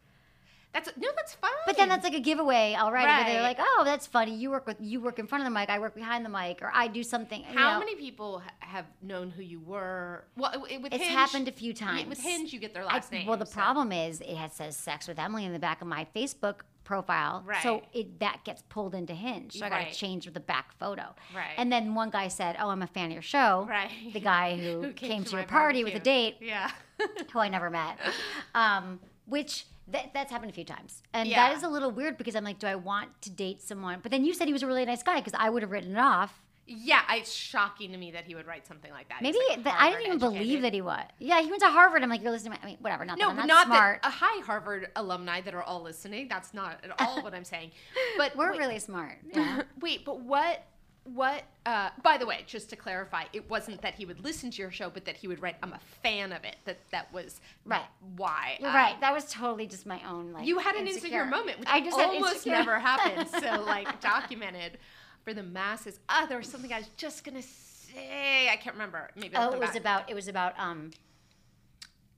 That's 0.75 0.89
no, 0.97 1.07
that's 1.15 1.33
fine. 1.33 1.51
But 1.65 1.77
then 1.77 1.89
that's 1.89 2.03
like 2.03 2.13
a 2.13 2.19
giveaway, 2.19 2.75
all 2.75 2.91
right? 2.91 3.05
Where 3.25 3.33
they're 3.33 3.41
like, 3.41 3.57
oh, 3.59 3.81
that's 3.85 4.05
funny. 4.05 4.35
You 4.35 4.51
work 4.51 4.67
with 4.67 4.77
you 4.79 4.99
work 4.99 5.17
in 5.19 5.25
front 5.25 5.41
of 5.43 5.51
the 5.51 5.57
mic. 5.59 5.69
I 5.69 5.79
work 5.79 5.95
behind 5.95 6.23
the 6.25 6.29
mic, 6.29 6.61
or 6.61 6.69
I 6.73 6.88
do 6.88 7.01
something. 7.01 7.39
you 7.49 7.57
how 7.57 7.73
know. 7.73 7.79
many 7.79 7.95
people 7.95 8.43
have 8.59 8.85
known 9.01 9.29
who 9.31 9.41
you 9.41 9.59
were? 9.61 10.25
Well, 10.38 10.51
with 10.81 10.93
It's 10.93 10.97
Hinge, 11.03 11.15
happened 11.15 11.47
a 11.47 11.51
few 11.53 11.73
times. 11.73 12.09
With 12.09 12.19
Hinge, 12.19 12.51
you 12.53 12.59
get 12.59 12.73
their 12.73 12.83
I- 12.83 12.93
last 12.95 13.11
name. 13.11 13.25
well, 13.25 13.38
the 13.38 13.45
so- 13.45 13.53
problem 13.53 13.91
is 13.91 14.19
it 14.21 14.35
has 14.35 14.53
says 14.53 14.75
sex 14.75 15.07
with 15.07 15.17
Emily 15.17 15.45
in 15.45 15.53
the 15.53 15.59
back 15.59 15.81
of 15.81 15.88
my 15.88 16.05
Facebook 16.15 16.61
profile, 16.83 17.43
so 17.63 17.81
it 17.93 18.19
that 18.19 18.41
gets 18.43 18.61
pulled 18.69 18.93
into 18.93 19.13
Hinge. 19.15 19.53
So 19.53 19.65
I 19.65 19.69
got 19.69 19.75
Right. 19.77 19.93
to 19.93 19.97
change 19.97 20.31
the 20.31 20.39
back 20.39 20.77
photo. 20.77 21.15
Right. 21.33 21.53
And 21.57 21.71
then 21.71 21.95
one 21.95 22.09
guy 22.11 22.27
said, 22.27 22.57
"Oh, 22.59 22.69
I'm 22.69 22.81
a 22.83 22.88
fan 22.88 23.05
of 23.07 23.13
your 23.13 23.21
show." 23.23 23.65
Right. 23.67 23.89
The 24.13 24.19
guy 24.19 24.55
who, 24.61 24.81
Who 24.83 24.91
came, 24.93 25.23
to, 25.23 25.35
my 25.35 25.39
your 25.41 25.47
party 25.47 25.83
with 25.85 25.95
a 25.95 25.99
date, 25.99 26.35
Yeah. 26.41 26.69
who 27.31 27.39
I 27.39 27.47
never 27.47 27.69
met, 27.69 27.97
um, 28.55 28.99
which 29.25 29.65
that, 29.88 30.13
that's 30.13 30.31
happened 30.31 30.51
a 30.51 30.53
few 30.53 30.63
times, 30.65 31.03
and 31.13 31.29
Yeah. 31.29 31.47
that 31.49 31.57
is 31.57 31.63
a 31.63 31.67
little 31.69 31.91
weird 31.91 32.17
because 32.17 32.35
I'm 32.35 32.43
like, 32.43 32.59
do 32.59 32.67
I 32.67 32.75
want 32.75 33.09
to 33.21 33.29
date 33.29 33.61
someone? 33.61 33.99
But 34.01 34.11
then 34.11 34.25
you 34.25 34.33
said 34.33 34.47
he 34.47 34.53
was 34.53 34.63
a 34.63 34.67
really 34.67 34.85
nice 34.85 35.03
guy 35.03 35.17
because 35.19 35.33
I 35.38 35.49
would 35.49 35.61
have 35.61 35.71
written 35.71 35.91
it 35.91 35.99
off. 35.99 36.41
yeah, 36.67 37.01
it's 37.11 37.31
shocking 37.31 37.91
to 37.91 37.97
me 37.97 38.09
that 38.09 38.23
he 38.25 38.33
would 38.33 38.47
write 38.47 38.65
something 38.65 38.91
like 38.91 39.07
that. 39.09 39.21
Maybe 39.21 39.38
like, 39.49 39.63
that 39.65 39.77
I 39.79 39.91
didn't 39.91 40.07
even 40.07 40.17
believe 40.17 40.63
that 40.63 40.73
he 40.73 40.81
was. 40.81 41.03
Yeah, 41.19 41.39
he 41.39 41.47
went 41.51 41.61
to 41.61 41.69
Harvard. 41.69 42.01
I'm 42.01 42.09
like, 42.09 42.23
you're 42.23 42.31
listening. 42.31 42.57
I 42.63 42.65
mean, 42.65 42.77
whatever. 42.81 43.05
Not 43.05 43.19
No, 43.19 43.25
that 43.27 43.31
I'm 43.31 43.35
not, 43.35 43.47
not 43.47 43.65
smart. 43.67 44.01
that 44.01 44.07
a 44.07 44.11
high 44.11 44.43
Harvard 44.43 44.89
alumni 44.95 45.41
that 45.41 45.53
are 45.53 45.61
all 45.61 45.83
listening. 45.83 46.27
That's 46.27 46.55
not 46.55 46.83
at 46.83 46.99
all 46.99 47.21
what 47.21 47.35
I'm 47.35 47.43
saying. 47.45 47.69
But 48.17 48.35
We're 48.35 48.49
wait, 48.53 48.57
really 48.57 48.79
smart. 48.79 49.19
Yeah. 49.31 49.61
wait, 49.79 50.05
but 50.05 50.21
what? 50.21 50.63
What? 51.05 51.43
Uh, 51.67 51.89
by 52.01 52.17
the 52.17 52.25
way, 52.25 52.43
just 52.47 52.69
to 52.71 52.75
clarify, 52.75 53.25
it 53.31 53.47
wasn't 53.49 53.81
that 53.83 53.93
he 53.93 54.05
would 54.05 54.23
listen 54.23 54.49
to 54.51 54.57
your 54.61 54.71
show, 54.71 54.89
but 54.89 55.05
that 55.05 55.15
he 55.17 55.27
would 55.27 55.39
write, 55.41 55.55
"I'm 55.61 55.71
a 55.73 55.79
fan 56.01 56.31
of 56.33 56.43
it." 56.43 56.55
That 56.65 56.79
that 56.89 57.13
was 57.13 57.39
Right. 57.63 57.83
Why 58.15 58.57
You're 58.59 58.69
um, 58.69 58.75
right. 58.75 58.99
That 59.01 59.13
was 59.13 59.31
totally 59.31 59.67
just 59.67 59.85
my 59.85 60.01
own 60.09 60.33
like. 60.33 60.47
you 60.47 60.57
had 60.57 60.75
an 60.75 60.87
insecure, 60.87 61.21
insecure 61.21 61.25
moment, 61.25 61.59
which 61.59 61.69
I 61.71 61.79
just 61.81 61.97
almost 61.99 62.45
never 62.47 62.79
happens. 62.79 63.29
So 63.39 63.61
like 63.63 64.01
documented 64.01 64.79
for 65.23 65.33
the 65.33 65.43
masses. 65.43 65.99
Ah, 66.09 66.25
there 66.27 66.37
was 66.39 66.47
something 66.47 66.73
I 66.73 66.79
was 66.79 66.89
just 66.97 67.23
gonna 67.23 67.41
say. 67.43 68.49
I 68.51 68.55
can't 68.57 68.75
remember. 68.75 69.09
Maybe 69.15 69.35
I'll 69.35 69.51
Oh, 69.51 69.53
it 69.53 69.59
was 69.59 69.69
back. 69.71 69.79
about 69.79 70.09
it 70.09 70.15
was 70.15 70.27
about 70.27 70.59
um 70.59 70.89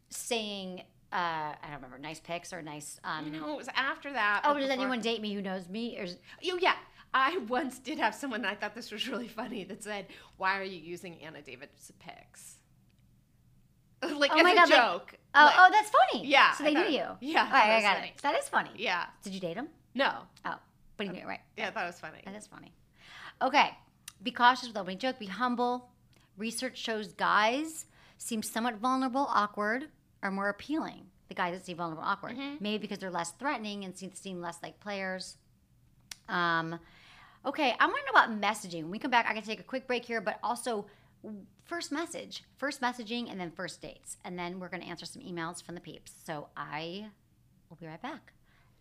saying 0.09 0.81
uh 1.11 1.15
I 1.15 1.57
don't 1.63 1.75
remember 1.75 1.97
nice 1.97 2.19
pics 2.19 2.51
or 2.53 2.61
nice 2.61 2.99
um. 3.03 3.31
No, 3.31 3.53
it 3.53 3.57
was 3.57 3.69
after 3.75 4.11
that. 4.13 4.41
Oh, 4.43 4.53
does 4.53 4.63
before- 4.63 4.73
anyone 4.73 5.01
date 5.01 5.21
me 5.21 5.33
who 5.33 5.41
knows 5.41 5.67
me? 5.69 5.97
Or 5.97 6.05
Oh 6.05 6.57
yeah, 6.61 6.75
I 7.13 7.37
once 7.47 7.79
did 7.79 7.97
have 7.99 8.13
someone, 8.13 8.45
I 8.45 8.53
thought 8.55 8.75
this 8.75 8.91
was 8.91 9.07
really 9.07 9.27
funny, 9.27 9.63
that 9.63 9.83
said, 9.83 10.07
"Why 10.37 10.59
are 10.59 10.63
you 10.63 10.79
using 10.79 11.15
Anna 11.21 11.41
David's 11.41 11.91
pics?" 11.99 12.55
like 14.03 14.31
oh 14.33 14.37
as 14.37 14.43
my 14.43 14.51
a 14.51 14.55
god! 14.55 14.69
like- 14.69 14.79
joke. 14.79 15.15
oh, 15.35 15.45
Like- 15.45 15.55
oh, 15.57 15.69
that's 15.71 15.89
funny. 15.89 16.27
Yeah, 16.27 16.53
So 16.53 16.63
they 16.63 16.73
knew 16.73 16.85
you. 16.87 17.05
yeah, 17.19 17.49
I 17.51 17.51
right, 17.51 17.77
I 17.77 17.81
got 17.81 17.95
funny. 17.95 18.13
it. 18.15 18.21
That 18.21 18.37
is 18.37 18.47
funny. 18.49 18.69
yeah. 18.75 19.05
Did 19.23 19.33
you 19.33 19.39
date 19.39 19.57
him? 19.57 19.69
No. 19.95 20.11
Oh, 20.45 20.55
but 20.97 21.07
you 21.07 21.13
knew 21.13 21.27
right. 21.27 21.39
Yeah, 21.57 21.67
I 21.67 21.71
thought 21.71 21.83
it 21.83 21.87
was 21.87 21.99
funny. 21.99 22.21
That 22.25 22.35
is 22.35 22.45
funny. 22.47 22.71
Okay. 23.41 23.71
Be 24.21 24.31
cautious 24.31 24.67
with 24.67 24.77
opening 24.77 24.99
joke. 24.99 25.17
Be 25.19 25.25
humble. 25.27 25.89
Research 26.37 26.77
shows 26.77 27.13
guys 27.13 27.85
seem 28.19 28.43
somewhat 28.43 28.75
vulnerable, 28.75 29.27
awkward, 29.29 29.87
or 30.23 30.29
more 30.31 30.49
appealing. 30.49 31.05
The 31.29 31.35
guys 31.35 31.53
that 31.53 31.65
seem 31.65 31.77
vulnerable, 31.77 32.03
awkward, 32.03 32.33
Mm-hmm. 32.37 32.55
maybe 32.63 32.79
because 32.81 32.99
they're 32.99 33.11
less 33.11 33.31
threatening 33.31 33.83
and 33.83 33.95
seem, 33.97 34.13
seem 34.13 34.41
less 34.41 34.57
like 34.63 34.79
players. 34.79 35.37
Um, 36.29 36.79
okay, 37.45 37.73
I 37.79 37.85
want 37.85 37.97
to 38.05 38.13
know 38.13 38.21
about 38.21 38.41
messaging. 38.41 38.83
When 38.83 38.91
we 38.91 38.99
come 38.99 39.11
back, 39.11 39.27
I 39.29 39.33
can 39.33 39.43
take 39.43 39.59
a 39.59 39.63
quick 39.63 39.87
break 39.87 40.05
here, 40.05 40.21
but 40.21 40.39
also 40.43 40.85
first 41.65 41.91
message, 41.91 42.43
first 42.57 42.81
messaging, 42.81 43.31
and 43.31 43.39
then 43.39 43.51
first 43.51 43.81
dates, 43.81 44.17
and 44.23 44.37
then 44.37 44.59
we're 44.59 44.69
going 44.69 44.81
to 44.81 44.87
answer 44.87 45.05
some 45.05 45.21
emails 45.21 45.63
from 45.63 45.75
the 45.75 45.81
peeps. 45.81 46.13
So 46.25 46.47
I 46.55 47.07
will 47.69 47.77
be 47.77 47.87
right 47.87 48.01
back. 48.01 48.33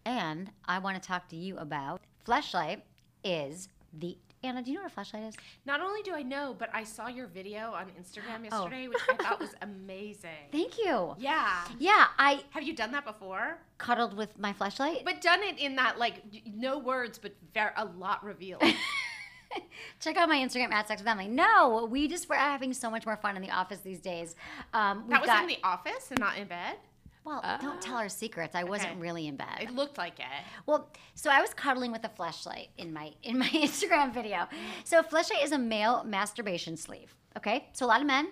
And 0.05 0.51
I 0.67 0.79
want 0.79 1.01
to 1.01 1.07
talk 1.07 1.29
to 1.29 1.37
you 1.37 1.57
about 1.59 2.01
Fleshlight 2.27 2.83
is 3.25 3.69
the 3.93 4.17
Anna, 4.45 4.63
do 4.63 4.71
you 4.71 4.77
know 4.77 4.83
what 4.85 4.93
a 4.93 4.95
Fleshlight 5.01 5.29
is? 5.29 5.35
Not 5.65 5.81
only 5.81 6.03
do 6.03 6.15
I 6.15 6.23
know, 6.23 6.55
but 6.57 6.69
I 6.73 6.85
saw 6.85 7.09
your 7.09 7.27
video 7.27 7.73
on 7.73 7.87
Instagram 8.01 8.41
Oh. 8.53 8.63
yesterday, 8.63 8.89
which 8.89 8.99
I 9.11 9.17
thought 9.17 9.41
was 9.41 9.55
amazing. 9.63 10.31
Thank 10.53 10.79
you. 10.79 11.15
Yeah. 11.19 11.65
Yeah, 11.79 12.07
I 12.19 12.43
Have 12.51 12.63
you 12.63 12.75
done 12.75 12.93
that 12.93 13.05
before? 13.05 13.59
cuddled 13.79 14.17
with 14.17 14.39
my 14.39 14.53
Fleshlight. 14.53 15.05
But 15.05 15.21
done 15.21 15.43
it 15.43 15.59
in 15.59 15.77
that 15.77 15.99
like 15.99 16.23
no 16.47 16.79
words, 16.79 17.19
but 17.19 17.35
ver- 17.55 17.73
a 17.77 17.85
lot 17.85 18.25
revealed. 18.25 18.63
Check 20.01 20.17
out 20.17 20.29
my 20.29 20.37
Instagram 20.37 20.73
at 20.73 20.87
Sex 20.89 21.01
with 21.01 21.09
Emily. 21.09 21.29
No, 21.29 21.89
we 21.91 22.09
just 22.09 22.29
were 22.29 22.35
having 22.37 22.73
so 22.75 22.91
much 22.91 23.07
more 23.07 23.17
fun 23.17 23.37
in 23.37 23.43
the 23.43 23.51
office 23.51 23.81
these 23.81 24.01
days. 24.01 24.35
Um, 24.75 25.05
that 25.09 25.21
was 25.21 25.29
got- 25.29 25.43
in 25.43 25.49
the 25.49 25.59
office 25.65 26.11
and 26.11 26.21
not 26.21 26.37
in 26.39 26.47
bed. 26.47 26.77
Well. 27.27 27.41
Uh, 27.45 27.59
don't 27.59 27.83
tell 27.83 27.97
our 27.97 28.09
secrets. 28.09 28.55
I 28.55 28.65
wasn't 28.65 28.93
Okay. 28.93 29.01
really 29.01 29.27
in 29.27 29.37
bed. 29.37 29.59
It 29.61 29.75
looked 29.75 29.99
like 29.99 30.19
it. 30.19 30.25
Well, 30.65 30.89
so 31.15 31.31
I 31.31 31.41
was 31.41 31.53
cuddling 31.53 31.93
with 31.93 32.05
a 32.05 32.09
fleshlight 32.09 32.69
in 32.79 32.93
my 32.93 33.13
in 33.23 33.39
my 33.39 33.49
Instagram 33.67 34.15
video. 34.15 34.49
So 34.85 35.01
a 35.01 35.05
fleshlight 35.05 35.45
is 35.45 35.53
a 35.53 35.59
male 35.59 36.05
masturbation 36.05 36.77
sleeve. 36.77 37.15
Okay, 37.37 37.69
so 37.73 37.85
a 37.85 37.89
lot 37.89 38.01
of 38.01 38.07
men 38.07 38.29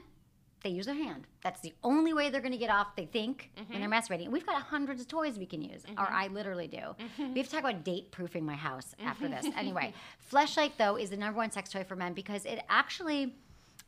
they 0.65 0.71
use 0.71 0.87
their 0.87 0.95
hand. 0.95 1.27
That's 1.43 1.61
the 1.61 1.75
only 1.85 2.15
way 2.15 2.31
they're 2.31 2.41
going 2.41 2.53
to 2.53 2.59
get 2.59 2.71
off. 2.71 2.97
They 2.97 3.05
think 3.05 3.51
when 3.69 3.81
they're 3.81 3.89
mm-hmm. 3.89 4.13
masturbating. 4.15 4.31
We've 4.31 4.47
got 4.47 4.61
hundreds 4.63 5.03
of 5.03 5.09
toys 5.09 5.39
we 5.39 5.45
can 5.45 5.61
use, 5.61 5.85
or 5.99 6.07
mm-hmm. 6.07 6.17
I 6.17 6.27
literally 6.29 6.67
do. 6.67 6.79
Mm-hmm. 6.79 7.35
We 7.35 7.41
have 7.41 7.49
to 7.49 7.53
talk 7.53 7.61
about 7.61 7.85
date 7.85 8.11
proofing 8.11 8.45
my 8.47 8.57
house 8.57 8.95
after 9.05 9.29
this. 9.29 9.47
Anyway, 9.57 9.93
fleshlight 10.33 10.73
though 10.79 10.97
is 10.97 11.11
the 11.11 11.19
number 11.19 11.37
one 11.37 11.51
sex 11.51 11.71
toy 11.71 11.85
for 11.85 11.97
men 11.97 12.15
because 12.15 12.47
it 12.47 12.65
actually 12.71 13.37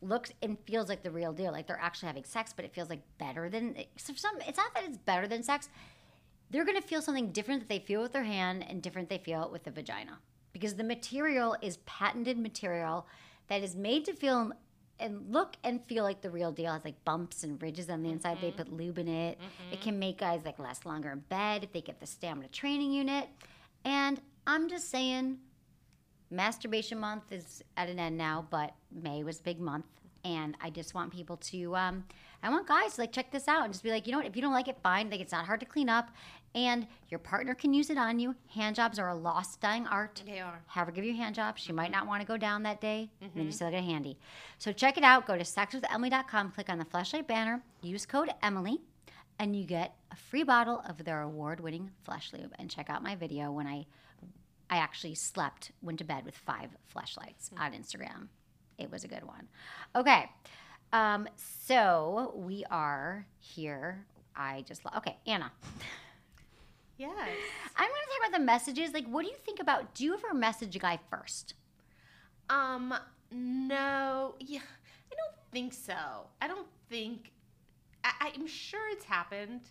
looks 0.09 0.33
and 0.43 0.59
feels 0.67 0.89
like 0.89 1.03
the 1.03 1.11
real 1.11 1.33
deal. 1.33 1.53
Like 1.53 1.67
they're 1.67 1.81
actually 1.81 2.09
having 2.09 2.25
sex, 2.25 2.53
but 2.55 2.65
it 2.65 2.75
feels 2.75 2.89
like 2.89 3.03
better 3.19 3.49
than. 3.49 3.77
So 3.97 4.13
some, 4.17 4.37
it's 4.47 4.59
not 4.59 4.75
that 4.75 4.85
it's 4.85 4.99
better 4.99 5.27
than 5.27 5.43
sex 5.43 5.69
they're 6.51 6.65
going 6.65 6.81
to 6.81 6.87
feel 6.87 7.03
something 7.03 7.33
different 7.33 7.61
that 7.61 7.69
they 7.69 7.79
feel 7.79 8.03
with 8.03 8.13
their 8.13 8.25
hand 8.25 8.65
and 8.69 8.83
different 8.83 9.09
they 9.09 9.19
feel 9.19 9.51
with 9.51 9.65
the 9.65 9.71
vagina 9.71 10.19
because 10.53 10.75
the 10.75 10.85
material 10.85 11.57
is 11.61 11.79
patented 11.79 12.39
material 12.39 13.07
that 13.49 13.63
is 13.63 13.77
made 13.77 14.05
to 14.05 14.13
feel 14.13 14.53
and 14.99 15.31
look 15.31 15.57
and 15.63 15.85
feel 15.85 16.03
like 16.03 16.23
the 16.23 16.31
real 16.31 16.51
deal. 16.51 16.71
It 16.71 16.77
has 16.77 16.85
like 16.85 17.05
bumps 17.05 17.45
and 17.45 17.61
ridges 17.61 17.91
on 17.91 18.03
the 18.03 18.11
inside. 18.11 18.39
They 18.41 18.49
mm-hmm. 18.49 18.57
put 18.57 18.73
lube 18.73 18.99
in 18.99 19.09
it. 19.09 19.39
Mm-hmm. 19.39 19.73
It 19.75 19.81
can 19.83 19.99
make 19.99 20.19
guys 20.19 20.41
like 20.45 20.59
last 20.59 20.87
longer 20.87 21.11
in 21.11 21.19
bed 21.19 21.63
if 21.63 21.73
they 21.73 21.83
get 21.83 22.01
the 22.01 22.07
stamina 22.07 22.49
training 22.49 22.93
unit. 22.93 23.29
And 23.85 24.21
I'm 24.47 24.71
just 24.71 24.91
saying, 24.91 25.39
masturbation 26.31 26.99
month 26.99 27.31
is 27.31 27.63
at 27.77 27.89
an 27.89 27.99
end 27.99 28.17
now, 28.17 28.47
but 28.51 28.75
May 28.91 29.23
was 29.23 29.41
a 29.41 29.43
big 29.43 29.61
month. 29.61 29.87
And 30.25 30.57
I 30.61 30.71
just 30.71 30.93
want 30.93 31.13
people 31.13 31.37
to, 31.37 31.77
um, 31.77 32.05
I 32.43 32.51
want 32.51 32.67
guys 32.67 32.95
to 32.95 33.03
like 33.03 33.13
check 33.13 33.31
this 33.31 33.47
out 33.47 33.65
and 33.65 33.73
just 33.73 33.85
be 33.85 33.91
like, 33.91 34.07
you 34.07 34.13
know 34.13 34.19
what, 34.19 34.27
if 34.27 34.35
you 34.35 34.43
don't 34.43 34.53
like 34.53 34.67
it, 34.67 34.77
fine. 34.83 35.09
Like 35.09 35.21
it's 35.21 35.31
not 35.31 35.47
hard 35.47 35.61
to 35.61 35.67
clean 35.67 35.89
up, 35.89 36.11
and 36.53 36.87
your 37.11 37.21
partner 37.21 37.55
can 37.55 37.73
use 37.73 37.91
it 37.91 37.99
on 37.99 38.19
you. 38.19 38.35
Hand 38.49 38.75
jobs 38.75 38.99
are 38.99 39.09
a 39.09 39.15
lost, 39.15 39.61
dying 39.61 39.87
art. 39.87 40.23
They 40.27 40.41
are. 40.41 40.63
Have 40.67 40.87
her 40.87 40.93
give 40.93 41.05
you 41.05 41.13
a 41.13 41.17
hand 41.17 41.37
job. 41.37 41.59
She 41.59 41.71
might 41.71 41.93
not 41.93 42.09
want 42.09 42.23
to 42.23 42.27
go 42.27 42.37
down 42.37 42.65
that 42.65 42.81
day, 42.81 43.11
and 43.21 43.31
then 43.37 43.45
you 43.45 43.53
still 43.53 43.71
get 43.71 43.79
a 43.79 43.83
handy. 43.83 44.19
So 44.59 44.73
check 44.73 44.99
it 44.99 45.05
out. 45.05 45.27
Go 45.27 45.37
to 45.37 45.45
sexwithemily.com, 45.45 46.51
click 46.53 46.71
on 46.71 46.79
the 46.79 46.85
Fleshlight 46.85 47.29
banner, 47.29 47.63
use 47.83 48.05
code 48.05 48.31
Emily, 48.43 48.81
and 49.39 49.55
you 49.55 49.65
get 49.65 49.95
a 50.11 50.17
free 50.17 50.43
bottle 50.43 50.83
of 50.89 51.05
their 51.05 51.21
award-winning 51.23 51.91
Fleshlube. 52.09 52.51
And 52.59 52.69
check 52.69 52.91
out 52.91 53.03
my 53.03 53.15
video 53.15 53.53
when 53.53 53.67
I 53.67 53.87
I 54.69 54.77
actually 54.79 55.15
slept, 55.15 55.71
went 55.83 55.99
to 55.99 56.05
bed 56.05 56.25
with 56.25 56.37
five 56.37 56.71
Fleshlights 56.95 57.51
on 57.59 57.73
Instagram. 57.73 58.29
It 58.79 58.91
was 58.91 59.05
a 59.05 59.09
good 59.09 59.25
one. 59.25 59.49
Okay. 59.95 60.31
Um, 60.93 61.29
so 61.37 62.33
we 62.37 62.65
are 62.71 63.27
here. 63.39 64.05
I 64.35 64.65
just 64.67 64.85
lo- 64.85 64.93
okay, 64.99 65.17
Anna. 65.27 65.53
Yes. 66.99 67.11
I'm 67.77 67.89
going 67.89 68.01
to 68.01 68.09
talk 68.21 68.29
about 68.29 68.39
the 68.39 68.45
messages. 68.45 68.95
Like, 68.95 69.07
what 69.07 69.23
do 69.23 69.29
you 69.31 69.37
think 69.45 69.61
about? 69.61 69.95
Do 69.95 70.05
you 70.05 70.15
ever 70.15 70.33
message 70.33 70.77
a 70.77 70.79
guy 70.79 70.99
first? 71.11 71.53
Um, 72.49 72.95
no, 73.31 74.35
yeah, 74.39 74.61
I 75.13 75.15
don't 75.15 75.37
think 75.53 75.75
so. 75.75 75.95
I 76.41 76.49
don't 76.49 76.67
think. 76.89 77.33
I, 78.03 78.33
I'm 78.35 78.47
sure 78.47 78.81
it's 78.93 79.05
happened, 79.05 79.63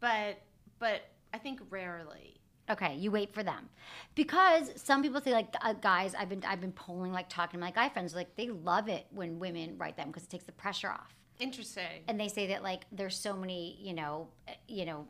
but 0.00 0.40
but 0.78 1.02
I 1.34 1.38
think 1.38 1.60
rarely. 1.68 2.39
Okay, 2.70 2.94
you 2.96 3.10
wait 3.10 3.34
for 3.34 3.42
them, 3.42 3.68
because 4.14 4.70
some 4.76 5.02
people 5.02 5.20
say 5.20 5.32
like 5.32 5.52
uh, 5.62 5.72
guys. 5.72 6.14
I've 6.14 6.28
been 6.28 6.44
I've 6.46 6.60
been 6.60 6.72
polling 6.72 7.12
like 7.12 7.28
talking 7.28 7.58
to 7.58 7.64
my 7.64 7.70
guy 7.72 7.88
friends 7.88 8.14
like 8.14 8.36
they 8.36 8.48
love 8.48 8.88
it 8.88 9.06
when 9.10 9.38
women 9.40 9.76
write 9.76 9.96
them 9.96 10.08
because 10.08 10.22
it 10.22 10.30
takes 10.30 10.44
the 10.44 10.52
pressure 10.52 10.88
off. 10.90 11.14
Interesting. 11.40 12.04
And 12.06 12.20
they 12.20 12.28
say 12.28 12.46
that 12.48 12.62
like 12.62 12.84
there's 12.92 13.16
so 13.16 13.34
many 13.34 13.78
you 13.80 13.94
know 13.94 14.28
uh, 14.48 14.52
you 14.68 14.84
know 14.84 15.06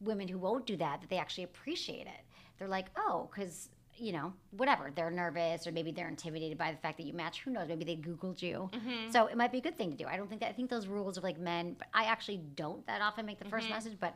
women 0.00 0.28
who 0.28 0.38
won't 0.38 0.66
do 0.66 0.76
that 0.76 1.00
that 1.00 1.10
they 1.10 1.18
actually 1.18 1.44
appreciate 1.44 2.06
it. 2.06 2.22
They're 2.58 2.68
like 2.68 2.86
oh 2.96 3.28
because 3.30 3.68
you 3.96 4.12
know 4.12 4.32
whatever 4.52 4.90
they're 4.94 5.10
nervous 5.10 5.66
or 5.66 5.72
maybe 5.72 5.92
they're 5.92 6.08
intimidated 6.08 6.56
by 6.56 6.70
the 6.70 6.78
fact 6.78 6.98
that 6.98 7.04
you 7.04 7.12
match. 7.14 7.40
Who 7.40 7.50
knows? 7.50 7.68
Maybe 7.68 7.84
they 7.84 7.96
googled 7.96 8.40
you. 8.42 8.70
So 9.10 9.26
it 9.26 9.36
might 9.36 9.50
be 9.52 9.58
a 9.58 9.60
good 9.60 9.76
thing 9.76 9.90
to 9.90 9.96
do. 9.96 10.06
I 10.06 10.16
don't 10.16 10.28
think 10.28 10.40
that 10.40 10.50
I 10.50 10.52
think 10.52 10.70
those 10.70 10.86
rules 10.86 11.16
of 11.16 11.24
like 11.24 11.38
men. 11.38 11.74
But 11.78 11.88
I 11.92 12.04
actually 12.04 12.40
don't 12.54 12.86
that 12.86 13.00
often 13.02 13.26
make 13.26 13.38
the 13.38 13.44
1st 13.46 13.62
message, 13.70 13.96
but 14.00 14.14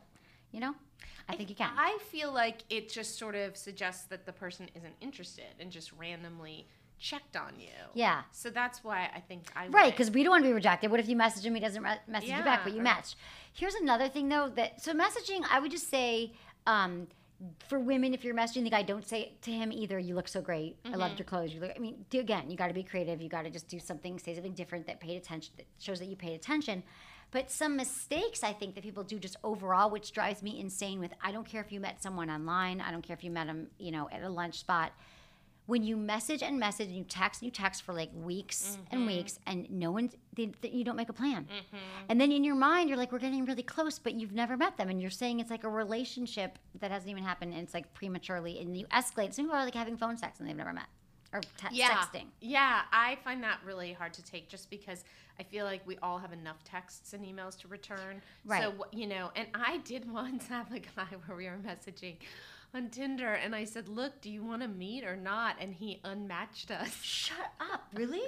you 0.53 0.61
know 0.61 0.74
I 1.28 1.34
think 1.36 1.49
you 1.51 1.57
can. 1.57 1.70
I 1.76 1.99
feel 2.12 2.32
like 2.32 2.59
it 2.70 2.88
just 2.88 3.18
sort 3.18 3.34
of 3.34 3.57
suggests 3.57 4.05
that 4.05 4.26
the 4.26 4.32
person 4.32 4.68
isn't 4.76 4.94
interested 5.01 5.44
and 5.59 5.72
just 5.72 5.92
randomly 5.92 6.68
checked 6.99 7.36
on 7.36 7.53
you. 7.59 7.66
yeah. 7.94 8.22
So 8.32 8.49
that's 8.49 8.82
why 8.84 9.11
I 9.14 9.20
think 9.20 9.51
I 9.57 9.66
Right, 9.66 9.92
because 9.92 10.11
we 10.11 10.22
don't 10.22 10.30
want 10.30 10.44
to 10.44 10.49
be 10.49 10.53
rejected. 10.55 10.90
What 10.90 11.01
if 11.01 11.09
you 11.09 11.16
message 11.16 11.44
him, 11.44 11.55
he 11.55 11.61
doesn't 11.61 11.82
re- 11.82 11.99
message 12.07 12.30
you 12.30 12.44
back, 12.44 12.62
but 12.64 12.72
you 12.72 12.78
Yeah. 12.78 12.84
matched? 12.84 13.16
Here's 13.53 13.74
another 13.74 14.09
thing, 14.09 14.28
though, 14.28 14.49
that 14.51 14.80
so 14.80 14.92
messaging, 14.94 15.44
I 15.51 15.59
would 15.59 15.70
just 15.72 15.90
say, 15.90 16.32
um, 16.66 17.09
for 17.68 17.78
women, 17.78 18.14
if 18.14 18.24
you're 18.24 18.34
messaging 18.34 18.62
the 18.64 18.70
guy, 18.70 18.82
don't 18.82 19.07
say 19.07 19.34
to 19.42 19.51
him 19.51 19.70
either, 19.72 19.99
"You 19.99 20.14
look 20.14 20.26
so 20.28 20.40
great. 20.40 20.78
I 20.84 20.88
Mm-hmm. 20.90 20.99
loved 21.01 21.18
your 21.18 21.26
clothes." 21.26 21.53
You 21.53 21.61
look. 21.61 21.72
I 21.76 21.78
mean, 21.80 22.07
do 22.09 22.18
again. 22.20 22.51
You 22.51 22.57
got 22.57 22.68
to 22.68 22.72
be 22.74 22.82
creative. 22.82 23.20
You 23.20 23.28
got 23.28 23.42
to 23.42 23.51
just 23.51 23.68
do 23.68 23.78
something, 23.78 24.18
say 24.18 24.32
something 24.34 24.55
different 24.55 24.86
that 24.86 25.01
paid 25.01 25.16
attention, 25.18 25.53
that 25.59 25.66
shows 25.78 25.99
that 25.99 26.07
you 26.07 26.16
paid 26.16 26.34
attention. 26.34 26.82
But 27.31 27.51
some 27.51 27.77
mistakes 27.77 28.43
I 28.45 28.53
think 28.53 28.74
that 28.74 28.85
people 28.85 29.03
do 29.03 29.18
just 29.18 29.37
overall, 29.43 29.91
which 29.91 30.12
drives 30.12 30.43
me 30.43 30.61
insane. 30.61 31.01
With 31.01 31.12
I 31.22 31.33
don't 31.33 31.47
care 31.47 31.61
if 31.61 31.72
you 31.72 31.81
met 31.81 32.03
someone 32.03 32.31
online. 32.31 32.81
I 32.81 32.91
don't 32.91 33.03
care 33.03 33.14
if 33.14 33.24
you 33.24 33.31
met 33.31 33.47
them, 33.47 33.68
you 33.79 33.91
know, 33.91 34.09
at 34.11 34.22
a 34.22 34.29
lunch 34.29 34.59
spot. 34.59 34.93
When 35.66 35.83
you 35.83 35.97
message 35.97 36.45
and 36.45 36.61
message 36.61 36.87
and 36.87 36.97
you 36.97 37.03
text 37.03 37.43
and 37.43 37.47
you 37.47 37.51
text 37.51 37.83
for 37.83 37.93
like 37.93 38.11
weeks 38.14 38.79
and 38.93 39.01
mm-hmm. 39.01 39.09
weeks 39.09 39.41
and 39.47 39.68
no 39.68 39.91
one 39.91 40.11
they, 40.37 40.53
they- 40.61 40.68
you 40.68 40.85
don't 40.85 40.95
make 40.95 41.09
a 41.09 41.12
plan. 41.12 41.45
Mm-hmm. 41.45 41.77
And 42.09 42.20
then 42.20 42.31
in 42.31 42.45
your 42.45 42.55
mind 42.55 42.89
you're 42.89 42.97
like 42.97 43.11
we're 43.11 43.18
getting 43.18 43.45
really 43.45 43.64
close 43.64 43.99
but 43.99 44.14
you've 44.14 44.33
never 44.33 44.57
met 44.57 44.77
them. 44.77 44.89
And 44.89 45.01
you're 45.01 45.11
saying 45.11 45.41
it's 45.41 45.51
like 45.51 45.64
a 45.64 45.68
relationship 45.68 46.61
that 46.79 46.93
hasn't 46.93 47.11
even 47.11 47.24
happened 47.24 47.53
and 47.53 47.62
it's 47.62 47.74
like 47.74 47.93
prematurely 47.95 48.61
and 48.61 48.77
you 48.77 48.87
escalate. 48.87 49.35
Some 49.35 49.47
people 49.47 49.57
are 49.57 49.64
like 49.64 49.74
having 49.74 49.97
phone 49.97 50.16
sex 50.16 50.39
and 50.39 50.49
they've 50.49 50.57
never 50.57 50.72
met 50.72 50.87
or 51.37 51.41
te- 51.41 51.68
yeah. 51.76 51.91
texting 51.91 52.26
Yeah, 52.41 52.82
I 52.93 53.18
find 53.24 53.43
that 53.43 53.59
really 53.64 53.93
hard 53.93 54.12
to 54.14 54.22
take 54.22 54.49
just 54.49 54.70
because 54.70 55.05
I 55.39 55.43
feel 55.43 55.64
like 55.64 55.87
we 55.87 55.99
all 55.99 56.18
have 56.18 56.32
enough 56.32 56.64
texts 56.64 57.12
and 57.12 57.24
emails 57.24 57.59
to 57.61 57.68
return. 57.68 58.22
Right. 58.45 58.62
So, 58.62 58.87
you 58.91 59.07
know, 59.07 59.30
and 59.37 59.49
I 59.55 59.78
did 59.78 60.11
once 60.22 60.47
have 60.49 60.72
a 60.72 60.80
guy 60.80 61.07
where 61.26 61.37
we 61.37 61.45
were 61.47 61.59
messaging 61.64 62.16
on 62.74 62.89
Tinder 62.91 63.34
and 63.34 63.55
I 63.55 63.64
said, 63.64 63.89
Look, 63.89 64.20
do 64.20 64.30
you 64.30 64.43
want 64.43 64.62
to 64.62 64.68
meet 64.68 65.05
or 65.05 65.16
not? 65.16 65.57
And 65.61 65.74
he 65.74 66.01
unmatched 66.05 66.70
us. 66.70 66.99
shut 67.03 67.53
up 67.61 67.84
really 67.95 68.22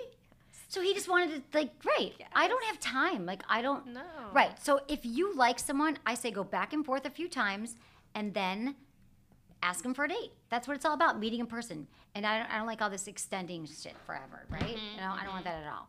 so 0.71 0.83
he 0.83 0.93
just 0.93 1.09
wanted 1.09 1.51
to 1.51 1.59
like 1.59 1.71
right 1.87 2.13
i 2.35 2.47
don't 2.47 2.63
have 2.65 2.79
time 2.79 3.25
like 3.25 3.43
i 3.49 3.63
don't 3.63 3.87
No. 3.87 4.03
right 4.35 4.63
so 4.63 4.81
if 4.87 5.01
you 5.03 5.35
like 5.35 5.59
someone 5.59 5.99
i 6.05 6.13
say 6.15 6.31
go 6.31 6.45
back 6.45 6.75
and 6.75 6.85
forth 6.85 7.07
a 7.07 7.11
few 7.11 7.27
times 7.29 7.75
and 8.15 8.35
then 8.35 8.75
ask 9.63 9.83
them 9.83 9.95
for 9.95 10.05
a 10.05 10.09
date. 10.09 10.33
That's 10.51 10.67
what 10.67 10.77
it's 10.77 10.85
all 10.85 10.95
about 10.95 11.19
meeting 11.19 11.41
in 11.41 11.47
person. 11.47 11.87
And 12.15 12.27
i 12.27 12.39
don't, 12.39 12.51
I 12.51 12.57
don't 12.59 12.67
like 12.67 12.83
all 12.83 12.91
this 12.91 13.07
extending 13.07 13.67
shit 13.67 13.95
forever 14.05 14.45
right? 14.51 14.63
Mm-hmm, 14.63 14.95
you 14.95 15.01
know 15.01 15.13
i 15.13 15.23
don't 15.23 15.35
want 15.35 15.45
mm-hmm. 15.45 15.61
that 15.61 15.67
at 15.67 15.73
all. 15.73 15.89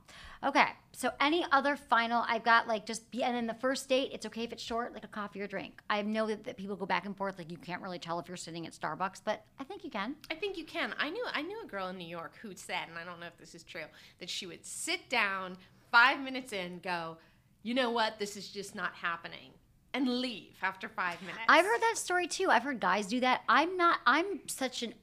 Okay 0.50 0.70
so 0.92 1.12
any 1.20 1.46
other 1.52 1.76
final 1.76 2.24
i've 2.28 2.44
got 2.44 2.68
like 2.68 2.86
just 2.86 3.10
be 3.10 3.24
and 3.24 3.36
then 3.36 3.48
the 3.48 3.54
first 3.56 3.90
date 3.90 4.12
it's 4.14 4.26
okay 4.26 4.44
if 4.44 4.52
it's 4.52 4.62
short 4.62 4.94
like 4.94 5.04
a 5.04 5.08
coffee 5.08 5.42
or 5.42 5.48
drink. 5.48 5.82
I 5.90 6.02
know 6.02 6.28
that, 6.28 6.44
that 6.44 6.58
people 6.58 6.76
go 6.76 6.86
back 6.86 7.06
and 7.06 7.16
forth 7.16 7.38
like 7.38 7.50
you 7.50 7.58
can't 7.58 7.82
really 7.82 8.00
tell 8.00 8.20
if 8.20 8.28
you're 8.28 8.38
sitting 8.38 8.68
at 8.68 8.74
starbucks 8.74 9.22
but 9.24 9.44
i 9.60 9.64
think 9.64 9.84
you 9.84 9.90
can. 9.90 10.16
I 10.30 10.36
think 10.36 10.58
you 10.58 10.66
can. 10.66 10.94
I 11.00 11.10
knew 11.10 11.26
I 11.34 11.42
knew 11.42 11.60
a 11.64 11.68
girl 11.68 11.88
in 11.88 11.98
New 11.98 12.08
York 12.08 12.34
who 12.42 12.54
said, 12.56 12.88
and 12.90 12.98
I 12.98 13.04
don't 13.04 13.20
know 13.20 13.28
if 13.28 13.38
this 13.38 13.56
is 13.56 13.64
true, 13.64 13.86
that 14.20 14.30
she 14.30 14.46
would 14.46 14.66
sit 14.66 15.10
down 15.10 15.58
five 15.92 16.20
minutes 16.20 16.54
in, 16.54 16.80
go, 16.80 17.18
you 17.64 17.74
know 17.74 17.90
what, 17.90 18.20
this 18.20 18.38
is 18.38 18.50
just 18.50 18.76
not 18.76 18.94
happening, 18.94 19.52
and 19.94 20.08
leave 20.22 20.54
after 20.62 20.88
five 20.88 21.22
minutes. 21.22 21.40
I've 21.48 21.66
heard 21.66 21.82
that 21.82 21.96
story 21.98 22.28
too. 22.28 22.50
I've 22.50 22.64
heard 22.64 22.80
guys 22.80 23.08
do 23.08 23.20
that. 23.22 23.42
I'm 23.50 23.76
not. 23.78 24.00
I'm 24.06 24.42
such 24.48 24.84
an. 24.84 24.94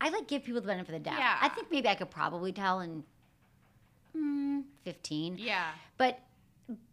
I 0.00 0.10
like 0.10 0.26
give 0.28 0.44
people 0.44 0.60
the 0.60 0.66
benefit 0.66 0.94
of 0.94 1.02
the 1.02 1.10
doubt. 1.10 1.18
Yeah. 1.18 1.36
I 1.40 1.48
think 1.48 1.70
maybe 1.70 1.88
I 1.88 1.94
could 1.94 2.10
probably 2.10 2.52
tell 2.52 2.80
in 2.80 3.02
mm, 4.16 4.62
fifteen. 4.84 5.36
Yeah. 5.38 5.66
But 5.98 6.20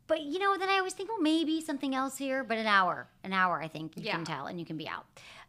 but 0.07 0.21
you 0.21 0.39
know, 0.39 0.57
then 0.57 0.69
I 0.69 0.77
always 0.77 0.93
think, 0.93 1.09
well, 1.09 1.19
maybe 1.21 1.61
something 1.61 1.95
else 1.95 2.17
here. 2.17 2.43
But 2.43 2.57
an 2.57 2.67
hour, 2.67 3.07
an 3.23 3.33
hour, 3.33 3.61
I 3.61 3.67
think 3.67 3.97
you 3.97 4.03
Yeah. 4.03 4.15
can 4.15 4.25
tell, 4.25 4.47
and 4.47 4.59
you 4.59 4.65
can 4.65 4.77
be 4.77 4.87
out. 4.87 5.05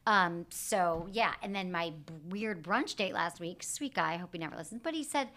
Um, 0.07 0.47
so 0.51 1.09
yeah, 1.12 1.33
and 1.43 1.55
then 1.55 1.72
my 1.72 1.91
b- 1.91 2.14
weird 2.29 2.62
brunch 2.62 2.95
date 2.97 3.14
last 3.14 3.41
week. 3.41 3.62
Sweet 3.62 3.95
guy. 3.95 4.14
I 4.14 4.16
hope 4.16 4.31
he 4.33 4.39
never 4.39 4.57
listens. 4.57 4.81
But 4.83 4.95
he 4.95 5.03
said 5.03 5.29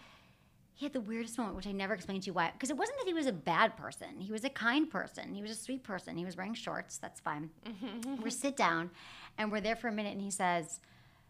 he 0.78 0.86
had 0.86 0.92
the 0.92 1.00
weirdest 1.00 1.36
moment, 1.38 1.56
which 1.56 1.66
I 1.66 1.72
never 1.72 1.92
explained 1.92 2.22
to 2.22 2.26
you 2.28 2.34
why. 2.34 2.52
Because 2.52 2.70
it 2.70 2.76
wasn't 2.76 2.98
that 3.00 3.08
he 3.08 3.12
was 3.12 3.26
a 3.26 3.32
bad 3.32 3.76
person. 3.76 4.20
He 4.20 4.30
was 4.30 4.44
a 4.44 4.48
kind 4.48 4.88
person. 4.88 5.34
He 5.34 5.42
was 5.42 5.50
a 5.50 5.56
sweet 5.56 5.82
person. 5.82 6.16
He 6.16 6.24
was 6.24 6.36
wearing 6.36 6.54
shorts. 6.54 6.98
That's 6.98 7.18
fine. 7.18 7.50
we 8.22 8.30
sit 8.30 8.56
down, 8.56 8.92
and 9.38 9.50
we're 9.50 9.60
there 9.60 9.74
for 9.74 9.88
a 9.88 9.92
minute, 9.92 10.12
and 10.12 10.22
he 10.22 10.30
says, 10.30 10.78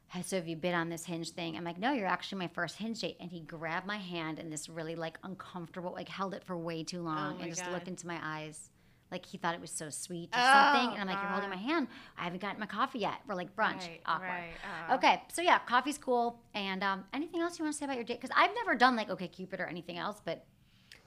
"Hey, 0.08 0.20
"So 0.20 0.36
have 0.36 0.46
you 0.46 0.54
been 0.56 0.74
on 0.74 0.90
this 0.90 1.06
hinge 1.06 1.30
thing?" 1.30 1.56
I'm 1.56 1.64
like, 1.64 1.78
"No, 1.78 1.92
you're 1.92 2.06
actually 2.06 2.40
my 2.40 2.48
first 2.48 2.76
hinge 2.76 3.00
date." 3.00 3.16
And 3.20 3.30
he 3.32 3.40
grabbed 3.40 3.86
my 3.86 3.96
hand 3.96 4.38
in 4.38 4.50
this 4.50 4.68
really 4.68 4.96
like 4.96 5.16
uncomfortable, 5.24 5.92
like 5.94 6.10
held 6.10 6.34
it 6.34 6.44
for 6.44 6.54
way 6.54 6.84
too 6.84 7.00
oh 7.00 7.04
long, 7.04 7.36
Oh 7.38 7.40
and 7.42 7.48
just 7.48 7.64
God. 7.64 7.72
looked 7.72 7.88
into 7.88 8.06
my 8.06 8.18
eyes. 8.22 8.68
Like 9.10 9.24
he 9.26 9.38
thought 9.38 9.54
it 9.54 9.60
was 9.60 9.70
so 9.70 9.90
sweet 9.90 10.30
or 10.34 10.38
Oh, 10.40 10.52
something, 10.52 10.92
and 10.92 11.00
I'm 11.00 11.06
like, 11.06 11.20
"You're 11.22 11.30
holding 11.30 11.50
my 11.50 11.56
hand. 11.56 11.88
I 12.18 12.24
haven't 12.24 12.40
gotten 12.42 12.60
my 12.60 12.66
coffee 12.66 12.98
yet. 12.98 13.14
We're 13.26 13.34
like 13.34 13.54
brunch, 13.56 13.88
Right, 13.88 14.00
awkward." 14.06 14.28
right, 14.28 14.50
uh. 14.90 14.94
Okay, 14.96 15.22
so 15.32 15.40
yeah, 15.42 15.58
coffee's 15.60 15.98
cool. 15.98 16.40
And 16.54 16.82
um, 16.82 17.04
anything 17.14 17.40
else 17.40 17.58
you 17.58 17.64
want 17.64 17.74
to 17.74 17.78
say 17.78 17.84
about 17.84 17.96
your 17.96 18.04
date? 18.04 18.20
Because 18.20 18.34
I've 18.36 18.54
never 18.54 18.74
done 18.74 18.96
like 18.96 19.10
OK 19.10 19.28
Cupid 19.28 19.60
or 19.60 19.66
anything 19.66 19.98
else, 19.98 20.20
but 20.24 20.44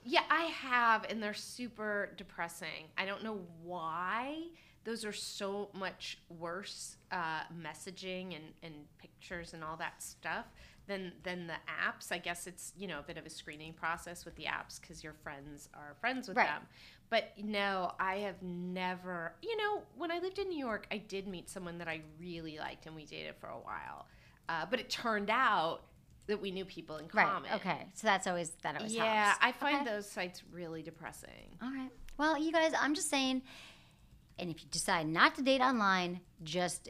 Yeah, 0.04 0.22
I 0.32 0.44
have, 0.46 1.06
and 1.10 1.22
they're 1.22 1.34
super 1.36 2.10
depressing. 2.18 2.88
I 2.98 3.06
don't 3.06 3.24
know 3.24 3.40
why. 3.64 4.46
Those 4.84 5.06
are 5.06 5.14
so 5.14 5.70
much 5.74 6.18
worse 6.40 6.98
uh, 7.12 7.42
messaging 7.56 8.36
and, 8.36 8.46
and 8.64 8.74
pictures 8.98 9.54
and 9.54 9.64
all 9.64 9.78
that 9.78 10.02
stuff 10.02 10.46
than 10.92 11.14
than 11.24 11.48
the 11.48 11.54
apps. 11.54 12.12
I 12.12 12.18
guess 12.18 12.48
it's 12.48 12.74
you 12.78 12.88
know 12.88 13.00
a 13.00 13.04
bit 13.04 13.18
of 13.18 13.26
a 13.26 13.30
screening 13.30 13.74
process 13.74 14.26
with 14.26 14.36
the 14.36 14.44
apps 14.46 14.80
because 14.80 15.04
your 15.04 15.14
friends 15.14 15.70
are 15.74 15.96
friends 16.02 16.28
with 16.28 16.38
Right. 16.38 16.48
them. 16.48 16.64
But 17.10 17.32
no, 17.38 17.94
I 18.00 18.16
have 18.20 18.42
never. 18.42 19.34
You 19.42 19.56
know, 19.58 19.84
when 19.98 20.12
I 20.12 20.20
lived 20.20 20.40
in 20.40 20.50
New 20.50 20.58
York, 20.58 20.88
I 20.92 20.98
did 20.98 21.28
meet 21.28 21.50
someone 21.50 21.78
that 21.80 21.88
I 21.88 22.02
really 22.20 22.58
liked, 22.60 22.86
and 22.86 22.96
we 22.96 23.06
dated 23.06 23.36
for 23.40 23.48
a 23.48 23.58
while. 23.60 24.08
Uh, 24.50 24.66
but 24.70 24.80
it 24.80 24.90
turned 24.90 25.30
out 25.30 25.82
that 26.28 26.42
we 26.42 26.52
knew 26.52 26.66
people 26.66 26.98
in 26.98 27.08
common. 27.08 27.44
right, 27.52 27.56
okay. 27.56 27.88
So 27.96 28.08
that's 28.08 28.28
always 28.28 28.52
that 28.64 28.76
always 28.78 28.94
Yeah, 28.94 29.26
helps. 29.32 29.40
I 29.42 29.52
find 29.54 29.82
Okay. 29.88 29.96
those 29.96 30.10
sites 30.10 30.44
really 30.52 30.82
depressing. 30.84 31.58
All 31.62 31.72
right. 31.72 31.92
Well, 32.18 32.38
you 32.38 32.52
guys, 32.52 32.74
I'm 32.80 32.94
just 32.94 33.10
saying, 33.10 33.42
and 34.38 34.50
if 34.50 34.62
you 34.62 34.68
decide 34.70 35.08
not 35.08 35.36
to 35.36 35.42
date 35.42 35.62
online, 35.62 36.20
just 36.44 36.90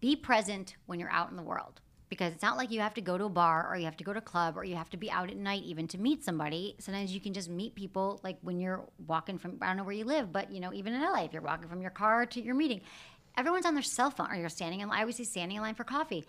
be 0.00 0.16
present 0.16 0.76
when 0.86 0.98
you're 0.98 1.10
out 1.10 1.30
in 1.30 1.36
the 1.36 1.42
world. 1.42 1.80
Because 2.14 2.32
it's 2.32 2.42
not 2.42 2.56
like 2.56 2.70
you 2.70 2.80
have 2.80 2.94
to 2.94 3.00
go 3.00 3.18
to 3.18 3.24
a 3.24 3.28
bar 3.28 3.68
or 3.68 3.76
you 3.76 3.84
have 3.84 3.96
to 3.96 4.04
go 4.04 4.12
to 4.12 4.18
a 4.18 4.22
club 4.22 4.56
or 4.56 4.64
you 4.64 4.76
have 4.76 4.90
to 4.90 4.96
be 4.96 5.10
out 5.10 5.30
at 5.30 5.36
night 5.36 5.62
even 5.64 5.88
to 5.88 5.98
meet 5.98 6.24
somebody. 6.24 6.76
Sometimes 6.78 7.12
you 7.12 7.20
can 7.20 7.34
just 7.34 7.48
meet 7.48 7.74
people 7.74 8.20
like 8.22 8.38
when 8.42 8.60
you're 8.60 8.84
walking 9.06 9.38
from, 9.38 9.58
I 9.60 9.66
don't 9.66 9.76
know 9.76 9.84
where 9.84 9.94
you 9.94 10.04
live, 10.04 10.32
but 10.32 10.50
you 10.52 10.60
know, 10.60 10.72
even 10.72 10.94
in 10.94 11.02
LA, 11.02 11.24
if 11.24 11.32
you're 11.32 11.42
walking 11.42 11.68
from 11.68 11.82
your 11.82 11.90
car 11.90 12.26
to 12.26 12.40
your 12.40 12.54
meeting, 12.54 12.80
everyone's 13.36 13.66
on 13.66 13.74
their 13.74 13.82
cell 13.82 14.10
phone 14.10 14.30
or 14.30 14.36
you're 14.36 14.48
standing 14.48 14.80
in, 14.80 14.90
I 14.90 15.00
always 15.00 15.16
see 15.16 15.24
standing 15.24 15.56
in 15.56 15.62
line 15.62 15.74
for 15.74 15.84
coffee 15.84 16.24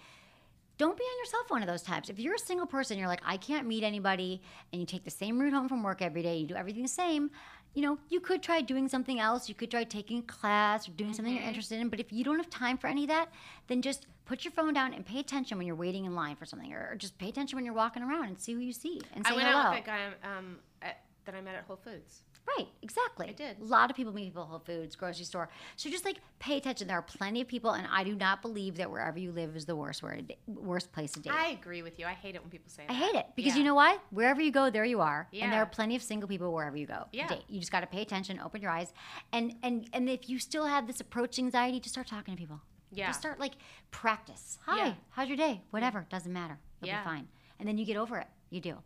don't 0.77 0.97
be 0.97 1.03
on 1.03 1.17
your 1.19 1.25
cell 1.25 1.43
phone 1.47 1.61
at 1.61 1.69
those 1.69 1.83
times. 1.83 2.09
If 2.09 2.19
you're 2.19 2.35
a 2.35 2.37
single 2.37 2.67
person, 2.67 2.99
you're 2.99 3.07
like, 3.07 3.21
I 3.25 3.37
can't 3.37 3.65
meet 3.65 3.81
anybody, 3.81 4.41
and 4.73 4.81
you 4.81 4.85
take 4.85 5.05
the 5.05 5.09
same 5.09 5.39
route 5.39 5.53
home 5.53 5.69
from 5.69 5.83
work 5.83 6.01
every 6.01 6.21
day, 6.21 6.35
you 6.35 6.47
do 6.47 6.55
everything 6.55 6.81
the 6.81 6.89
same, 6.89 7.31
you 7.75 7.81
know, 7.81 7.99
you 8.09 8.21
could 8.21 8.41
try 8.41 8.61
doing 8.61 8.87
something 8.87 9.19
else. 9.19 9.49
You 9.49 9.53
could 9.53 9.69
try 9.69 9.83
taking 9.83 10.19
a 10.19 10.21
class 10.23 10.87
or 10.87 10.91
doing 10.93 11.13
something 11.13 11.33
you're 11.33 11.41
mm-hmm. 11.41 11.49
interested 11.49 11.79
in. 11.79 11.89
But 11.89 11.99
if 11.99 12.11
you 12.11 12.23
don't 12.23 12.37
have 12.37 12.49
time 12.49 12.77
for 12.77 12.87
any 12.87 13.03
of 13.03 13.09
that, 13.09 13.27
then 13.67 13.81
just 13.81 14.07
put 14.25 14.43
your 14.43 14.51
phone 14.51 14.73
down 14.73 14.93
and 14.93 15.05
pay 15.05 15.19
attention 15.19 15.57
when 15.57 15.67
you're 15.67 15.75
waiting 15.75 16.05
in 16.05 16.15
line 16.15 16.35
for 16.35 16.45
something, 16.45 16.73
or, 16.73 16.95
just 16.95 17.17
pay 17.17 17.29
attention 17.29 17.55
when 17.55 17.65
you're 17.65 17.73
walking 17.73 18.03
around 18.03 18.25
and 18.25 18.39
see 18.39 18.53
who 18.53 18.59
you 18.59 18.73
see 18.73 19.01
and 19.13 19.25
say 19.25 19.33
hello. 19.33 19.41
I 19.41 19.43
went 19.43 19.47
hello. 19.47 19.59
out 19.63 19.75
with 19.75 19.85
that 19.85 20.13
guy 20.23 20.37
um, 20.37 20.57
at, 20.81 21.01
that 21.25 21.35
I 21.35 21.41
met 21.41 21.55
at 21.55 21.63
Whole 21.65 21.77
Foods. 21.83 22.21
Right, 22.57 22.67
exactly. 22.83 23.27
I 23.27 23.31
did. 23.31 23.59
A 23.59 23.63
lot 23.63 23.89
of 23.89 23.95
people 23.97 24.13
meet 24.13 24.25
people 24.25 24.43
at 24.43 24.49
Whole 24.49 24.59
Foods, 24.59 24.95
grocery 24.95 25.25
store. 25.25 25.49
So 25.77 25.89
just 25.89 26.05
like 26.05 26.17
pay 26.37 26.57
attention. 26.57 26.87
There 26.87 26.97
are 26.97 27.01
plenty 27.01 27.41
of 27.41 27.47
people, 27.47 27.71
and 27.71 27.87
I 27.91 28.03
do 28.03 28.15
not 28.15 28.43
believe 28.43 28.77
that 28.77 28.89
wherever 28.91 29.17
you 29.17 29.31
live 29.31 29.55
is 29.55 29.65
the 29.65 29.75
worst 29.75 30.03
where 30.03 30.19
worst 30.45 30.91
place 30.91 31.11
to 31.13 31.19
date. 31.21 31.33
I 31.33 31.49
agree 31.49 31.81
with 31.81 31.97
you. 31.97 32.05
I 32.05 32.13
hate 32.13 32.35
it 32.35 32.41
when 32.41 32.51
people 32.51 32.69
say 32.69 32.83
that. 32.87 32.93
I 32.93 32.95
hate 32.95 33.15
it 33.15 33.25
because 33.35 33.53
Yeah. 33.53 33.59
you 33.59 33.63
know 33.63 33.73
why? 33.73 33.97
Wherever 34.11 34.41
you 34.41 34.51
go, 34.51 34.69
there 34.69 34.85
you 34.85 35.01
are, 35.01 35.27
and 35.33 35.51
there 35.51 35.61
are 35.61 35.65
plenty 35.65 35.95
of 35.95 36.03
single 36.03 36.29
people 36.29 36.53
wherever 36.53 36.77
you 36.77 36.85
go. 36.85 37.07
to 37.11 37.17
Yeah. 37.17 37.27
date. 37.27 37.45
You 37.47 37.59
just 37.59 37.71
got 37.71 37.79
to 37.81 37.87
pay 37.87 38.03
attention, 38.03 38.39
open 38.39 38.61
your 38.61 38.71
eyes, 38.71 38.93
and 39.31 39.55
and 39.63 39.89
and 39.91 40.07
if 40.07 40.29
you 40.29 40.37
still 40.37 40.67
have 40.67 40.85
this 40.85 41.01
approach 41.01 41.39
anxiety, 41.39 41.79
just 41.79 41.95
start 41.95 42.05
talking 42.07 42.35
to 42.35 42.39
people. 42.39 42.61
Yeah. 42.95 43.07
Just 43.07 43.19
start 43.19 43.39
like 43.39 43.53
practice. 43.91 44.57
Hi, 44.65 44.77
Yeah. 44.87 44.93
how's 45.11 45.27
your 45.27 45.37
day? 45.37 45.61
Whatever, 45.71 46.05
doesn't 46.09 46.31
matter. 46.31 46.59
You'll 46.81 46.89
Yeah. 46.89 47.01
be 47.01 47.05
fine. 47.09 47.27
And 47.59 47.67
then 47.67 47.77
you 47.77 47.85
get 47.85 47.97
over 47.97 48.17
it. 48.17 48.27
You 48.49 48.61
do. 48.61 48.77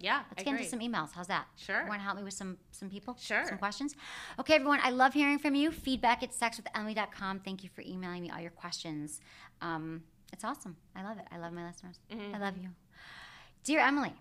Yeah, 0.00 0.18
Let's 0.30 0.42
I 0.42 0.44
get 0.44 0.50
agree. 0.52 0.58
into 0.58 0.70
some 0.70 0.78
emails. 0.78 1.12
How's 1.12 1.26
that? 1.26 1.48
Sure. 1.56 1.80
Want 1.88 1.94
to 2.00 2.04
help 2.04 2.16
me 2.16 2.22
with 2.22 2.34
some 2.34 2.56
some 2.70 2.88
people? 2.88 3.16
Sure. 3.20 3.44
Some 3.46 3.58
questions? 3.58 3.96
Okay, 4.38 4.54
everyone. 4.54 4.78
I 4.82 4.90
love 4.90 5.12
hearing 5.12 5.38
from 5.40 5.56
you. 5.56 5.72
Feedback 5.72 6.22
at 6.22 6.30
sexwithemily.com. 6.30 7.40
Thank 7.40 7.64
you 7.64 7.68
for 7.68 7.82
emailing 7.82 8.22
me 8.22 8.30
all 8.30 8.38
your 8.40 8.52
questions. 8.52 9.20
Um, 9.60 10.04
it's 10.32 10.44
awesome. 10.44 10.76
I 10.94 11.02
love 11.02 11.18
it. 11.18 11.26
I 11.32 11.38
love 11.38 11.52
my 11.52 11.66
listeners. 11.66 11.98
Mm-hmm. 12.12 12.34
I 12.34 12.38
love 12.38 12.56
you. 12.58 12.68
Dear 13.64 13.80
Emily, 13.80 14.12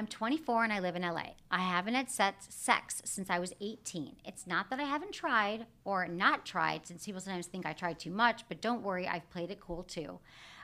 I'm 0.00 0.06
24 0.06 0.64
and 0.64 0.72
I 0.72 0.78
live 0.78 0.96
in 0.96 1.02
LA. 1.02 1.34
I 1.50 1.58
haven't 1.58 1.92
had 1.92 2.10
sex, 2.10 3.02
since 3.04 3.28
I 3.28 3.38
was 3.38 3.52
18. 3.60 4.16
It's 4.24 4.46
not 4.46 4.70
that 4.70 4.80
I 4.80 4.84
haven't 4.84 5.12
tried 5.12 5.66
or 5.84 6.08
not 6.08 6.46
tried, 6.46 6.86
since 6.86 7.04
people 7.04 7.20
sometimes 7.20 7.48
think 7.48 7.66
I 7.66 7.74
tried 7.74 7.98
too 7.98 8.10
much, 8.10 8.44
but 8.48 8.62
don't 8.62 8.82
worry, 8.82 9.06
I've 9.06 9.28
played 9.28 9.50
it 9.50 9.60
cool 9.60 9.82
too. 9.82 10.18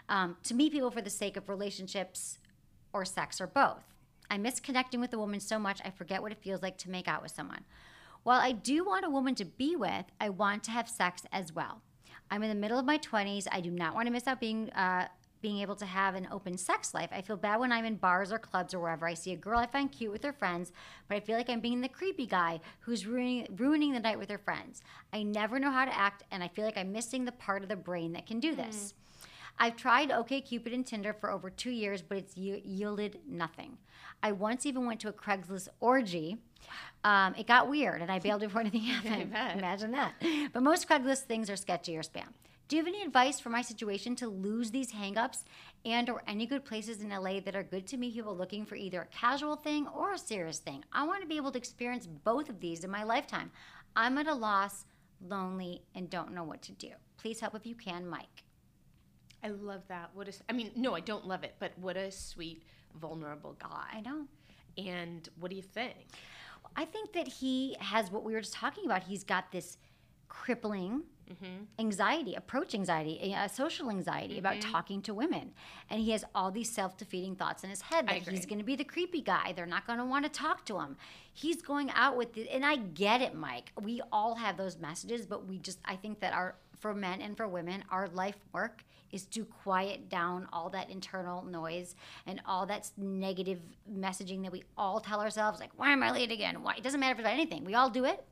Um, 0.09 0.39
to 0.45 0.55
meet 0.55 0.73
people 0.73 0.91
for 0.91 1.03
the 1.03 1.11
sake 1.11 1.37
of 1.37 1.51
relationships 1.51 2.39
or 2.95 3.05
sex 3.05 3.39
or 3.39 3.47
both. 3.47 3.85
I 4.31 4.39
miss 4.39 4.59
connecting 4.59 5.01
with 5.01 5.13
a 5.13 5.19
woman 5.19 5.41
so 5.41 5.59
much 5.59 5.83
I 5.85 5.91
forget 5.91 6.23
what 6.23 6.33
it 6.33 6.39
feels 6.43 6.63
like 6.63 6.79
to 6.79 6.91
make 6.91 7.07
out 7.07 7.21
with 7.21 7.33
someone. 7.33 7.65
While 8.23 8.41
I 8.41 8.53
do 8.53 8.87
want 8.87 9.05
a 9.05 9.11
woman 9.11 9.35
to 9.35 9.45
be 9.45 9.77
with, 9.77 10.07
I 10.19 10.31
want 10.31 10.65
to 10.65 10.71
have 10.71 10.89
sex 10.89 11.25
as 11.31 11.53
well. 11.53 11.83
I'm 12.31 12.43
in 12.43 12.49
the 12.49 12.55
middle 12.55 12.79
of 12.79 12.87
my 12.87 12.97
20s. 12.97 13.47
I 13.53 13.61
do 13.61 13.71
not 13.71 13.95
want 13.95 14.07
to 14.07 14.13
miss 14.13 14.27
out 14.27 14.41
being 14.41 14.71
uh, 14.71 15.09
being 15.41 15.59
able 15.59 15.77
to 15.77 15.87
have 15.87 16.15
an 16.15 16.29
open 16.31 16.57
sex 16.57 16.95
life. 16.95 17.11
I 17.13 17.23
feel 17.23 17.37
bad 17.37 17.61
when 17.61 17.73
I'm 17.73 17.85
in 17.85 17.97
bars 17.97 18.33
or 18.33 18.39
clubs 18.39 18.75
or 18.75 18.81
wherever 18.81 19.07
I 19.07 19.15
see 19.15 19.33
a 19.33 19.37
girl 19.37 19.59
I 19.59 19.67
find 19.67 19.91
cute 19.91 20.13
with 20.13 20.25
her 20.25 20.33
friends, 20.33 20.73
but 21.09 21.17
I 21.17 21.21
feel 21.21 21.37
like 21.37 21.49
I'm 21.49 21.61
being 21.61 21.81
the 21.81 21.89
creepy 21.89 22.27
guy 22.27 22.61
who's 22.81 23.07
ruining 23.07 23.47
ruining 23.57 23.93
the 23.93 24.01
night 24.01 24.19
with 24.19 24.31
her 24.31 24.39
friends. 24.39 24.83
I 25.13 25.23
never 25.23 25.59
know 25.59 25.71
how 25.71 25.85
to 25.85 25.97
act, 25.97 26.25
and 26.31 26.43
I 26.43 26.49
feel 26.49 26.65
like 26.65 26.77
I'm 26.77 26.93
missing 26.93 27.25
the 27.25 27.33
part 27.33 27.63
of 27.63 27.69
the 27.69 27.77
brain 27.77 28.13
that 28.13 28.27
can 28.27 28.41
do 28.41 28.55
this. 28.55 28.95
I've 29.59 29.77
tried 29.77 30.11
OkCupid 30.11 30.75
and 30.75 30.87
Tinder 30.87 31.13
for 31.15 31.31
over 31.31 31.49
two 31.51 31.71
years, 31.71 32.03
but 32.03 32.19
it's 32.19 32.37
yielded 32.37 33.21
nothing. 33.27 33.79
I 34.23 34.33
once 34.33 34.67
even 34.67 34.87
went 34.87 35.01
to 35.01 35.09
a 35.09 35.13
Craigslist 35.13 35.69
orgy. 35.81 36.37
Um, 37.05 37.35
it 37.37 37.47
got 37.47 37.69
weird, 37.69 38.03
and 38.03 38.11
I 38.11 38.19
bailed 38.27 38.41
before 38.41 38.61
anything 38.61 38.83
happened. 38.83 39.33
Imagine 39.59 39.93
that. 39.93 40.15
But 40.53 40.63
most 40.63 40.89
Craigslist 40.89 41.23
things 41.23 41.49
are 41.49 41.57
sketchy 41.57 41.97
or 41.97 42.03
spam. 42.03 42.29
Do 42.69 42.75
you 42.75 42.83
have 42.83 42.89
any 42.89 43.05
advice 43.05 43.39
for 43.39 43.49
my 43.49 43.63
situation 43.63 44.17
to 44.17 44.27
lose 44.27 44.73
these 44.73 44.91
hangups 44.91 45.45
and 45.85 46.11
or 46.11 46.23
any 46.27 46.47
good 46.47 46.65
places 46.65 47.01
in 47.01 47.11
LA 47.11 47.39
that 47.39 47.55
are 47.55 47.63
good 47.63 47.87
to 47.87 47.97
meet 47.97 48.15
people 48.15 48.37
looking 48.37 48.67
for 48.67 48.75
either 48.75 49.03
a 49.03 49.17
casual 49.17 49.55
thing 49.55 49.87
or 49.95 50.15
a 50.15 50.19
serious 50.19 50.59
thing? 50.59 50.85
I 50.93 51.07
want 51.07 51.21
to 51.21 51.29
be 51.29 51.37
able 51.37 51.53
to 51.53 51.59
experience 51.59 52.09
both 52.09 52.49
of 52.49 52.59
these 52.59 52.83
in 52.83 52.91
my 52.91 53.05
lifetime. 53.05 53.53
I'm 53.95 54.19
at 54.19 54.27
a 54.27 54.35
loss, 54.35 54.85
lonely, 55.29 55.83
and 55.95 56.11
don't 56.11 56.35
know 56.35 56.43
what 56.43 56.61
to 56.63 56.73
do. 56.73 56.91
Please 57.19 57.39
help 57.39 57.55
if 57.55 57.67
you 57.67 57.77
can, 57.77 58.05
Mike. 58.05 58.43
I 59.45 59.49
love 59.51 59.83
that. 59.87 60.11
What 60.13 60.27
is? 60.27 60.43
I 60.49 60.53
mean, 60.53 60.73
no, 60.75 60.97
I 60.97 61.01
don't 61.01 61.25
love 61.25 61.45
it, 61.45 61.55
but 61.61 61.71
what 61.79 61.97
a 61.97 62.11
sweet, 62.11 62.65
vulnerable 63.01 63.57
guy. 63.61 63.87
I 63.93 64.01
know. 64.01 64.27
And 64.77 65.29
what 65.39 65.51
do 65.51 65.57
you 65.57 65.63
think? 65.63 65.95
I 66.75 66.85
think 66.85 67.13
that 67.13 67.29
he 67.29 67.77
has 67.79 68.11
what 68.11 68.25
we 68.25 68.33
were 68.33 68.41
just 68.41 68.55
talking 68.55 68.87
about. 68.87 69.05
He's 69.05 69.23
got 69.23 69.53
this 69.53 69.79
crippling 70.29 71.05
Mm-hmm. 71.29 71.65
anxiety, 71.81 72.35
approach 72.35 72.73
anxiety, 72.75 73.35
a 73.37 73.49
social 73.49 73.91
anxiety 73.91 74.39
about 74.39 74.55
mm-hmm. 74.55 74.71
talking 74.71 75.03
to 75.03 75.13
women. 75.13 75.53
And 75.91 76.01
he 76.01 76.13
has 76.13 76.25
all 76.35 76.51
these 76.51 76.71
self 76.71 76.97
defeating 76.97 77.35
thoughts 77.35 77.65
in 77.65 77.71
his 77.71 77.83
head 77.83 78.07
that 78.09 78.29
he's 78.29 78.47
going 78.47 78.59
to 78.59 78.65
be 78.65 78.77
the 78.77 78.85
creepy 78.85 79.23
guy. 79.23 79.53
They're 79.53 79.67
not 79.67 79.87
going 79.87 79.99
to 79.99 80.05
want 80.05 80.25
to 80.25 80.31
talk 80.31 80.65
to 80.67 80.79
him. 80.79 80.97
He's 81.33 81.61
going 81.63 81.91
out 81.91 82.17
with, 82.17 82.35
the, 82.35 82.49
and 82.49 82.65
I 82.65 82.77
get 82.77 83.21
it, 83.21 83.35
Mike. 83.35 83.73
We 83.81 84.01
all 84.13 84.37
have 84.37 84.57
those 84.57 84.79
messages, 84.79 85.27
but 85.27 85.47
we 85.47 85.59
just, 85.59 85.81
I 85.85 85.97
think 85.97 86.21
that 86.21 86.33
our, 86.33 86.55
for 86.79 86.95
men 86.95 87.21
and 87.21 87.37
for 87.37 87.49
women, 87.49 87.85
our 87.91 88.09
life 88.09 88.37
work 88.53 88.85
is 89.13 89.25
to 89.27 89.45
quiet 89.45 90.09
down 90.09 90.49
all 90.53 90.71
that 90.71 90.91
internal 90.91 91.45
noise 91.45 91.95
and 92.27 92.41
all 92.47 92.67
that 92.67 92.91
negative 92.97 93.61
messaging 93.93 94.43
that 94.43 94.53
we 94.53 94.63
all 94.77 95.01
tell 95.01 95.21
ourselves, 95.21 95.61
like, 95.61 95.71
why 95.77 95.91
am 95.91 96.03
I 96.03 96.11
late 96.11 96.31
again? 96.31 96.63
Why? 96.63 96.75
It 96.77 96.83
doesn't 96.83 97.01
matter 97.01 97.13
if 97.13 97.19
it's 97.19 97.27
about 97.27 97.35
anything. 97.35 97.65
We 97.65 97.75
all 97.75 97.91
do 97.91 98.05
it. 98.05 98.25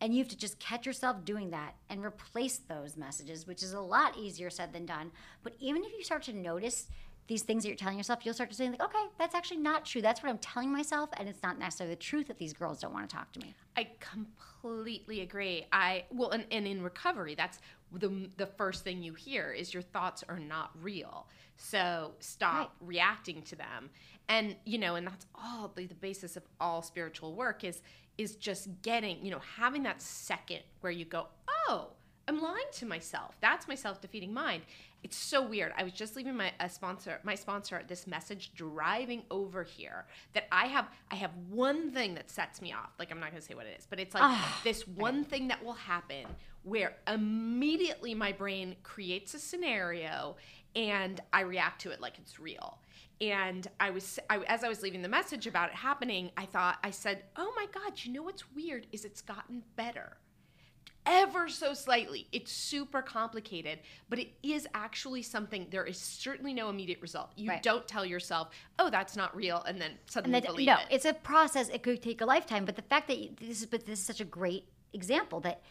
And 0.00 0.12
you 0.12 0.18
have 0.18 0.28
to 0.28 0.36
just 0.36 0.58
catch 0.58 0.86
yourself 0.86 1.24
doing 1.24 1.50
that 1.50 1.74
and 1.88 2.04
replace 2.04 2.58
those 2.58 2.96
messages, 2.96 3.46
which 3.46 3.62
is 3.62 3.72
a 3.72 3.80
lot 3.80 4.18
easier 4.18 4.50
said 4.50 4.72
than 4.72 4.86
done. 4.86 5.12
But 5.42 5.54
even 5.60 5.84
if 5.84 5.92
you 5.92 6.04
start 6.04 6.24
to 6.24 6.32
notice 6.32 6.88
these 7.26 7.42
things 7.42 7.62
that 7.62 7.70
you're 7.70 7.76
telling 7.76 7.96
yourself, 7.96 8.20
you'll 8.24 8.34
start 8.34 8.50
to 8.50 8.56
say, 8.56 8.68
like, 8.68 8.82
okay, 8.82 9.04
that's 9.18 9.34
actually 9.34 9.56
not 9.58 9.86
true. 9.86 10.02
That's 10.02 10.22
what 10.22 10.28
I'm 10.28 10.38
telling 10.38 10.70
myself, 10.70 11.08
and 11.16 11.28
it's 11.28 11.42
not 11.42 11.58
necessarily 11.58 11.94
the 11.94 12.00
truth 12.00 12.26
that 12.26 12.38
these 12.38 12.52
girls 12.52 12.80
don't 12.80 12.92
want 12.92 13.08
to 13.08 13.16
talk 13.16 13.32
to 13.32 13.40
me. 13.40 13.54
I 13.76 13.88
completely 13.98 15.22
agree. 15.22 15.66
I 15.72 16.04
well, 16.10 16.30
and, 16.30 16.44
and 16.50 16.66
in 16.66 16.82
recovery, 16.82 17.34
that's 17.34 17.60
the 17.92 18.28
the 18.36 18.46
first 18.46 18.84
thing 18.84 19.02
you 19.02 19.14
hear 19.14 19.52
is 19.52 19.72
your 19.72 19.82
thoughts 19.82 20.22
are 20.28 20.38
not 20.38 20.70
real. 20.82 21.26
So 21.56 22.12
stop 22.18 22.74
reacting 22.80 23.42
to 23.42 23.56
them. 23.56 23.90
And 24.28 24.56
you 24.64 24.78
know, 24.78 24.96
and 24.96 25.06
that's 25.06 25.26
all 25.34 25.72
the, 25.74 25.86
the 25.86 25.94
basis 25.94 26.36
of 26.36 26.42
all 26.60 26.82
spiritual 26.82 27.34
work 27.34 27.64
is 27.64 27.80
is 28.18 28.36
just 28.36 28.68
getting, 28.82 29.24
you 29.24 29.30
know, 29.30 29.40
having 29.56 29.82
that 29.84 30.00
second 30.00 30.60
where 30.80 30.92
you 30.92 31.04
go, 31.04 31.28
"Oh, 31.68 31.88
I'm 32.28 32.40
lying 32.40 32.66
to 32.72 32.86
myself." 32.86 33.36
That's 33.40 33.68
my 33.68 33.74
self-defeating 33.74 34.32
mind. 34.32 34.62
It's 35.02 35.16
so 35.16 35.42
weird. 35.42 35.72
I 35.76 35.82
was 35.82 35.92
just 35.92 36.16
leaving 36.16 36.34
my 36.36 36.52
a 36.60 36.68
sponsor, 36.68 37.20
my 37.24 37.34
sponsor, 37.34 37.82
this 37.86 38.06
message 38.06 38.52
driving 38.54 39.22
over 39.30 39.62
here 39.62 40.06
that 40.32 40.46
I 40.50 40.66
have. 40.66 40.88
I 41.10 41.16
have 41.16 41.32
one 41.50 41.90
thing 41.90 42.14
that 42.14 42.30
sets 42.30 42.62
me 42.62 42.72
off. 42.72 42.90
Like 42.98 43.10
I'm 43.10 43.20
not 43.20 43.30
gonna 43.30 43.42
say 43.42 43.54
what 43.54 43.66
it 43.66 43.76
is, 43.78 43.86
but 43.88 44.00
it's 44.00 44.14
like 44.14 44.22
ah, 44.22 44.60
this 44.64 44.88
one 44.88 45.24
thing 45.24 45.48
that 45.48 45.62
will 45.62 45.74
happen 45.74 46.26
where 46.62 46.96
immediately 47.06 48.14
my 48.14 48.32
brain 48.32 48.74
creates 48.82 49.34
a 49.34 49.38
scenario 49.38 50.36
and 50.74 51.20
I 51.32 51.42
react 51.42 51.82
to 51.82 51.90
it 51.90 52.00
like 52.00 52.18
it's 52.18 52.40
real. 52.40 52.78
And 53.30 53.66
I 53.80 53.90
was, 53.90 54.18
I, 54.28 54.38
as 54.40 54.64
I 54.64 54.68
was 54.68 54.82
leaving 54.82 55.02
the 55.02 55.08
message 55.08 55.46
about 55.46 55.70
it 55.70 55.74
happening, 55.74 56.30
I 56.36 56.46
thought, 56.46 56.78
I 56.82 56.90
said, 56.90 57.24
"Oh 57.36 57.52
my 57.56 57.66
God, 57.72 57.92
you 58.02 58.12
know 58.12 58.22
what's 58.22 58.50
weird 58.54 58.86
is 58.92 59.04
it's 59.04 59.22
gotten 59.22 59.62
better." 59.76 60.18
ever 61.06 61.48
so 61.48 61.74
slightly. 61.74 62.26
It's 62.32 62.50
super 62.50 63.02
complicated, 63.02 63.80
but 64.08 64.18
it 64.18 64.28
is 64.42 64.66
actually 64.74 65.22
something. 65.22 65.66
There 65.70 65.84
is 65.84 65.98
certainly 65.98 66.54
no 66.54 66.68
immediate 66.70 67.00
result. 67.00 67.30
You 67.36 67.50
Right. 67.50 67.62
don't 67.62 67.86
tell 67.86 68.04
yourself, 68.04 68.50
"Oh, 68.78 68.90
that's 68.90 69.16
not 69.16 69.34
real," 69.36 69.62
and 69.64 69.80
then 69.80 69.92
And 69.92 69.98
suddenly 70.06 70.40
that, 70.40 70.46
believe 70.46 70.66
no, 70.66 70.74
it. 70.74 70.76
No, 70.76 70.86
it's 70.90 71.04
a 71.04 71.14
process. 71.14 71.68
It 71.68 71.82
could 71.82 72.02
take 72.02 72.20
a 72.20 72.26
lifetime. 72.26 72.64
But 72.64 72.76
the 72.76 72.82
fact 72.82 73.08
that 73.08 73.18
you, 73.18 73.34
this 73.38 73.60
is, 73.60 73.66
but 73.66 73.86
this 73.86 73.98
is 73.98 74.04
such 74.06 74.20
a 74.20 74.24
great 74.24 74.68
example 74.92 75.40
that 75.40 75.62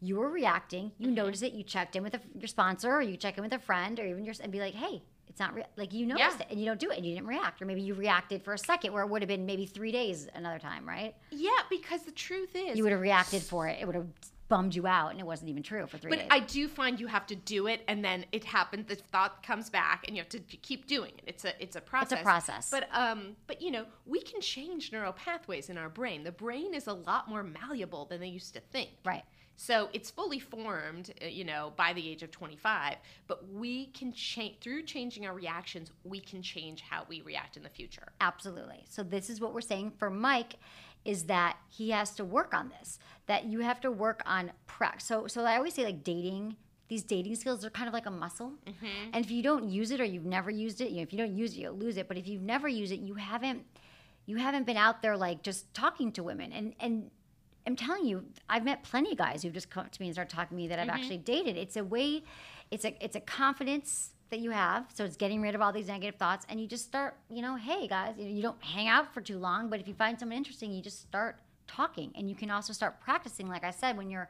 you 0.00 0.16
were 0.16 0.28
reacting, 0.28 0.92
you 0.98 1.06
mm-hmm. 1.06 1.14
noticed 1.16 1.42
it, 1.42 1.52
you 1.52 1.64
checked 1.64 1.96
in 1.96 2.02
with 2.02 2.14
a, 2.14 2.20
your 2.38 2.48
sponsor, 2.48 2.92
or 2.92 3.02
you 3.02 3.16
check 3.16 3.36
in 3.38 3.42
with 3.42 3.52
a 3.52 3.58
friend, 3.58 3.98
or 3.98 4.06
even 4.06 4.24
your 4.24 4.34
and 4.40 4.52
be 4.52 4.60
like, 4.60 4.74
hey. 4.74 5.02
It's 5.28 5.40
not 5.40 5.54
real. 5.54 5.66
Like 5.76 5.92
you 5.92 6.06
noticed 6.06 6.38
Yeah. 6.38 6.46
it, 6.46 6.50
and 6.50 6.60
you 6.60 6.66
don't 6.66 6.80
do 6.80 6.90
it, 6.90 6.96
and 6.96 7.04
you 7.06 7.14
didn't 7.14 7.26
react, 7.28 7.60
or 7.60 7.66
maybe 7.66 7.82
you 7.82 7.94
reacted 7.94 8.42
for 8.42 8.54
a 8.54 8.58
second, 8.58 8.92
where 8.92 9.02
it 9.02 9.08
would 9.08 9.22
have 9.22 9.28
been 9.28 9.46
maybe 9.46 9.66
three 9.66 9.92
days 9.92 10.28
another 10.34 10.58
time, 10.58 10.88
right? 10.88 11.14
yeah, 11.30 11.50
because 11.70 12.02
the 12.02 12.12
truth 12.12 12.54
is, 12.54 12.76
You 12.76 12.82
would 12.84 12.92
have 12.92 13.00
reacted 13.00 13.42
for 13.42 13.66
it. 13.68 13.78
It 13.80 13.86
would 13.86 13.94
have 13.96 14.06
bummed 14.48 14.76
you 14.76 14.86
out, 14.86 15.10
and 15.10 15.18
it 15.18 15.26
wasn't 15.26 15.50
even 15.50 15.60
true 15.62 15.84
for 15.88 15.98
three 15.98 16.10
But 16.10 16.20
days. 16.20 16.28
I 16.30 16.38
do 16.38 16.68
find 16.68 17.00
you 17.00 17.08
have 17.08 17.26
to 17.26 17.34
do 17.34 17.66
it, 17.66 17.80
and 17.88 18.04
then 18.04 18.24
it 18.30 18.44
happens. 18.44 18.86
The 18.86 18.94
thought 18.94 19.42
comes 19.42 19.68
back, 19.68 20.04
and 20.06 20.16
you 20.16 20.22
have 20.22 20.28
to 20.30 20.38
keep 20.38 20.86
doing 20.86 21.12
it. 21.18 21.24
It's 21.26 21.44
a 21.44 21.60
it's 21.62 21.74
a 21.74 21.80
process. 21.80 22.12
it's 22.12 22.20
a 22.20 22.24
process. 22.24 22.70
But 22.70 22.88
um, 22.92 23.34
but 23.48 23.60
you 23.60 23.72
know, 23.72 23.86
we 24.06 24.20
can 24.20 24.40
change 24.40 24.92
neural 24.92 25.12
pathways 25.12 25.68
in 25.68 25.76
our 25.76 25.88
brain. 25.88 26.22
The 26.22 26.30
brain 26.32 26.74
is 26.74 26.86
a 26.86 26.92
lot 26.92 27.28
more 27.28 27.42
malleable 27.42 28.04
than 28.04 28.20
they 28.20 28.28
used 28.28 28.54
to 28.54 28.60
think. 28.60 28.90
right. 29.04 29.24
So 29.56 29.88
it's 29.92 30.10
fully 30.10 30.38
formed, 30.38 31.12
uh, 31.22 31.26
you 31.26 31.44
know, 31.44 31.72
by 31.76 31.92
the 31.92 32.08
age 32.08 32.22
of 32.22 32.30
25. 32.30 32.96
But 33.26 33.50
we 33.50 33.86
can 33.86 34.12
change 34.12 34.58
through 34.60 34.82
changing 34.82 35.26
our 35.26 35.34
reactions. 35.34 35.90
We 36.04 36.20
can 36.20 36.42
change 36.42 36.82
how 36.82 37.04
we 37.08 37.22
react 37.22 37.56
in 37.56 37.62
the 37.62 37.68
future. 37.68 38.12
Absolutely. 38.20 38.84
So 38.88 39.02
this 39.02 39.30
is 39.30 39.40
what 39.40 39.54
we're 39.54 39.60
saying 39.62 39.92
for 39.98 40.10
Mike 40.10 40.56
is 41.04 41.24
that 41.24 41.56
he 41.68 41.90
has 41.90 42.10
to 42.16 42.24
work 42.24 42.52
on 42.52 42.72
this. 42.80 42.98
That 43.26 43.44
you 43.44 43.60
have 43.60 43.80
to 43.80 43.90
work 43.90 44.22
on 44.26 44.52
prac. 44.66 45.00
So 45.00 45.26
so 45.26 45.44
I 45.44 45.56
always 45.56 45.74
say 45.74 45.84
like 45.84 46.04
dating 46.04 46.56
these 46.88 47.02
dating 47.02 47.34
skills 47.34 47.64
are 47.64 47.70
kind 47.70 47.88
of 47.88 47.94
like 47.94 48.06
a 48.06 48.10
muscle. 48.10 48.52
And 49.12 49.24
if 49.24 49.30
you 49.30 49.42
don't 49.42 49.68
use 49.68 49.90
it 49.90 50.00
or 50.00 50.04
you've 50.04 50.24
never 50.24 50.50
used 50.50 50.80
it, 50.80 50.90
you 50.90 50.96
know, 50.96 51.02
if 51.02 51.12
you 51.12 51.18
don't 51.18 51.34
use 51.34 51.52
it, 51.54 51.60
you'll 51.60 51.74
lose 51.74 51.96
it. 51.96 52.06
But 52.06 52.16
if 52.16 52.28
you've 52.28 52.42
never 52.42 52.68
used 52.68 52.92
it, 52.92 53.00
you 53.00 53.14
haven't 53.14 53.64
you 54.24 54.36
haven't 54.36 54.66
been 54.66 54.76
out 54.76 55.02
there 55.02 55.16
like 55.16 55.42
just 55.42 55.72
talking 55.74 56.12
to 56.12 56.22
women. 56.22 56.52
And 56.52 56.74
and 56.78 57.10
I'm 57.66 57.76
telling 57.76 58.06
you, 58.06 58.24
I've 58.48 58.64
met 58.64 58.82
plenty 58.82 59.12
of 59.12 59.18
guys 59.18 59.42
who've 59.42 59.52
just 59.52 59.70
come 59.70 59.88
to 59.90 60.00
me 60.00 60.06
and 60.08 60.14
started 60.14 60.34
talking 60.34 60.56
to 60.56 60.62
me 60.62 60.68
that 60.68 60.78
I've 60.78 60.86
mm-hmm. 60.86 60.96
actually 60.96 61.18
dated. 61.18 61.56
It's 61.56 61.76
a 61.76 61.84
way, 61.84 62.22
it's 62.70 62.84
a 62.84 63.04
it's 63.04 63.16
a 63.16 63.20
confidence 63.20 64.12
that 64.30 64.40
you 64.40 64.50
have. 64.50 64.86
So 64.94 65.04
it's 65.04 65.16
getting 65.16 65.40
rid 65.40 65.54
of 65.54 65.62
all 65.62 65.72
these 65.72 65.88
negative 65.88 66.18
thoughts, 66.18 66.46
and 66.48 66.60
you 66.60 66.66
just 66.66 66.84
start, 66.84 67.16
you 67.30 67.42
know, 67.42 67.56
hey 67.56 67.86
guys, 67.88 68.14
you, 68.18 68.26
you 68.26 68.42
don't 68.42 68.62
hang 68.62 68.88
out 68.88 69.12
for 69.12 69.20
too 69.20 69.38
long, 69.38 69.68
but 69.68 69.80
if 69.80 69.88
you 69.88 69.94
find 69.94 70.18
someone 70.18 70.36
interesting, 70.36 70.72
you 70.72 70.82
just 70.82 71.00
start 71.00 71.38
talking. 71.66 72.12
And 72.16 72.28
you 72.28 72.36
can 72.36 72.50
also 72.50 72.72
start 72.72 73.00
practicing, 73.00 73.48
like 73.48 73.64
I 73.64 73.70
said, 73.70 73.96
when 73.96 74.10
you're 74.10 74.28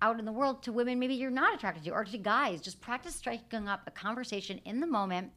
out 0.00 0.18
in 0.18 0.24
the 0.24 0.32
world 0.32 0.62
to 0.62 0.72
women 0.72 0.98
maybe 0.98 1.14
you're 1.14 1.30
not 1.30 1.54
attracted 1.54 1.84
to, 1.84 1.90
or 1.90 2.04
to 2.04 2.18
guys. 2.18 2.60
Just 2.60 2.80
practice 2.80 3.14
striking 3.14 3.68
up 3.68 3.82
a 3.86 3.90
conversation 3.90 4.60
in 4.64 4.80
the 4.80 4.86
moment 4.86 5.32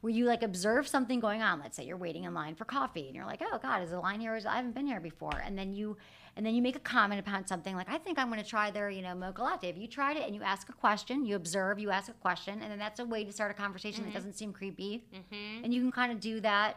where 0.00 0.12
you 0.12 0.24
like 0.24 0.42
observe 0.42 0.86
something 0.86 1.18
going 1.18 1.42
on. 1.42 1.58
Let's 1.58 1.76
say 1.76 1.84
you're 1.84 1.96
waiting 1.96 2.24
in 2.24 2.32
line 2.32 2.54
for 2.54 2.64
coffee 2.64 3.06
and 3.06 3.16
you're 3.16 3.26
like, 3.26 3.42
oh 3.42 3.58
God, 3.58 3.82
is 3.82 3.90
the 3.90 3.98
line 3.98 4.20
here? 4.20 4.36
Is 4.36 4.46
I 4.46 4.56
haven't 4.56 4.74
been 4.74 4.86
here 4.86 5.00
before. 5.00 5.42
And 5.44 5.58
then 5.58 5.72
you 5.72 5.96
and 6.38 6.46
then 6.46 6.54
you 6.54 6.62
make 6.62 6.76
a 6.76 6.80
comment 6.80 7.18
about 7.18 7.48
something 7.48 7.74
like, 7.74 7.90
I 7.90 7.98
think 7.98 8.16
I'm 8.16 8.30
gonna 8.30 8.44
try 8.44 8.70
their, 8.70 8.88
you 8.88 9.02
know, 9.02 9.14
mocha 9.14 9.42
latte. 9.42 9.66
Have 9.66 9.76
you 9.76 9.88
tried 9.88 10.16
it? 10.16 10.22
And 10.22 10.34
you 10.36 10.42
ask 10.42 10.68
a 10.68 10.72
question, 10.72 11.26
you 11.26 11.34
observe, 11.34 11.80
you 11.80 11.90
ask 11.90 12.08
a 12.08 12.14
question, 12.14 12.62
and 12.62 12.70
then 12.70 12.78
that's 12.78 13.00
a 13.00 13.04
way 13.04 13.24
to 13.24 13.32
start 13.32 13.50
a 13.50 13.54
conversation 13.54 14.04
that 14.04 14.14
doesn't 14.14 14.34
seem 14.34 14.52
creepy. 14.52 15.04
And 15.64 15.74
you 15.74 15.80
can 15.80 15.90
kind 15.90 16.12
of 16.12 16.20
do 16.20 16.40
that 16.40 16.76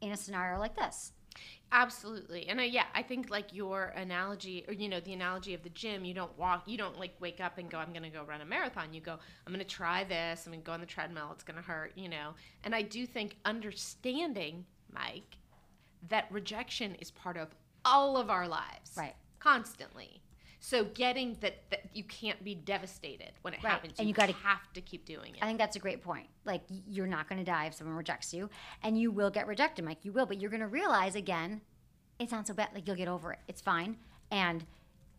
in 0.00 0.10
a 0.12 0.16
scenario 0.16 0.58
like 0.58 0.74
this. 0.74 1.12
Absolutely. 1.70 2.48
And 2.48 2.60
uh, 2.60 2.62
yeah, 2.62 2.84
I 2.94 3.02
think 3.02 3.28
like 3.30 3.52
your 3.52 3.92
analogy, 3.96 4.64
or 4.68 4.72
you 4.72 4.88
know, 4.88 5.00
the 5.00 5.12
analogy 5.12 5.52
of 5.52 5.62
the 5.62 5.70
gym, 5.70 6.04
you 6.04 6.14
don't 6.14 6.36
walk, 6.38 6.62
you 6.66 6.78
don't 6.78 6.98
like 6.98 7.14
wake 7.20 7.40
up 7.40 7.58
and 7.58 7.68
go, 7.68 7.78
I'm 7.78 7.90
going 7.90 8.04
to 8.04 8.10
go 8.10 8.22
run 8.22 8.40
a 8.40 8.44
marathon. 8.44 8.94
You 8.94 9.00
go, 9.00 9.18
I'm 9.46 9.52
going 9.52 9.58
to 9.58 9.70
try 9.70 10.04
this. 10.04 10.46
I'm 10.46 10.52
going 10.52 10.62
to 10.62 10.66
go 10.66 10.72
on 10.72 10.80
the 10.80 10.86
treadmill. 10.86 11.30
It's 11.32 11.44
going 11.44 11.56
to 11.56 11.62
hurt, 11.62 11.92
you 11.96 12.08
know. 12.08 12.34
And 12.62 12.74
I 12.74 12.82
do 12.82 13.04
think 13.06 13.36
understanding, 13.44 14.64
Mike, 14.92 15.36
that 16.08 16.26
rejection 16.30 16.94
is 17.00 17.10
part 17.10 17.36
of 17.36 17.48
all 17.84 18.16
of 18.16 18.30
our 18.30 18.48
lives. 18.48 18.92
Right. 18.96 19.14
Constantly. 19.38 20.20
So 20.60 20.84
getting 20.84 21.36
that, 21.40 21.68
that 21.70 21.80
you 21.92 22.04
can't 22.04 22.42
be 22.42 22.54
devastated 22.54 23.32
when 23.42 23.52
it 23.52 23.62
Right. 23.62 23.70
happens. 23.72 23.98
And 23.98 24.08
you, 24.08 24.12
you 24.12 24.14
gotta- 24.14 24.32
have 24.32 24.72
to 24.72 24.80
keep 24.80 25.04
doing 25.04 25.34
it. 25.36 25.42
I 25.42 25.46
think 25.46 25.58
that's 25.58 25.76
a 25.76 25.80
great 25.80 26.02
point. 26.02 26.28
Like 26.46 26.62
you're 26.68 27.06
not 27.06 27.28
going 27.28 27.38
to 27.38 27.44
die 27.44 27.66
if 27.66 27.74
someone 27.74 27.94
rejects 27.96 28.32
you, 28.32 28.48
and 28.82 28.98
you 28.98 29.10
will 29.10 29.30
get 29.30 29.46
rejected, 29.46 29.84
Mike. 29.84 29.98
You 30.04 30.12
will, 30.12 30.24
but 30.24 30.40
you're 30.40 30.50
going 30.50 30.60
to 30.60 30.66
realize 30.66 31.14
again, 31.16 31.60
it's 32.18 32.32
not 32.32 32.46
so 32.46 32.54
bad. 32.54 32.68
Like 32.74 32.86
you'll 32.86 32.96
get 32.96 33.08
over 33.08 33.32
it. 33.32 33.40
It's 33.48 33.60
fine. 33.60 33.98
And 34.30 34.64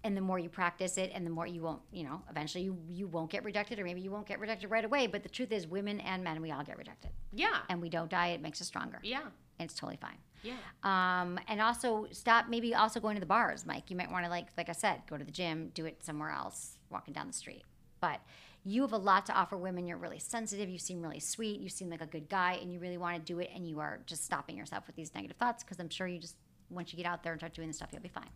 and 0.04 0.16
the 0.16 0.22
more 0.22 0.38
you 0.38 0.50
practice 0.50 0.98
it, 1.00 1.12
and 1.16 1.26
the 1.26 1.32
more 1.32 1.48
you 1.48 1.62
won't, 1.64 1.82
you 1.92 2.04
know, 2.04 2.22
eventually 2.30 2.64
you 2.64 2.78
you 2.90 3.08
won't 3.08 3.30
get 3.30 3.44
rejected, 3.44 3.78
or 3.80 3.84
maybe 3.84 4.02
you 4.02 4.10
won't 4.12 4.28
get 4.28 4.40
rejected 4.40 4.70
right 4.72 4.86
away. 4.86 5.06
But 5.08 5.22
the 5.24 5.30
truth 5.30 5.52
is, 5.52 5.68
women 5.68 6.00
and 6.00 6.24
men, 6.24 6.42
we 6.42 6.52
all 6.52 6.64
get 6.64 6.78
rejected, 6.78 7.12
yeah. 7.34 7.60
and 7.70 7.82
we 7.82 7.90
don't 7.90 8.10
die. 8.10 8.28
It 8.30 8.42
makes 8.42 8.62
us 8.62 8.68
stronger. 8.68 9.00
yeah. 9.04 9.22
and 9.60 9.70
it's 9.70 9.74
totally 9.80 9.98
fine. 9.98 10.18
Yeah. 10.46 10.54
Um, 10.84 11.40
and 11.48 11.60
also 11.60 12.08
stop 12.12 12.48
maybe 12.48 12.76
also 12.76 13.00
going 13.00 13.16
to 13.16 13.20
the 13.20 13.26
bars, 13.26 13.66
Mike. 13.66 13.90
You 13.90 13.98
might 13.98 14.12
want 14.12 14.26
to 14.26 14.30
like 14.30 14.48
like 14.58 14.70
I 14.70 14.74
said, 14.74 15.02
go 15.10 15.18
to 15.18 15.24
the 15.24 15.32
gym, 15.32 15.72
do 15.74 15.86
it 15.86 16.04
somewhere 16.04 16.32
else, 16.32 16.78
walking 16.90 17.14
down 17.14 17.28
the 17.28 17.34
street. 17.34 17.64
But 18.00 18.22
you 18.64 18.82
have 18.82 18.94
a 18.94 18.98
lot 18.98 19.26
to 19.28 19.34
offer 19.34 19.58
women. 19.58 19.88
You're 19.88 19.98
really 19.98 20.20
sensitive. 20.20 20.70
You 20.70 20.80
seem 20.80 21.02
really 21.02 21.20
sweet. 21.20 21.60
You 21.60 21.70
seem 21.70 21.90
like 21.90 22.02
a 22.02 22.08
good 22.08 22.30
guy, 22.30 22.60
and 22.62 22.72
you 22.72 22.80
really 22.80 22.98
want 22.98 23.16
to 23.16 23.22
do 23.22 23.40
it. 23.40 23.50
And 23.54 23.68
you 23.68 23.80
are 23.80 24.00
just 24.06 24.26
stopping 24.26 24.58
yourself 24.58 24.88
with 24.88 24.96
these 24.96 25.14
negative 25.14 25.38
thoughts 25.38 25.64
because 25.64 25.80
I'm 25.80 25.90
sure 25.90 26.08
you 26.08 26.20
just 26.20 26.36
once 26.70 26.92
you 26.92 26.98
get 26.98 27.06
out 27.06 27.24
there 27.24 27.32
and 27.32 27.40
start 27.40 27.54
doing 27.54 27.68
the 27.68 27.74
stuff, 27.74 27.90
you'll 27.92 28.02
be 28.02 28.10
fine. 28.10 28.30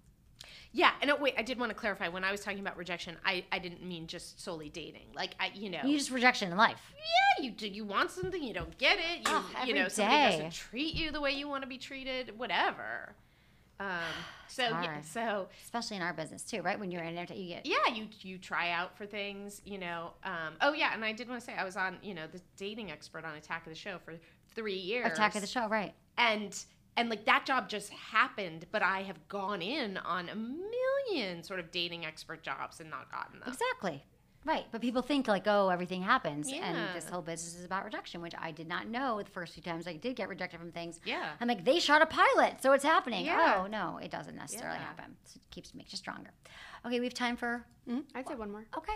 Yeah, 0.71 0.91
and 1.01 1.09
uh, 1.09 1.17
wait, 1.19 1.33
I 1.37 1.41
did 1.41 1.59
want 1.59 1.71
to 1.71 1.75
clarify 1.75 2.07
when 2.09 2.23
I 2.23 2.31
was 2.31 2.41
talking 2.41 2.59
about 2.59 2.77
rejection, 2.77 3.17
I, 3.25 3.43
I 3.51 3.57
didn't 3.59 3.83
mean 3.83 4.05
just 4.07 4.41
solely 4.43 4.69
dating. 4.69 5.07
Like 5.15 5.35
I, 5.39 5.51
you 5.55 5.69
know, 5.69 5.79
You 5.83 5.97
just 5.97 6.11
rejection 6.11 6.51
in 6.51 6.57
life. 6.57 6.79
yeah, 6.95 7.43
you 7.45 7.51
do 7.51 7.67
you 7.67 7.83
want 7.85 8.11
something, 8.11 8.41
you 8.43 8.53
don't 8.53 8.77
get 8.77 8.97
it. 8.99 9.19
You 9.27 9.33
Oh, 9.33 9.51
you 9.65 9.73
know, 9.73 9.87
somebody 9.87 10.17
day. 10.17 10.31
doesn't 10.31 10.53
treat 10.53 10.93
you 10.93 11.11
the 11.11 11.21
way 11.21 11.31
you 11.31 11.47
want 11.47 11.63
to 11.63 11.67
be 11.67 11.77
treated, 11.77 12.37
whatever. 12.37 13.15
Um, 13.79 13.87
so 14.47 14.63
yeah, 14.63 15.01
so 15.01 15.47
Especially 15.63 15.97
in 15.97 16.03
our 16.03 16.13
business 16.13 16.43
too, 16.43 16.61
right? 16.61 16.79
When 16.79 16.91
you're 16.91 17.03
in 17.03 17.15
there, 17.15 17.25
you 17.33 17.47
get 17.55 17.65
yeah, 17.65 17.93
you 17.93 18.07
you 18.21 18.37
try 18.37 18.69
out 18.71 18.95
for 18.97 19.05
things, 19.07 19.61
you 19.65 19.77
know. 19.79 20.11
Um, 20.23 20.53
oh 20.61 20.73
yeah, 20.73 20.93
and 20.93 21.03
I 21.03 21.13
did 21.13 21.27
want 21.29 21.41
to 21.41 21.45
say 21.45 21.53
I 21.55 21.63
was 21.63 21.77
on, 21.77 21.97
you 22.03 22.13
know, 22.13 22.27
the 22.31 22.41
dating 22.57 22.91
expert 22.91 23.25
on 23.25 23.35
Attack 23.35 23.65
of 23.65 23.71
the 23.71 23.77
Show 23.79 23.97
for 24.05 24.13
three 24.53 24.75
years. 24.77 25.07
attack 25.11 25.33
of 25.35 25.41
the 25.41 25.47
show, 25.47 25.67
right? 25.67 25.93
and 26.17 26.63
and 26.99 27.09
like 27.09 27.25
that 27.25 27.45
job 27.45 27.69
just 27.69 27.89
happened, 27.91 28.65
but 28.71 28.81
I 28.83 29.01
have 29.03 29.27
gone 29.27 29.61
in 29.61 29.97
on 29.97 30.29
a 30.29 30.35
million 30.35 31.43
sort 31.43 31.59
of 31.59 31.71
dating 31.71 32.05
expert 32.05 32.43
jobs 32.43 32.79
and 32.79 32.89
not 32.89 33.11
gotten 33.11 33.39
them. 33.39 33.47
Exactly. 33.49 34.03
Right. 34.45 34.65
But 34.71 34.79
people 34.81 35.01
think 35.01 35.27
like, 35.27 35.43
oh, 35.47 35.67
everything 35.69 36.01
happens. 36.01 36.49
Yeah. 36.51 36.63
And 36.65 36.95
this 36.95 37.09
whole 37.09 37.21
business 37.21 37.55
is 37.57 37.65
about 37.65 37.83
rejection, 37.83 38.21
which 38.21 38.33
I 38.39 38.51
did 38.51 38.67
not 38.67 38.87
know 38.87 39.21
the 39.21 39.29
first 39.29 39.53
few 39.53 39.61
times 39.63 39.85
I 39.87 39.93
did 39.93 40.15
get 40.15 40.29
rejected 40.29 40.59
from 40.59 40.71
things. 40.71 40.99
Yeah. 41.05 41.29
I'm 41.41 41.47
like, 41.47 41.65
they 41.65 41.79
shot 41.79 42.01
a 42.01 42.05
pilot, 42.05 42.61
so 42.61 42.71
it's 42.71 42.83
happening. 42.85 43.25
Yeah. 43.25 43.61
Oh, 43.63 43.67
no, 43.67 43.97
it 44.01 44.11
doesn't 44.11 44.35
necessarily 44.35 44.77
Yeah. 44.79 44.85
happen. 44.85 45.15
So 45.25 45.37
it 45.43 45.51
keeps 45.51 45.73
makes 45.75 45.91
you 45.91 45.97
stronger. 45.97 46.31
Okay, 46.85 46.99
we 46.99 47.05
have 47.05 47.13
time 47.13 47.35
for 47.37 47.65
I'd 48.15 48.27
say 48.27 48.35
one 48.35 48.51
more. 48.51 48.65
Okay. 48.77 48.93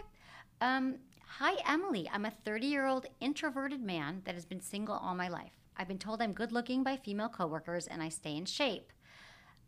Um, 0.61 0.95
hi, 1.27 1.55
Emily. 1.67 2.09
I'm 2.13 2.25
a 2.25 2.31
30 2.31 2.67
year 2.67 2.85
old 2.85 3.07
introverted 3.19 3.81
man 3.81 4.21
that 4.25 4.35
has 4.35 4.45
been 4.45 4.61
single 4.61 4.95
all 4.95 5.15
my 5.15 5.27
life. 5.27 5.51
I've 5.77 5.87
been 5.87 5.97
told 5.97 6.21
I'm 6.21 6.33
good 6.33 6.51
looking 6.51 6.83
by 6.83 6.97
female 6.97 7.29
coworkers 7.29 7.87
and 7.87 8.01
I 8.01 8.09
stay 8.09 8.35
in 8.35 8.45
shape. 8.45 8.91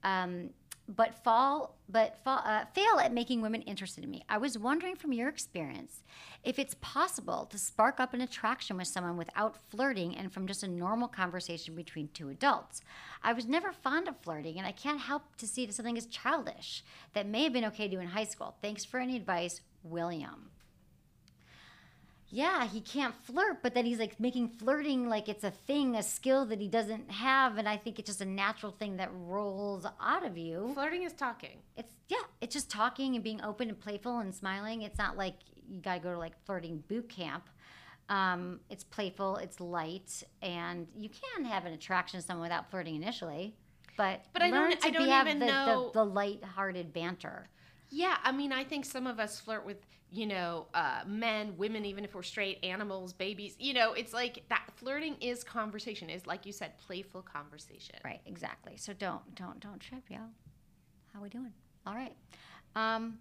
Um, 0.04 0.52
but 0.88 1.24
fall, 1.24 1.78
but 1.90 2.18
fall, 2.24 2.42
uh, 2.46 2.66
fail 2.74 3.00
at 3.00 3.12
making 3.12 3.42
women 3.42 3.64
interested 3.64 4.04
in 4.04 4.12
me. 4.12 4.24
I 4.30 4.38
was 4.38 4.58
wondering 4.58 4.96
from 4.96 5.14
your 5.14 5.30
experience 5.30 6.04
if 6.44 6.60
it's 6.60 6.76
possible 6.80 7.48
to 7.50 7.58
spark 7.58 8.00
up 8.00 8.14
an 8.14 8.22
attraction 8.22 8.78
with 8.78 8.88
someone 8.88 9.18
without 9.18 9.58
flirting 9.70 10.16
and 10.16 10.32
from 10.32 10.46
just 10.46 10.62
a 10.62 10.68
normal 10.68 11.08
conversation 11.08 11.76
between 11.76 12.10
two 12.10 12.30
adults. 12.30 12.82
I 13.24 13.34
was 13.34 13.48
never 13.48 13.72
fond 13.72 14.08
of 14.08 14.18
flirting, 14.22 14.60
and 14.60 14.68
I 14.68 14.72
can't 14.72 15.00
help 15.00 15.36
to 15.38 15.48
see 15.48 15.66
that 15.66 15.74
something 15.74 15.98
as 15.98 16.06
childish 16.06 16.84
that 17.14 17.28
may 17.28 17.44
have 17.44 17.54
been 17.54 17.66
okay 17.66 17.88
to 17.88 17.96
do 17.96 18.00
in 18.00 18.08
high 18.08 18.26
school. 18.26 18.56
Thanks 18.62 18.86
for 18.86 19.00
any 19.00 19.16
advice, 19.16 19.62
William. 19.84 20.52
Yeah, 22.36 22.68
he 22.68 22.82
can't 22.82 23.16
flirt, 23.16 23.64
but 23.64 23.74
then 23.74 23.86
he's 23.86 23.98
like 23.98 24.20
making 24.20 24.50
flirting 24.50 25.08
like 25.08 25.30
it's 25.30 25.46
a 25.46 25.52
thing, 25.52 25.96
a 25.96 26.04
skill 26.04 26.46
that 26.48 26.60
he 26.60 26.68
doesn't 26.68 27.10
have, 27.10 27.58
and 27.58 27.68
I 27.68 27.78
think 27.78 27.98
it's 27.98 28.08
just 28.10 28.20
a 28.20 28.26
natural 28.26 28.74
thing 28.74 28.98
that 28.98 29.10
rolls 29.14 29.86
out 30.02 30.26
of 30.26 30.38
you. 30.38 30.72
Flirting 30.74 31.04
is 31.04 31.14
talking. 31.14 31.58
It's 31.78 31.94
yeah, 32.10 32.18
it's 32.42 32.54
just 32.54 32.70
talking 32.70 33.16
and 33.16 33.24
being 33.24 33.42
open 33.42 33.70
and 33.70 33.80
playful 33.80 34.20
and 34.20 34.36
smiling. 34.36 34.82
It's 34.82 34.98
not 34.98 35.16
like 35.16 35.36
you 35.66 35.80
gotta 35.80 36.02
go 36.02 36.12
to 36.12 36.20
like 36.20 36.34
flirting 36.46 36.84
boot 36.90 37.08
camp. 37.08 37.48
Um, 38.10 38.60
it's 38.70 38.84
playful, 38.84 39.38
it's 39.38 39.62
light, 39.62 40.22
and 40.42 40.88
you 40.96 41.10
can 41.10 41.46
have 41.46 41.66
an 41.66 41.72
attraction 41.72 42.20
to 42.20 42.26
someone 42.26 42.44
without 42.44 42.70
flirting 42.70 42.96
initially. 42.96 43.56
But 43.98 44.26
But 44.34 44.42
I 44.42 44.50
don't- 44.52 44.78
to 44.82 44.88
I 44.88 44.92
don't 44.92 45.08
even 45.28 45.40
the, 45.40 45.46
know- 45.46 45.92
the, 45.94 46.00
the 46.02 46.06
light-hearted 46.06 46.92
banter. 46.92 47.48
Yeah, 47.90 48.18
I 48.24 48.32
mean, 48.34 48.52
I 48.52 48.64
think 48.66 48.84
some 48.84 49.08
of 49.08 49.20
us 49.20 49.40
flirt 49.40 49.66
with, 49.66 49.78
you 50.16 50.26
know, 50.26 50.68
uh, 50.74 51.02
men, 51.06 51.54
women, 51.58 51.84
even 51.86 52.06
if 52.06 52.16
we're 52.16 52.24
straight, 52.24 52.64
animals, 52.64 53.12
babies. 53.12 53.56
You 53.60 53.74
know, 53.74 53.94
it's 53.94 54.14
like 54.14 54.44
that 54.50 54.66
flirting 54.76 55.16
is 55.20 55.44
conversation, 55.44 56.10
is 56.10 56.26
like 56.26 56.46
you 56.46 56.54
said, 56.54 56.78
playful 56.78 57.22
conversation. 57.22 57.96
Right, 58.04 58.22
exactly. 58.26 58.78
So 58.78 58.94
don't 58.94 59.36
don't 59.36 59.60
don't 59.60 59.80
trip, 59.80 60.04
y'all. 60.10 60.30
How 61.14 61.22
we 61.22 61.30
doing? 61.30 61.52
All 61.86 61.94
right. 61.96 62.16
Um, 62.76 63.20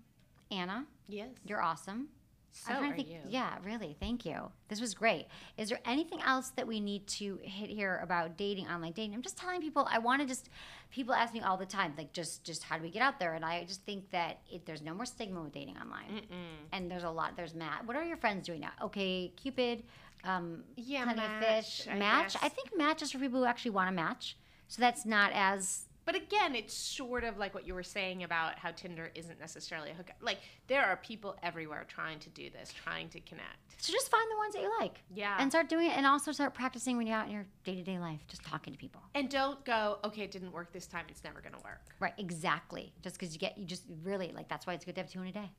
Anna, 0.51 0.87
Yes. 1.09 1.31
you're 1.45 1.63
awesome. 1.63 2.09
So 2.57 2.73
I'm 2.73 2.79
trying 2.79 2.93
are 2.93 2.97
to 2.97 3.03
think. 3.03 3.09
you. 3.15 3.21
Yeah, 3.29 3.57
really. 3.65 3.97
Thank 3.99 4.25
you. 4.25 4.51
This 4.69 4.81
was 4.81 4.95
great. 4.95 5.27
Is 5.59 5.69
there 5.69 5.81
anything 5.85 6.21
else 6.23 6.51
that 6.51 6.67
we 6.67 6.79
need 6.81 7.07
to 7.09 7.39
hit 7.43 7.69
here 7.69 7.99
about 8.03 8.37
dating, 8.37 8.69
online 8.69 8.93
dating? 8.93 9.15
I'm 9.15 9.23
just 9.23 9.37
telling 9.37 9.61
people. 9.61 9.87
I 9.91 9.99
want 9.99 10.23
to 10.23 10.29
just. 10.29 10.49
People 10.91 11.13
ask 11.15 11.35
me 11.35 11.41
all 11.41 11.57
the 11.57 11.67
time, 11.67 11.93
like, 11.99 12.13
just, 12.13 12.45
just 12.45 12.63
how 12.63 12.77
do 12.77 12.83
we 12.85 12.91
get 12.91 13.03
out 13.03 13.19
there? 13.19 13.35
And 13.35 13.45
I 13.45 13.65
just 13.65 13.83
think 13.85 14.09
that 14.13 14.39
it, 14.49 14.65
there's 14.65 14.81
no 14.81 14.95
more 14.95 15.05
stigma 15.05 15.43
with 15.43 15.53
dating 15.53 15.77
online. 15.77 16.23
And 16.71 16.89
there's 16.89 17.03
a 17.03 17.11
lot. 17.11 17.37
There's 17.37 17.53
Matt. 17.55 17.85
What 17.85 17.97
are 17.97 18.05
your 18.05 18.17
friends 18.17 18.47
doing 18.47 18.61
now? 18.61 18.71
Okay, 18.81 19.33
Cupid. 19.37 19.83
Um, 20.23 20.63
Yeah, 20.77 21.03
Plenty 21.05 21.21
of 21.21 21.27
Match, 21.41 21.65
Fish. 21.83 21.89
I 21.91 21.99
match. 21.99 22.33
guess. 22.35 22.43
I 22.45 22.49
think 22.49 22.71
Match 22.79 23.03
is 23.03 23.11
for 23.11 23.19
people 23.19 23.41
who 23.41 23.47
actually 23.47 23.73
want 23.73 23.89
to 23.89 23.93
match. 23.93 24.37
So 24.69 24.81
that's 24.81 25.05
not 25.05 25.33
as 25.35 25.87
But 26.05 26.15
again, 26.15 26.55
it's 26.55 26.75
sort 26.75 27.25
of 27.25 27.39
like 27.39 27.55
what 27.55 27.67
you 27.67 27.75
were 27.75 27.83
saying 27.83 28.25
about 28.25 28.59
how 28.59 28.71
Tinder 28.73 29.11
isn't 29.15 29.41
necessarily 29.41 29.91
a 29.91 29.95
hookup. 29.95 30.17
Like, 30.21 30.39
there 30.67 30.85
are 30.85 30.97
people 30.97 31.37
everywhere 31.43 31.85
trying 31.89 32.19
to 32.21 32.31
do 32.31 32.51
this, 32.51 32.73
trying 32.73 33.09
to 33.11 33.21
connect. 33.21 33.47
So 33.79 33.93
just 33.93 34.11
find 34.11 34.25
the 34.31 34.37
ones 34.37 34.55
that 34.55 34.63
you 34.63 34.73
like. 34.81 35.01
Yeah. 35.15 35.37
And 35.39 35.51
start 35.51 35.69
doing 35.69 35.87
it 35.87 35.97
and 35.97 36.07
also 36.07 36.33
start 36.33 36.55
practicing 36.55 36.97
when 36.97 37.07
you're 37.07 37.17
out 37.17 37.27
in 37.27 37.33
your 37.33 37.47
day 37.65 37.75
to 37.75 37.83
day 37.83 37.99
life, 37.99 38.21
just 38.29 38.45
talking 38.45 38.73
to 38.73 38.79
people. 38.79 39.01
And 39.15 39.29
don't 39.31 39.65
go, 39.65 39.99
okay, 40.05 40.23
it 40.23 40.31
didn't 40.31 40.53
work 40.53 40.73
this 40.73 40.87
time, 40.87 41.05
it's 41.09 41.25
never 41.25 41.41
going 41.41 41.55
to 41.55 41.61
work. 41.65 41.81
Right, 42.01 42.15
exactly. 42.19 42.93
Just 43.03 43.19
because 43.19 43.33
you 43.35 43.41
get, 43.41 43.57
you 43.57 43.65
just 43.65 43.85
really, 44.03 44.33
like, 44.35 44.49
that's 44.49 44.67
why 44.67 44.75
it's 44.75 44.85
good 44.85 44.95
to 44.97 45.01
have 45.03 45.11
two 45.11 45.21
in 45.23 45.29
a 45.29 45.33
day. 45.33 45.51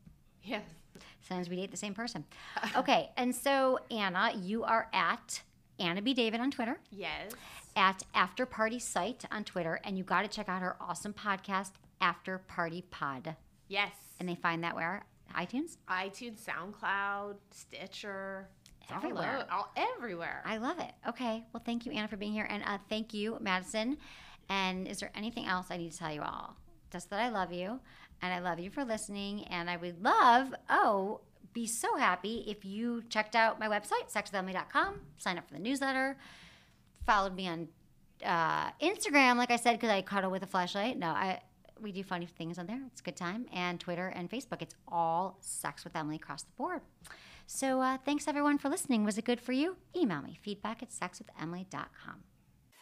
Yes. 0.44 0.64
Sometimes 1.28 1.50
we 1.50 1.56
date 1.56 1.72
the 1.72 1.78
same 1.78 1.94
person. 1.94 2.24
Okay, 2.76 3.10
and 3.18 3.34
so 3.36 3.80
Anna, 3.90 4.32
you 4.40 4.64
are 4.64 4.88
at 4.94 5.42
Anna 5.80 6.02
B. 6.02 6.14
David 6.14 6.40
on 6.40 6.52
Twitter, 6.52 6.78
Yes. 6.92 7.32
At 7.76 8.04
After 8.14 8.46
Party 8.46 8.80
Site 8.80 9.26
on 9.32 9.44
Twitter, 9.44 9.80
and 9.84 9.98
you 9.98 10.04
got 10.04 10.22
to 10.22 10.28
check 10.28 10.48
out 10.50 10.62
her 10.62 10.76
awesome 10.80 11.14
podcast, 11.14 11.72
After 12.02 12.38
Party 12.40 12.84
Pod. 12.90 13.36
Yes. 13.68 13.92
And 14.20 14.28
they 14.30 14.36
find 14.36 14.64
that 14.64 14.76
where? 14.76 15.04
iTunes? 15.36 15.78
iTunes, 15.90 16.38
SoundCloud, 16.46 17.36
Stitcher. 17.52 18.48
It's 18.82 18.92
all 18.92 18.98
Everywhere. 18.98 19.46
all, 19.52 19.72
everywhere. 19.76 20.44
I 20.46 20.58
love 20.58 20.80
it. 20.80 20.92
Okay. 21.10 21.44
Well, 21.52 21.64
thank 21.66 21.86
you, 21.86 21.92
Anna, 21.92 22.08
for 22.08 22.18
being 22.18 22.32
here. 22.34 22.48
And 22.50 22.64
uh, 22.64 22.78
thank 22.90 23.14
you, 23.14 23.38
Madison. 23.42 23.98
And 24.48 24.88
is 24.88 25.00
there 25.00 25.12
anything 25.16 25.46
else 25.48 25.68
I 25.72 25.78
need 25.78 25.92
to 25.92 25.98
tell 25.98 26.14
you 26.14 26.22
all? 26.22 26.56
Just 26.92 27.10
that 27.10 27.20
I 27.20 27.30
love 27.30 27.52
you 27.52 27.80
and 28.22 28.32
I 28.34 28.40
love 28.40 28.60
you 28.60 28.70
for 28.70 28.86
listening. 28.86 29.46
And 29.46 29.70
I 29.70 29.78
would 29.78 30.04
love, 30.04 30.54
oh, 30.70 31.22
be 31.52 31.66
so 31.66 31.98
happy 31.98 32.46
if 32.48 32.64
you 32.64 33.02
checked 33.10 33.36
out 33.36 33.60
my 33.60 33.68
website, 33.68 34.14
sexwithemily.com, 34.14 35.02
sign 35.18 35.38
up 35.40 35.48
for 35.48 35.54
the 35.56 35.60
newsletter, 35.60 36.16
followed 37.06 37.36
me 37.36 37.48
on 37.48 37.68
uh, 38.24 38.72
Instagram, 38.82 39.38
like 39.38 39.52
I 39.52 39.56
said, 39.58 39.74
because 39.74 39.90
I 39.90 40.02
cuddle 40.02 40.32
with 40.32 40.44
a 40.44 40.48
Fleshlight. 40.48 40.98
No, 40.98 41.08
I. 41.08 41.42
we 41.80 41.92
do 41.92 42.04
funny 42.04 42.26
things 42.26 42.58
on 42.58 42.66
there. 42.68 42.82
It's 42.88 43.02
a 43.02 43.04
good 43.04 43.18
time. 43.18 43.46
And 43.54 43.80
Twitter 43.80 44.08
and 44.08 44.30
Facebook, 44.30 44.62
it's 44.62 44.76
all 44.88 45.38
Sex 45.42 45.84
with 45.84 45.96
Emily 45.96 46.16
across 46.16 46.44
the 46.44 46.52
board. 46.58 46.82
So 47.48 47.82
uh, 47.82 47.98
thanks 48.04 48.28
everyone 48.28 48.58
for 48.58 48.70
listening. 48.70 49.04
Was 49.04 49.18
it 49.18 49.26
good 49.26 49.40
for 49.40 49.52
you? 49.52 49.78
Email 49.96 50.22
me 50.22 50.40
feedback 50.42 50.82
at 50.82 50.90
sexwithemily.com. 50.90 52.24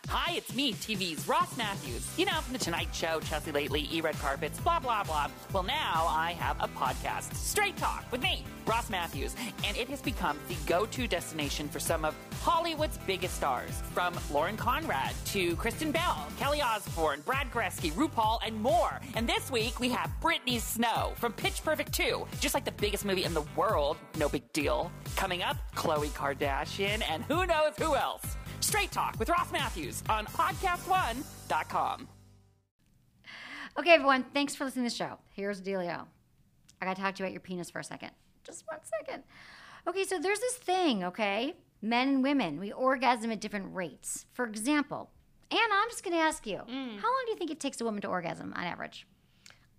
Hi, 0.10 0.36
it's 0.36 0.54
me, 0.54 0.74
TV's 0.74 1.28
Ross 1.28 1.58
Mathews. 1.58 2.08
You 2.18 2.26
know, 2.26 2.34
from 2.42 2.54
The 2.54 2.60
Tonight 2.60 2.90
Show, 2.94 3.20
Chelsea 3.22 3.52
Lately, 3.52 3.88
E 3.92 4.02
Red 4.02 4.16
Carpets, 4.20 4.60
blah, 4.60 4.80
blah, 4.80 5.04
blah. 5.04 5.28
Well, 5.54 5.64
now 5.64 6.06
I 6.08 6.34
have 6.38 6.58
a 6.60 6.68
podcast, 6.68 7.34
Straight 7.34 7.78
Talk, 7.78 8.06
with 8.12 8.22
me, 8.22 8.44
Ross 8.68 8.90
Mathews. 8.90 9.36
And 9.66 9.76
it 9.76 9.88
has 9.90 10.02
become 10.02 10.38
the 10.50 10.56
go 10.68 10.86
to 10.88 11.08
destination 11.08 11.68
for 11.68 11.80
some 11.80 12.06
of 12.06 12.16
Hollywood's 12.42 13.00
biggest 13.08 13.36
stars, 13.36 13.72
from 13.94 14.14
Lauren 14.32 14.58
Conrad 14.58 15.14
to 15.28 15.56
Kristen 15.56 15.92
Bell, 15.92 16.28
Kelly 16.38 16.62
Osbourne, 16.62 17.22
Brad 17.26 17.50
Goreski, 17.50 17.92
RuPaul, 17.94 18.40
and 18.46 18.62
more. 18.62 19.00
And 19.16 19.28
this 19.28 19.50
week, 19.50 19.80
we 19.80 19.90
have 19.90 20.12
Brittany 20.22 20.60
Snow 20.60 21.14
from 21.16 21.32
Pitch 21.34 21.64
Perfect 21.64 21.92
2, 21.94 22.28
just 22.40 22.54
like 22.54 22.66
the 22.66 22.72
biggest 22.74 23.06
movie 23.06 23.24
in 23.24 23.34
the 23.34 23.46
world, 23.56 23.98
no 24.18 24.30
big 24.30 24.52
deal. 24.54 24.92
Coming 25.16 25.42
up, 25.42 25.58
Khloe 25.76 26.10
Kardashian, 26.10 27.02
and 27.10 27.24
who 27.24 27.46
knows 27.48 27.74
who 27.80 27.96
else. 27.96 28.36
Straight 28.64 28.94
Talk 28.94 29.20
with 29.20 29.28
Ross 29.28 29.52
Mathews 29.52 30.02
on 30.10 30.26
podcast1.com. 30.26 32.08
Okay, 33.78 33.90
everyone, 33.90 34.24
thanks 34.34 34.56
for 34.56 34.64
listening 34.64 34.88
to 34.88 34.90
the 34.90 34.96
show. 34.96 35.18
Here's 35.36 35.60
the 35.60 35.70
dealio. 35.70 36.06
I 36.82 36.86
gotta 36.86 37.02
talk 37.02 37.16
to 37.16 37.20
you 37.20 37.26
about 37.26 37.34
your 37.34 37.42
penis 37.42 37.70
for 37.70 37.80
a 37.80 37.84
second. 37.84 38.12
Just 38.46 38.64
one 38.66 38.80
second. 38.86 39.24
Okay, 39.86 40.06
so 40.06 40.18
there's 40.18 40.40
this 40.40 40.56
thing, 40.56 41.04
okay? 41.04 41.56
Men 41.82 42.08
and 42.08 42.24
women, 42.24 42.58
we 42.58 42.72
orgasm 42.72 43.32
at 43.32 43.42
different 43.42 43.76
rates. 43.76 44.28
For 44.32 44.46
example, 44.46 45.10
Anna, 45.52 45.62
I'm 45.62 45.90
just 45.90 46.06
gonna 46.06 46.16
ask 46.16 46.48
you, 46.48 46.60
mm. 46.60 46.98
how 47.00 47.08
long 47.08 47.24
do 47.26 47.32
you 47.32 47.38
think 47.38 47.52
it 47.52 47.60
takes 47.60 47.82
a 47.82 47.84
woman 47.84 48.02
to 48.04 48.08
orgasm 48.08 48.54
on 48.56 48.64
average? 48.64 49.06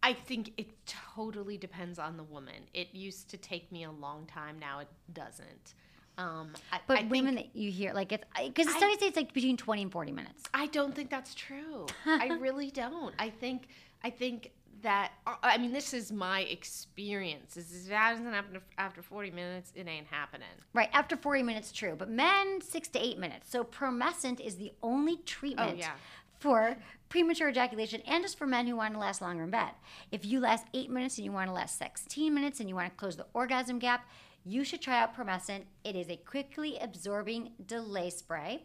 I 0.02 0.12
think 0.12 0.52
it 0.58 0.68
totally 0.84 1.56
depends 1.56 1.98
on 1.98 2.18
the 2.18 2.22
woman. 2.22 2.68
It 2.74 2.88
used 2.92 3.30
to 3.30 3.38
take 3.38 3.72
me 3.72 3.84
a 3.84 3.90
long 3.90 4.26
time. 4.26 4.58
Now 4.58 4.80
it 4.80 4.88
doesn't. 5.14 5.72
Um, 6.16 6.52
I, 6.72 6.80
But 6.86 6.94
I 6.96 7.00
think- 7.00 7.12
women 7.12 7.34
that 7.36 7.56
you 7.56 7.70
hear, 7.70 7.92
like, 7.92 8.12
it's 8.12 8.24
because 8.44 8.66
the 8.66 8.72
studies 8.72 8.98
say 9.00 9.06
it's 9.08 9.16
like 9.16 9.32
between 9.32 9.56
20 9.56 9.82
and 9.82 9.92
40 9.92 10.12
minutes. 10.12 10.44
I 10.54 10.66
don't 10.66 10.94
think 10.94 11.10
that's 11.10 11.34
true. 11.34 11.86
I 12.06 12.28
really 12.40 12.70
don't. 12.70 13.14
I 13.18 13.30
think 13.30 13.68
I 14.02 14.10
think 14.10 14.52
that 14.82 15.12
uh, 15.26 15.34
I 15.42 15.56
mean 15.58 15.72
this 15.72 15.92
is 15.94 16.12
my 16.12 16.40
experience. 16.42 17.54
This 17.54 17.72
Is 17.72 17.84
if 17.84 17.90
that 17.90 18.10
doesn't 18.10 18.26
happen 18.32 18.60
after 18.78 19.02
40 19.02 19.30
minutes, 19.30 19.72
it 19.74 19.88
ain't 19.88 20.06
happening. 20.06 20.46
Right, 20.74 20.90
after 20.92 21.16
40 21.16 21.42
minutes, 21.42 21.72
true. 21.72 21.94
But 21.98 22.10
men, 22.10 22.60
six 22.60 22.88
to 22.88 22.98
eight 23.04 23.18
minutes. 23.18 23.50
So 23.50 23.64
promescent 23.64 24.40
is 24.40 24.56
the 24.56 24.72
only 24.82 25.16
treatment 25.24 25.72
Oh, 25.72 25.76
yeah. 25.78 25.92
for 26.38 26.76
premature 27.08 27.48
ejaculation 27.48 28.02
and 28.06 28.22
just 28.22 28.36
for 28.36 28.46
men 28.46 28.66
who 28.66 28.76
want 28.76 28.92
to 28.94 29.00
last 29.00 29.22
longer 29.22 29.44
in 29.44 29.50
bed. 29.50 29.70
If 30.12 30.24
you 30.24 30.38
last 30.40 30.66
eight 30.74 30.90
minutes 30.90 31.16
and 31.18 31.24
you 31.24 31.32
want 31.32 31.48
to 31.48 31.54
last 31.54 31.78
16 31.78 32.32
minutes 32.34 32.60
and 32.60 32.68
you 32.68 32.74
want 32.74 32.90
to 32.90 32.96
close 32.96 33.16
the 33.16 33.26
orgasm 33.34 33.78
gap, 33.78 34.06
you 34.44 34.64
should 34.64 34.82
try 34.82 35.00
out 35.00 35.16
promescent. 35.16 35.62
It 35.84 35.96
is 35.96 36.08
a 36.08 36.16
quickly 36.16 36.78
absorbing 36.80 37.52
delay 37.66 38.10
spray. 38.10 38.64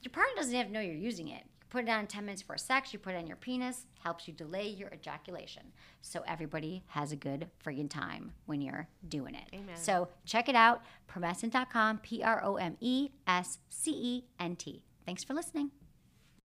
Your 0.00 0.10
partner 0.10 0.34
doesn't 0.36 0.54
even 0.54 0.72
know 0.72 0.80
you're 0.80 0.94
using 0.94 1.28
it. 1.28 1.42
You 1.44 1.66
put 1.70 1.84
it 1.84 1.90
on 1.90 2.06
10 2.06 2.24
minutes 2.24 2.42
before 2.42 2.58
sex, 2.58 2.92
you 2.92 2.98
put 2.98 3.14
it 3.14 3.18
on 3.18 3.26
your 3.26 3.36
penis, 3.36 3.86
helps 4.02 4.28
you 4.28 4.34
delay 4.34 4.68
your 4.68 4.90
ejaculation. 4.92 5.62
So 6.02 6.22
everybody 6.26 6.82
has 6.88 7.12
a 7.12 7.16
good 7.16 7.48
friggin' 7.64 7.90
time 7.90 8.32
when 8.46 8.60
you're 8.60 8.88
doing 9.08 9.34
it. 9.34 9.48
Amen. 9.52 9.76
So 9.76 10.08
check 10.24 10.48
it 10.48 10.54
out, 10.54 10.82
promescent.com, 11.12 11.98
P 11.98 12.22
R 12.22 12.42
O 12.44 12.56
M 12.56 12.76
E 12.80 13.10
S 13.26 13.58
C 13.70 13.90
E 13.90 14.24
N 14.38 14.56
T. 14.56 14.82
Thanks 15.04 15.24
for 15.24 15.34
listening. 15.34 15.70